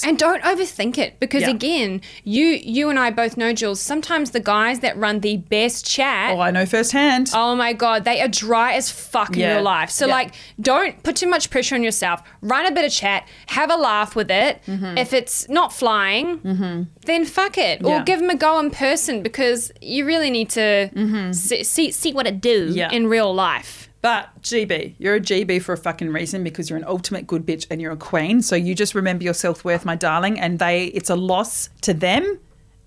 And 0.05 0.17
don't 0.17 0.43
overthink 0.43 0.97
it 0.97 1.19
because 1.19 1.41
Yeah. 1.43 1.49
again, 1.51 2.01
you 2.23 2.45
you 2.45 2.89
and 2.89 2.99
I 2.99 3.09
both 3.09 3.35
know, 3.37 3.51
Jules. 3.53 3.79
Sometimes 3.79 4.31
the 4.31 4.39
guys 4.39 4.79
that 4.79 4.95
run 4.97 5.19
the 5.21 5.37
best 5.37 5.85
chat. 5.85 6.33
Oh, 6.35 6.39
I 6.39 6.51
know 6.51 6.65
firsthand. 6.65 7.31
Oh 7.33 7.55
my 7.55 7.73
god, 7.73 8.05
they 8.05 8.21
are 8.21 8.27
dry 8.27 8.73
as 8.73 8.89
fuck 8.91 9.33
in 9.33 9.39
Yeah. 9.39 9.55
real 9.55 9.63
life. 9.63 9.89
So 9.89 10.05
Yeah. 10.05 10.13
like, 10.13 10.29
don't 10.59 11.01
put 11.03 11.15
too 11.15 11.27
much 11.27 11.49
pressure 11.49 11.75
on 11.75 11.83
yourself. 11.83 12.21
Run 12.41 12.65
a 12.65 12.71
bit 12.71 12.85
of 12.85 12.91
chat, 12.91 13.27
have 13.47 13.69
a 13.71 13.75
laugh 13.77 14.15
with 14.15 14.29
it. 14.31 14.61
Mm-hmm. 14.67 14.97
If 14.97 15.13
it's 15.13 15.47
not 15.49 15.73
flying, 15.73 16.87
then 17.05 17.25
fuck 17.25 17.57
it, 17.57 17.83
or 17.83 18.01
give 18.03 18.19
them 18.19 18.29
a 18.29 18.35
go 18.35 18.59
in 18.59 18.71
person 18.71 19.21
because 19.23 19.71
you 19.81 20.05
really 20.05 20.29
need 20.29 20.49
to 20.51 20.89
see, 21.33 21.63
see 21.63 21.91
see 21.91 22.13
what 22.13 22.27
it 22.27 22.39
do 22.41 22.59
Mm-hmm. 22.69 22.93
In 22.93 23.07
real 23.07 23.33
life. 23.33 23.78
But 24.01 24.29
GB, 24.41 24.95
you're 24.97 25.15
a 25.15 25.19
GB 25.19 25.61
for 25.61 25.73
a 25.73 25.77
fucking 25.77 26.11
reason 26.13 26.43
because 26.43 26.69
you're 26.69 26.77
an 26.77 26.85
ultimate 26.85 27.27
good 27.27 27.45
bitch 27.45 27.67
and 27.69 27.81
you're 27.81 27.91
a 27.91 27.97
queen. 27.97 28.41
So 28.41 28.55
you 28.55 28.73
just 28.73 28.95
remember 28.95 29.23
your 29.23 29.33
self 29.33 29.65
worth, 29.65 29.83
my 29.85 29.95
darling. 29.95 30.39
And 30.39 30.59
they, 30.59 30.85
it's 30.85 31.09
a 31.09 31.15
loss 31.15 31.69
to 31.81 31.93
them 31.93 32.39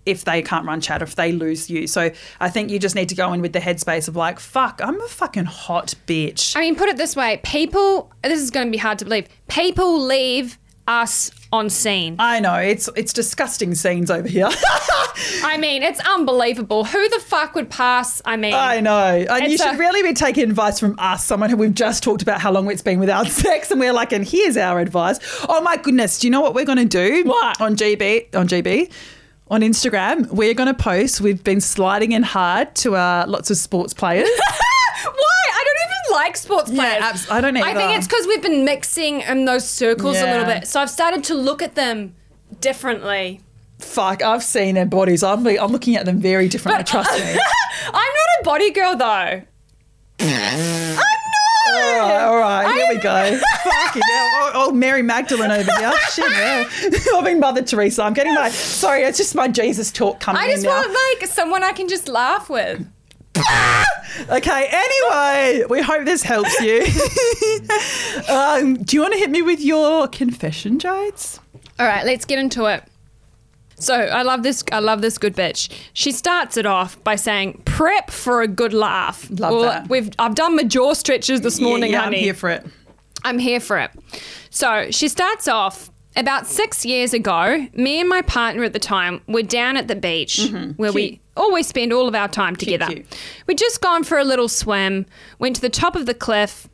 if 0.05 0.25
they 0.25 0.43
can't 0.43 0.67
run 0.67 0.81
chat 0.81 1.03
if 1.03 1.15
they 1.15 1.33
lose 1.33 1.71
you. 1.71 1.87
So 1.87 2.11
I 2.41 2.51
think 2.51 2.71
you 2.71 2.79
just 2.79 2.95
need 2.95 3.09
to 3.11 3.15
go 3.15 3.33
in 3.33 3.41
with 3.41 3.53
the 3.53 3.61
headspace 3.61 4.09
of 4.09 4.17
like, 4.17 4.41
fuck, 4.41 4.81
I'm 4.83 5.01
a 5.01 5.09
fucking 5.09 5.45
hot 5.45 5.95
bitch. 6.07 6.57
I 6.57 6.61
mean, 6.61 6.77
put 6.77 6.89
it 6.89 6.97
this 6.97 7.15
way: 7.15 7.41
people. 7.45 8.11
This 8.23 8.41
is 8.41 8.51
going 8.51 8.67
to 8.67 8.71
be 8.71 8.79
hard 8.79 8.99
to 9.01 9.05
believe. 9.05 9.29
People 9.49 10.01
leave 10.01 10.59
us 10.89 11.31
on 11.53 11.71
scene. 11.71 12.17
I 12.19 12.41
know 12.41 12.55
it's 12.55 12.89
it's 12.97 13.13
disgusting 13.13 13.75
scenes 13.75 14.11
over 14.11 14.27
here. 14.29 14.49
I 15.45 15.57
mean, 15.59 15.83
it's 15.83 16.01
unbelievable. 16.01 16.85
Who 16.85 17.09
the 17.09 17.21
fuck 17.21 17.55
would 17.55 17.71
pass? 17.71 18.21
I 18.25 18.37
mean, 18.37 18.55
I 18.55 18.81
know. 18.81 19.25
And 19.29 19.51
you 19.51 19.59
should 19.59 19.75
a- 19.75 19.79
really 19.79 20.03
be 20.03 20.15
taking 20.15 20.45
advice 20.45 20.81
from 20.81 20.97
us, 20.99 21.25
someone 21.25 21.51
who 21.51 21.57
we've 21.57 21.75
just 21.75 22.03
talked 22.03 22.23
about 22.23 22.41
how 22.41 22.51
long 22.51 22.71
it's 22.71 22.83
been 22.83 22.99
without 23.01 23.27
sex, 23.43 23.71
and 23.71 23.79
we're 23.79 23.93
like, 23.93 24.13
and 24.13 24.27
here's 24.27 24.57
our 24.57 24.81
advice. 24.81 25.19
Oh 25.49 25.61
my 25.61 25.77
goodness, 25.77 26.19
do 26.19 26.27
you 26.27 26.31
know 26.31 26.41
what 26.41 26.55
we're 26.55 26.65
gonna 26.65 26.85
do? 26.85 27.25
What? 27.25 27.61
On 27.61 27.77
GB 27.77 28.35
on 28.35 28.49
GB? 28.49 28.91
On 29.49 29.61
Instagram, 29.61 30.29
we're 30.31 30.55
gonna 30.55 30.73
post. 30.75 31.21
We've 31.21 31.43
been 31.45 31.61
sliding 31.61 32.13
in 32.13 32.23
hard 32.23 32.75
to 32.77 32.97
uh, 32.97 33.25
lots 33.29 33.51
of 33.51 33.57
sports 33.59 33.93
players. 33.93 34.29
Why? 35.05 35.52
I 36.13 36.15
don't 36.15 36.25
like 36.25 36.37
sports 36.37 36.71
Yeah, 36.71 36.83
players. 36.83 37.03
abs- 37.03 37.31
I 37.31 37.41
don't 37.41 37.57
either. 37.57 37.67
I 37.67 37.75
think 37.75 37.97
it's 37.99 38.07
because 38.07 38.27
we've 38.27 38.43
been 38.43 38.65
mixing 38.65 39.21
in 39.23 39.45
those 39.45 39.69
circles 39.69 40.19
a 40.19 40.27
little 40.27 40.45
bit. 40.45 40.67
So 40.67 40.81
I've 40.81 40.91
started 40.91 41.25
to 41.25 41.35
look 41.35 41.63
at 41.63 41.75
them 41.75 42.15
differently. 42.61 43.41
Fuck, 43.79 44.23
I've 44.23 44.45
seen 44.45 44.75
their 44.77 44.87
bodies. 44.87 45.23
I'm 45.23 45.47
I'm 45.47 45.73
looking 45.73 45.97
at 45.97 46.05
them 46.05 46.19
very 46.21 46.49
differently. 46.49 46.85
Trust 46.85 47.13
me. 47.19 47.31
I'm 47.87 47.93
not 47.93 48.41
a 48.41 48.45
body 48.45 48.71
girl 48.71 48.97
though. 48.97 49.43
All 51.65 51.79
right, 51.99 52.23
all 52.25 52.37
right, 52.37 52.75
here 52.75 52.87
we 52.89 53.01
go. 53.01 53.41
Fucking 53.65 54.03
hell. 54.03 54.29
Oh, 54.35 54.51
oh, 54.55 54.73
Mary 54.73 55.01
Magdalene 55.03 55.51
over 55.51 55.73
here. 55.79 55.93
Shit, 56.13 56.31
yeah. 56.33 56.69
I've 57.15 57.25
been 57.25 57.41
Mother 57.41 57.63
Teresa. 57.63 58.03
I'm 58.03 58.13
getting 58.13 58.35
my, 58.35 58.51
sorry, 58.51 59.03
it's 59.03 59.17
just 59.17 59.35
my 59.35 59.49
Jesus 59.49 59.91
talk 59.91 60.21
coming 60.21 60.43
I 60.43 60.51
just 60.51 60.65
in 60.65 60.71
now. 60.71 60.77
want 60.81 60.97
like 61.21 61.29
someone 61.29 61.63
I 61.63 61.73
can 61.73 61.89
just 61.89 62.09
laugh 62.09 62.51
with. 62.51 62.87
Okay, 64.29 64.69
anyway, 64.71 65.65
we 65.69 65.81
hope 65.83 66.05
this 66.05 66.23
helps 66.23 66.61
you. 66.61 66.83
um, 68.29 68.75
do 68.83 68.97
you 68.97 69.03
want 69.03 69.15
to 69.15 69.19
hit 69.19 69.31
me 69.31 69.43
with 69.43 69.61
your 69.61 70.07
confession, 70.09 70.79
Jodes? 70.79 71.39
All 71.79 71.87
right, 71.87 72.05
let's 72.05 72.25
get 72.25 72.39
into 72.39 72.67
it. 72.67 72.85
So 73.77 73.95
I 73.95 74.23
love 74.23 74.43
this. 74.45 74.63
I 74.71 74.79
love 74.79 75.03
this 75.03 75.19
good 75.19 75.35
bitch. 75.35 75.69
She 75.93 76.13
starts 76.13 76.57
it 76.57 76.67
off 76.67 77.03
by 77.03 77.17
saying, 77.17 77.63
"Prep 77.65 78.11
for 78.11 78.43
a 78.43 78.47
good 78.49 78.73
laugh." 78.73 79.29
Love 79.31 79.63
that. 79.63 79.89
We've 79.89 80.11
I've 80.21 80.37
done 80.37 80.55
my 80.55 80.63
jaw 80.63 80.95
stretches 80.95 81.41
this 81.41 81.61
morning, 81.61 81.91
yeah, 81.91 82.03
honey. 82.03 82.19
I'm 82.19 82.23
here 82.23 82.35
for 82.35 82.51
it. 82.51 82.65
I'm 83.25 83.39
here 83.39 83.61
for 83.61 83.79
it. 83.79 83.91
So 84.51 84.91
she 84.91 85.09
starts 85.09 85.49
off 85.49 85.91
about 86.15 86.47
six 86.47 86.85
years 86.85 87.13
ago. 87.13 87.67
Me 87.75 87.99
and 87.99 88.09
my 88.09 88.23
partner 88.23 88.63
at 88.63 88.73
the 88.73 88.79
time 88.79 89.21
were 89.27 89.43
down 89.43 89.77
at 89.77 89.89
the 89.89 89.97
beach 89.97 90.49
where 90.77 90.93
we 90.93 91.09
Cute. 91.09 91.22
Always 91.37 91.67
spend 91.67 91.93
all 91.93 92.09
of 92.09 92.15
our 92.15 92.29
time 92.29 92.57
together. 92.57 92.89
We'd 93.47 93.59
just 93.59 93.81
gone 93.81 94.05
for 94.05 94.19
a 94.19 94.25
little 94.25 94.49
swim, 94.49 95.07
went 95.39 95.57
to 95.57 95.63
the 95.63 95.71
top 95.71 95.97
of 95.97 96.07
the 96.07 96.15
cliff, 96.15 96.69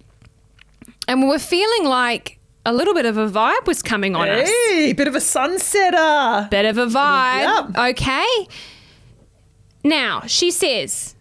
and 1.06 1.22
we 1.22 1.28
were 1.28 1.38
feeling 1.38 1.84
like 1.84 2.38
a 2.66 2.72
little 2.72 2.94
bit 2.94 3.06
of 3.06 3.16
a 3.16 3.28
vibe 3.28 3.66
was 3.66 3.82
coming 3.82 4.14
on 4.14 4.28
us. 4.28 4.48
Hey, 4.48 4.92
bit 4.92 5.08
of 5.08 5.14
a 5.14 5.20
sunsetter. 5.20 6.50
Bit 6.50 6.66
of 6.66 6.76
a 6.76 6.86
vibe. 6.86 7.74
Yep. 7.74 7.90
Okay. 7.90 8.48
Now, 9.84 10.22
she 10.26 10.50
says, 10.50 11.14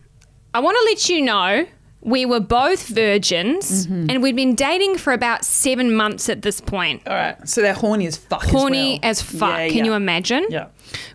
I 0.53 0.59
want 0.59 0.75
to 0.77 0.83
let 0.85 1.07
you 1.07 1.21
know 1.21 1.65
we 2.07 2.25
were 2.25 2.39
both 2.39 2.87
virgins 2.87 3.85
Mm-hmm. 3.85 4.09
and 4.09 4.23
we'd 4.23 4.35
been 4.35 4.55
dating 4.55 4.97
for 4.97 5.11
about 5.13 5.43
seven 5.45 5.93
months 5.93 6.29
at 6.29 6.41
this 6.41 6.61
point. 6.61 7.01
All 7.05 7.13
right, 7.13 7.37
so 7.47 7.61
they're 7.61 7.73
horny 7.73 8.07
as 8.07 8.15
fuck. 8.17 8.43
Horny 8.43 8.99
as, 9.01 9.01
well. 9.01 9.09
as 9.11 9.39
fuck. 9.39 9.59
Yeah, 9.59 9.67
Can 9.67 9.77
yeah. 9.79 9.83
you 9.85 9.93
imagine? 9.93 10.45
Yeah. 10.49 10.67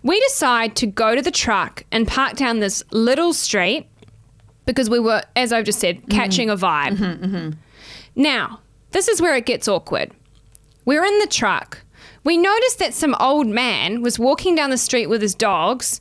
We 0.03 0.19
decide 0.21 0.75
to 0.77 0.85
go 0.87 1.15
to 1.15 1.21
the 1.21 1.31
truck 1.31 1.83
and 1.91 2.07
park 2.07 2.35
down 2.35 2.59
this 2.59 2.83
little 2.91 3.33
street 3.33 3.87
because 4.67 4.87
we 4.89 4.99
were, 4.99 5.23
as 5.35 5.51
I've 5.51 5.65
just 5.65 5.79
said, 5.79 5.97
Mm-hmm. 5.97 6.11
catching 6.11 6.49
a 6.51 6.55
vibe. 6.55 7.55
Now, 8.15 8.59
this 8.91 9.07
is 9.07 9.21
where 9.21 9.35
it 9.35 9.45
gets 9.47 9.67
awkward. 9.67 10.11
We're 10.85 11.03
in 11.05 11.17
the 11.19 11.27
truck. 11.27 11.79
We 12.23 12.37
noticed 12.37 12.79
that 12.79 12.93
some 12.93 13.15
old 13.19 13.47
man 13.47 14.01
was 14.01 14.19
walking 14.19 14.55
down 14.55 14.69
the 14.69 14.77
street 14.77 15.07
with 15.07 15.21
his 15.21 15.33
dogs, 15.35 15.99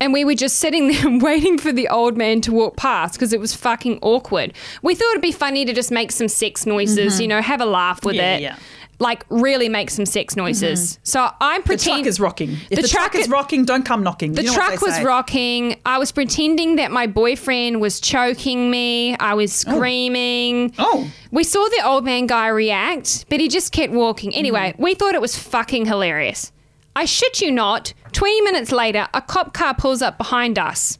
and 0.00 0.12
we 0.12 0.24
were 0.24 0.34
just 0.34 0.58
sitting 0.58 0.88
there 0.92 1.18
waiting 1.18 1.58
for 1.58 1.72
the 1.72 1.88
old 1.88 2.16
man 2.16 2.40
to 2.42 2.52
walk 2.52 2.76
past 2.76 3.14
because 3.14 3.32
it 3.32 3.40
was 3.40 3.54
fucking 3.54 3.98
awkward. 4.02 4.52
We 4.82 4.94
thought 4.94 5.10
it'd 5.10 5.22
be 5.22 5.32
funny 5.32 5.64
to 5.64 5.72
just 5.72 5.90
make 5.90 6.12
some 6.12 6.28
sex 6.28 6.66
noises, 6.66 7.20
you 7.20 7.28
know, 7.28 7.40
have 7.40 7.60
a 7.60 7.66
laugh 7.66 8.04
with 8.04 8.16
Mm-hmm. 8.16 8.20
Yeah, 8.20 8.36
it. 8.36 8.42
yeah. 8.42 8.56
Like 9.00 9.24
really 9.28 9.68
make 9.68 9.90
some 9.90 10.06
sex 10.06 10.36
noises. 10.36 11.00
So 11.02 11.28
I'm 11.40 11.64
pretending 11.64 12.04
The 12.04 12.10
truck 12.10 12.10
is 12.10 12.20
rocking. 12.20 12.50
If 12.70 12.76
The 12.76 12.82
the, 12.82 12.88
truck, 12.88 13.10
truck 13.10 13.14
is 13.22 13.28
rocking, 13.28 13.64
don't 13.64 13.84
come 13.84 14.04
knocking. 14.04 14.32
the 14.34 14.42
You 14.42 14.46
know 14.46 14.52
what 14.56 14.68
truck 14.68 14.80
was 14.82 14.94
say. 14.94 15.04
rocking. 15.04 15.80
I 15.84 15.98
was 15.98 16.12
pretending 16.12 16.76
that 16.76 16.92
my 16.92 17.08
boyfriend 17.08 17.80
was 17.80 17.98
choking 17.98 18.70
me. 18.70 19.16
I 19.16 19.34
was 19.34 19.52
screaming. 19.52 20.74
Oh. 20.78 21.10
We 21.32 21.42
saw 21.42 21.64
the 21.68 21.82
old 21.84 22.04
man 22.04 22.26
guy 22.28 22.46
react, 22.48 23.26
but 23.28 23.40
he 23.40 23.48
just 23.48 23.72
kept 23.72 23.92
walking. 23.92 24.32
Anyway, 24.34 24.72
Mm-hmm. 24.74 24.82
we 24.82 24.94
thought 24.94 25.14
it 25.16 25.20
was 25.20 25.36
fucking 25.36 25.86
hilarious. 25.86 26.52
I 26.96 27.04
shit 27.04 27.40
you 27.40 27.50
not, 27.50 27.92
20 28.12 28.40
minutes 28.42 28.72
later, 28.72 29.08
a 29.14 29.22
cop 29.22 29.52
car 29.52 29.74
pulls 29.74 30.02
up 30.02 30.18
behind 30.18 30.58
us. 30.58 30.98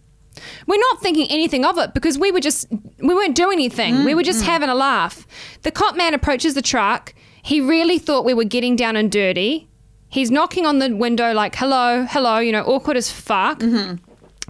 We're 0.67 0.81
not 0.81 1.01
thinking 1.01 1.27
anything 1.31 1.65
of 1.65 1.79
it 1.79 1.95
because 1.95 2.19
we 2.19 2.33
were 2.33 2.41
just, 2.41 2.67
we 2.99 3.15
weren't 3.15 3.37
doing 3.37 3.55
anything. 3.55 4.05
We 4.05 4.15
were 4.15 4.23
just 4.23 4.41
mm-hmm. 4.41 4.51
having 4.51 4.69
a 4.69 4.75
laugh. 4.75 5.27
The 5.63 5.71
cop 5.71 5.97
man 5.97 6.13
approaches 6.13 6.55
the 6.55 6.63
truck. 6.63 7.15
He 7.43 7.61
really 7.61 7.99
thought 7.99 8.25
we 8.25 8.35
were 8.35 8.45
getting 8.45 8.75
down 8.75 8.97
and 8.97 9.11
dirty. 9.11 9.69
He's 10.09 10.31
knocking 10.31 10.67
on 10.67 10.79
the 10.79 10.95
window, 10.95 11.33
like, 11.33 11.55
hello, 11.57 12.07
hello, 12.09 12.39
you 12.39 12.53
know, 12.53 12.63
awkward 12.65 12.97
as 12.97 13.11
fuck. 13.11 13.61
Mm-hmm. 13.61 13.97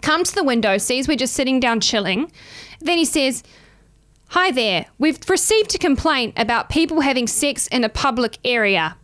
Comes 0.01 0.31
to 0.31 0.35
the 0.37 0.45
window, 0.45 0.79
sees 0.79 1.09
we're 1.09 1.17
just 1.17 1.35
sitting 1.35 1.61
down 1.61 1.81
chilling. 1.81 2.31
Then 2.81 2.99
he 2.99 3.05
says, 3.05 3.43
Hi 4.29 4.51
there, 4.51 4.87
we've 4.99 5.19
received 5.29 5.75
a 5.75 5.79
complaint 5.79 6.35
about 6.37 6.69
people 6.69 7.01
having 7.01 7.27
sex 7.27 7.67
in 7.69 7.85
a 7.85 7.89
public 7.89 8.39
area. 8.45 8.97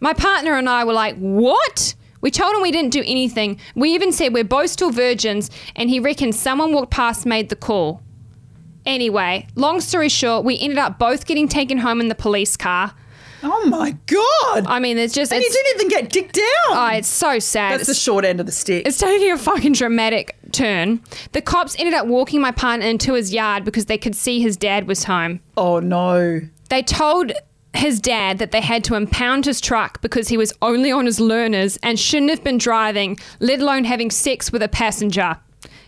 My 0.00 0.12
partner 0.12 0.54
and 0.54 0.68
I 0.68 0.84
were 0.84 0.92
like, 0.92 1.16
What? 1.16 1.94
We 2.20 2.30
told 2.30 2.56
him 2.56 2.62
we 2.62 2.72
didn't 2.72 2.90
do 2.90 3.04
anything. 3.06 3.60
We 3.74 3.94
even 3.94 4.10
said 4.10 4.32
we're 4.34 4.42
both 4.44 4.70
still 4.70 4.90
virgins, 4.90 5.50
and 5.76 5.88
he 5.90 6.00
reckons 6.00 6.38
someone 6.38 6.72
walked 6.72 6.90
past, 6.90 7.24
made 7.26 7.50
the 7.50 7.56
call. 7.56 8.02
Anyway, 8.84 9.46
long 9.54 9.80
story 9.80 10.08
short, 10.08 10.44
we 10.44 10.58
ended 10.58 10.78
up 10.78 10.98
both 10.98 11.26
getting 11.26 11.48
taken 11.48 11.78
home 11.78 12.00
in 12.00 12.08
the 12.08 12.14
police 12.14 12.56
car. 12.56 12.94
Oh 13.42 13.66
my 13.66 13.96
god! 14.06 14.66
I 14.66 14.80
mean, 14.80 14.96
there's 14.96 15.12
just 15.12 15.30
and 15.32 15.40
he 15.40 15.46
it's, 15.46 15.54
didn't 15.54 15.74
even 15.76 15.88
get 15.88 16.10
dicked 16.10 16.34
down. 16.34 16.44
oh, 16.70 16.90
it's 16.94 17.06
so 17.08 17.38
sad. 17.38 17.78
That's 17.78 17.86
the 17.88 17.94
short 17.94 18.24
end 18.24 18.40
of 18.40 18.46
the 18.46 18.52
stick. 18.52 18.86
it's 18.86 18.98
taking 18.98 19.30
a 19.30 19.38
fucking 19.38 19.74
dramatic 19.74 20.36
turn. 20.52 21.00
The 21.32 21.42
cops 21.42 21.76
ended 21.78 21.94
up 21.94 22.06
walking 22.06 22.40
my 22.40 22.50
partner 22.50 22.86
into 22.86 23.12
his 23.14 23.32
yard 23.32 23.64
because 23.64 23.86
they 23.86 23.98
could 23.98 24.16
see 24.16 24.40
his 24.40 24.56
dad 24.56 24.86
was 24.88 25.04
home. 25.04 25.40
oh 25.56 25.80
no. 25.80 26.40
They 26.70 26.82
told 26.82 27.32
his 27.74 28.00
dad 28.00 28.38
that 28.38 28.52
they 28.52 28.60
had 28.60 28.84
to 28.84 28.94
impound 28.94 29.44
his 29.44 29.60
truck 29.60 30.00
because 30.00 30.28
he 30.28 30.36
was 30.36 30.52
only 30.62 30.90
on 30.90 31.06
his 31.06 31.20
learners 31.20 31.76
and 31.82 31.98
shouldn't 31.98 32.30
have 32.30 32.42
been 32.42 32.58
driving, 32.58 33.18
let 33.40 33.60
alone 33.60 33.84
having 33.84 34.10
sex 34.10 34.50
with 34.50 34.62
a 34.62 34.68
passenger. 34.68 35.36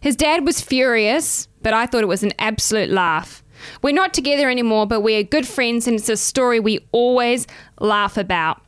His 0.01 0.17
dad 0.17 0.45
was 0.45 0.61
furious, 0.61 1.49
but 1.63 1.73
I 1.73 1.87
thought 1.87 2.03
it 2.03 2.09
was 2.09 2.23
an 2.23 2.33
absolute 2.39 2.91
laugh. 2.91 3.43
We're 3.83 3.95
not 3.95 4.15
together 4.15 4.49
anymore, 4.49 4.87
but 4.87 5.01
we 5.01 5.17
are 5.17 5.23
good 5.23 5.47
friends 5.47 5.87
and 5.87 5.97
it's 5.97 6.09
a 6.09 6.17
story 6.17 6.61
we 6.61 6.87
always 6.93 7.47
laugh 7.81 8.17
about. 8.17 8.63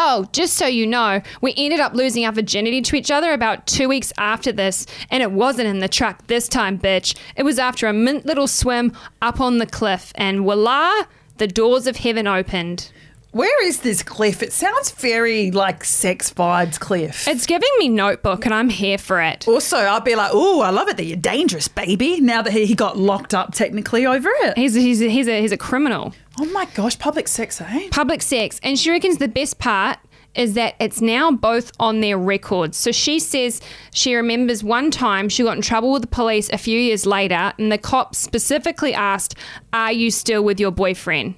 Oh, 0.00 0.28
just 0.32 0.54
so 0.54 0.66
you 0.66 0.86
know, 0.86 1.20
we 1.40 1.54
ended 1.56 1.80
up 1.80 1.92
losing 1.92 2.24
our 2.24 2.32
virginity 2.32 2.80
to 2.82 2.94
each 2.94 3.10
other 3.10 3.32
about 3.32 3.66
two 3.66 3.88
weeks 3.88 4.12
after 4.16 4.52
this, 4.52 4.86
and 5.10 5.24
it 5.24 5.32
wasn't 5.32 5.66
in 5.66 5.80
the 5.80 5.88
truck 5.88 6.24
this 6.28 6.46
time, 6.46 6.78
bitch. 6.78 7.18
It 7.34 7.42
was 7.42 7.58
after 7.58 7.88
a 7.88 7.92
mint 7.92 8.24
little 8.24 8.46
swim 8.46 8.92
up 9.22 9.40
on 9.40 9.58
the 9.58 9.66
cliff, 9.66 10.12
and 10.14 10.42
voila, 10.42 11.02
the 11.38 11.46
doors 11.46 11.86
of 11.86 11.96
heaven 11.96 12.26
opened. 12.26 12.90
Where 13.30 13.66
is 13.66 13.80
this 13.80 14.02
cliff? 14.02 14.42
It 14.42 14.54
sounds 14.54 14.90
very 14.90 15.50
like 15.50 15.84
sex 15.84 16.32
vibes 16.32 16.80
cliff. 16.80 17.28
It's 17.28 17.46
giving 17.46 17.68
me 17.78 17.88
notebook, 17.88 18.46
and 18.46 18.54
I'm 18.54 18.70
here 18.70 18.96
for 18.96 19.20
it. 19.20 19.46
also, 19.46 19.76
I'll 19.76 20.00
be 20.00 20.14
like, 20.14 20.30
oh, 20.32 20.62
I 20.62 20.70
love 20.70 20.88
it 20.88 20.96
that 20.96 21.04
you're 21.04 21.16
dangerous, 21.16 21.68
baby. 21.68 22.20
Now 22.22 22.40
that 22.40 22.52
he, 22.52 22.64
he 22.64 22.74
got 22.74 22.96
locked 22.96 23.34
up 23.34 23.52
technically 23.52 24.06
over 24.06 24.30
it. 24.42 24.56
He's, 24.56 24.74
he's, 24.74 25.02
a, 25.02 25.10
he's, 25.10 25.28
a, 25.28 25.42
he's 25.42 25.52
a 25.52 25.58
criminal. 25.58 26.14
Oh 26.40 26.46
my 26.46 26.64
gosh, 26.74 26.98
public 26.98 27.28
sex, 27.28 27.60
eh? 27.60 27.88
Public 27.90 28.22
sex. 28.22 28.60
And 28.62 28.78
she 28.78 28.90
reckons 28.90 29.18
the 29.18 29.28
best 29.28 29.58
part 29.58 29.98
is 30.38 30.54
that 30.54 30.76
it's 30.78 31.00
now 31.02 31.30
both 31.32 31.72
on 31.80 32.00
their 32.00 32.16
records. 32.16 32.78
So 32.78 32.92
she 32.92 33.18
says 33.18 33.60
she 33.92 34.14
remembers 34.14 34.62
one 34.62 34.90
time 34.90 35.28
she 35.28 35.42
got 35.42 35.56
in 35.56 35.62
trouble 35.62 35.92
with 35.92 36.02
the 36.02 36.08
police 36.08 36.48
a 36.50 36.58
few 36.58 36.78
years 36.78 37.04
later, 37.04 37.52
and 37.58 37.70
the 37.70 37.76
cop 37.76 38.14
specifically 38.14 38.94
asked, 38.94 39.34
Are 39.72 39.92
you 39.92 40.10
still 40.10 40.42
with 40.42 40.60
your 40.60 40.70
boyfriend? 40.70 41.34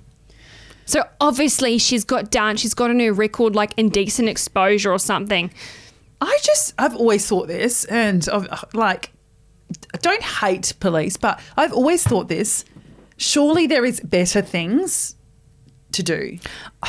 So 0.84 1.04
obviously 1.20 1.78
she's 1.78 2.04
got 2.04 2.30
done, 2.30 2.56
she's 2.56 2.74
got 2.74 2.90
a 2.90 2.94
new 2.94 3.12
record 3.12 3.54
like 3.54 3.72
indecent 3.76 4.28
exposure 4.28 4.92
or 4.92 4.98
something. 4.98 5.50
I 6.20 6.38
just, 6.42 6.74
I've 6.78 6.94
always 6.94 7.26
thought 7.26 7.48
this, 7.48 7.86
and 7.86 8.28
I've, 8.30 8.64
like, 8.74 9.10
I 9.94 9.98
don't 9.98 10.22
hate 10.22 10.74
police, 10.78 11.16
but 11.16 11.40
I've 11.56 11.72
always 11.72 12.04
thought 12.04 12.28
this. 12.28 12.66
Surely 13.16 13.66
there 13.66 13.86
is 13.86 14.00
better 14.00 14.42
things 14.42 15.14
to 15.92 16.02
do. 16.02 16.38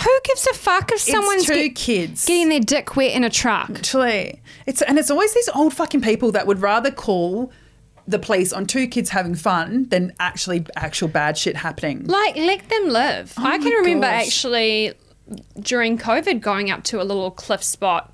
Who 0.04 0.20
gives 0.24 0.48
a 0.48 0.54
fuck 0.54 0.92
if 0.92 1.00
someone's 1.00 1.46
two 1.46 1.54
get- 1.70 1.76
kids. 1.76 2.26
getting 2.26 2.50
their 2.50 2.60
dick 2.60 2.96
wet 2.96 3.12
in 3.12 3.24
a 3.24 3.30
truck? 3.30 3.70
Actually, 3.72 4.42
it's 4.66 4.82
and 4.82 4.98
it's 5.00 5.12
always 5.12 5.34
these 5.34 5.50
old 5.56 5.74
fucking 5.74 6.02
people 6.02 6.32
that 6.34 6.48
would 6.48 6.60
rather 6.62 6.92
call 6.92 7.52
the 8.08 8.20
police 8.20 8.52
on 8.52 8.66
two 8.66 8.88
kids 8.88 9.10
having 9.12 9.36
fun 9.36 9.88
than 9.90 10.12
actually 10.20 10.66
actual 10.76 11.08
bad 11.08 11.38
shit 11.38 11.56
happening. 11.56 12.04
Like, 12.06 12.36
let 12.36 12.68
them 12.70 12.90
live. 12.90 13.34
Oh 13.38 13.46
I 13.46 13.58
can 13.60 13.68
Oh 13.68 13.78
remember 13.82 14.08
gosh. 14.08 14.28
actually 14.28 14.94
during 15.60 15.98
COVID 15.98 16.42
going 16.42 16.72
up 16.72 16.84
to 16.86 17.02
a 17.02 17.04
little 17.04 17.32
cliff 17.32 17.64
spot 17.64 18.14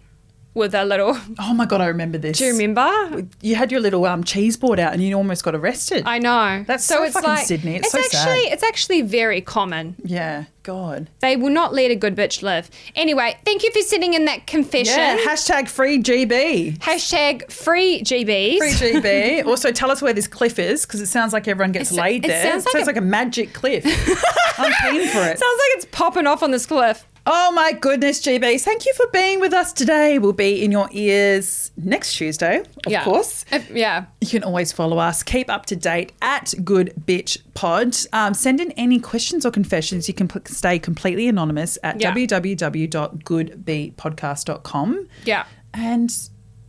with 0.57 0.75
a 0.75 0.83
little. 0.83 1.17
Oh 1.39 1.53
my 1.53 1.65
god, 1.65 1.79
I 1.81 1.87
remember 1.87 2.17
this. 2.17 2.37
Do 2.39 2.45
you 2.45 2.51
remember? 2.57 3.25
You 3.41 3.55
had 3.55 3.71
your 3.71 3.79
little 3.81 4.05
um, 4.05 4.23
cheese 4.23 4.57
board 4.57 4.79
out 4.79 4.93
and 4.93 5.01
you 5.01 5.15
almost 5.15 5.43
got 5.43 5.55
arrested. 5.55 6.03
I 6.05 6.19
know. 6.19 6.63
That's 6.67 6.83
so 6.83 7.03
it's 7.03 7.13
fucking 7.13 7.45
Sydney. 7.45 7.75
It's 7.77 7.91
so 7.91 8.01
sad. 8.01 8.27
actually 8.27 8.51
it's 8.51 8.63
actually 8.63 9.01
very 9.03 9.39
common. 9.41 9.95
yeah, 10.03 10.45
God. 10.63 11.09
They 11.19 11.37
will 11.37 11.51
not 11.51 11.73
let 11.73 11.91
a 11.91 11.95
good 11.95 12.15
bitch 12.15 12.41
live. 12.41 12.69
Anyway, 12.95 13.37
thank 13.45 13.63
you 13.63 13.71
for 13.71 13.81
sitting 13.81 14.13
in 14.15 14.25
that 14.25 14.47
confession. 14.47 14.97
Yeah, 14.97 15.17
hashtag 15.19 15.69
free 15.69 15.99
GB. 16.01 16.79
Hashtag 16.79 17.49
free 17.51 18.01
GBs. 18.01 18.57
Free 18.57 18.71
GB. 18.73 19.45
also, 19.47 19.71
tell 19.71 19.91
us 19.91 20.01
where 20.01 20.13
this 20.13 20.27
cliff 20.27 20.59
is 20.59 20.85
because 20.85 20.99
it 21.01 21.07
sounds 21.07 21.31
like 21.33 21.47
everyone 21.47 21.71
gets 21.71 21.91
It's- 21.91 22.03
laid 22.03 22.25
it 22.25 22.29
there. 22.29 22.43
sounds 22.51 22.63
it 22.65 22.67
like 22.69 22.73
sounds 22.73 22.87
a- 22.87 22.91
like 22.91 22.97
a 22.97 23.01
magic 23.01 23.53
cliff. 23.53 23.85
I'm 24.57 24.73
keen 24.91 25.07
for 25.09 25.19
it. 25.19 25.37
Sounds 25.37 25.41
like 25.41 25.71
it's 25.75 25.85
popping 25.91 26.25
off 26.27 26.41
on 26.43 26.51
this 26.51 26.65
cliff. 26.65 27.05
Oh 27.29 27.51
my 27.51 27.73
goodness, 27.73 28.21
GB. 28.21 28.61
Thank 28.61 28.85
you 28.85 28.93
for 28.93 29.05
being 29.11 29.41
with 29.41 29.51
us 29.51 29.73
today. 29.73 30.17
We'll 30.17 30.31
be 30.31 30.63
in 30.63 30.71
your 30.71 30.87
ears 30.93 31.71
next 31.75 32.13
Tuesday, 32.15 32.59
of 32.59 32.67
yeah. 32.91 33.03
course. 33.03 33.43
If- 33.51 33.69
yeah. 33.69 34.05
You 34.21 34.29
can 34.29 34.45
always 34.45 34.71
follow 34.71 34.97
us. 34.97 35.23
Keep 35.23 35.49
up 35.49 35.65
to 35.65 35.75
date 35.75 36.13
at 36.21 36.53
Good 36.63 36.93
Bitch 37.05 37.37
Pod. 37.53 37.97
Um, 38.13 38.33
send 38.33 38.61
in 38.61 38.71
any 38.73 39.01
questions 39.01 39.45
or 39.45 39.51
confessions. 39.51 40.07
You 40.07 40.13
can 40.13 40.29
p- 40.29 40.39
stay 40.45 40.79
completely 40.79 41.27
anonymous 41.27 41.77
at 41.83 41.99
Yeah. 41.99 42.13
www.goodbpodcast.com 42.13 45.07
Yeah. 45.25 45.45
and 45.73 46.13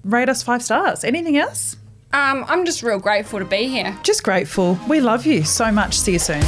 rate 0.05 0.29
us 0.29 0.43
five 0.43 0.63
stars. 0.65 1.05
Anything 1.05 1.37
else? 1.37 1.77
Um, 2.13 2.45
I'm 2.49 2.65
just 2.65 2.83
real 2.83 2.99
grateful 2.99 3.39
to 3.39 3.45
be 3.45 3.69
here. 3.69 3.97
Just 4.03 4.25
grateful. 4.25 4.77
We 4.89 5.01
love 5.01 5.25
you 5.25 5.45
so 5.45 5.71
much. 5.71 5.97
See 5.99 6.15
you 6.15 6.19
soon. 6.19 6.43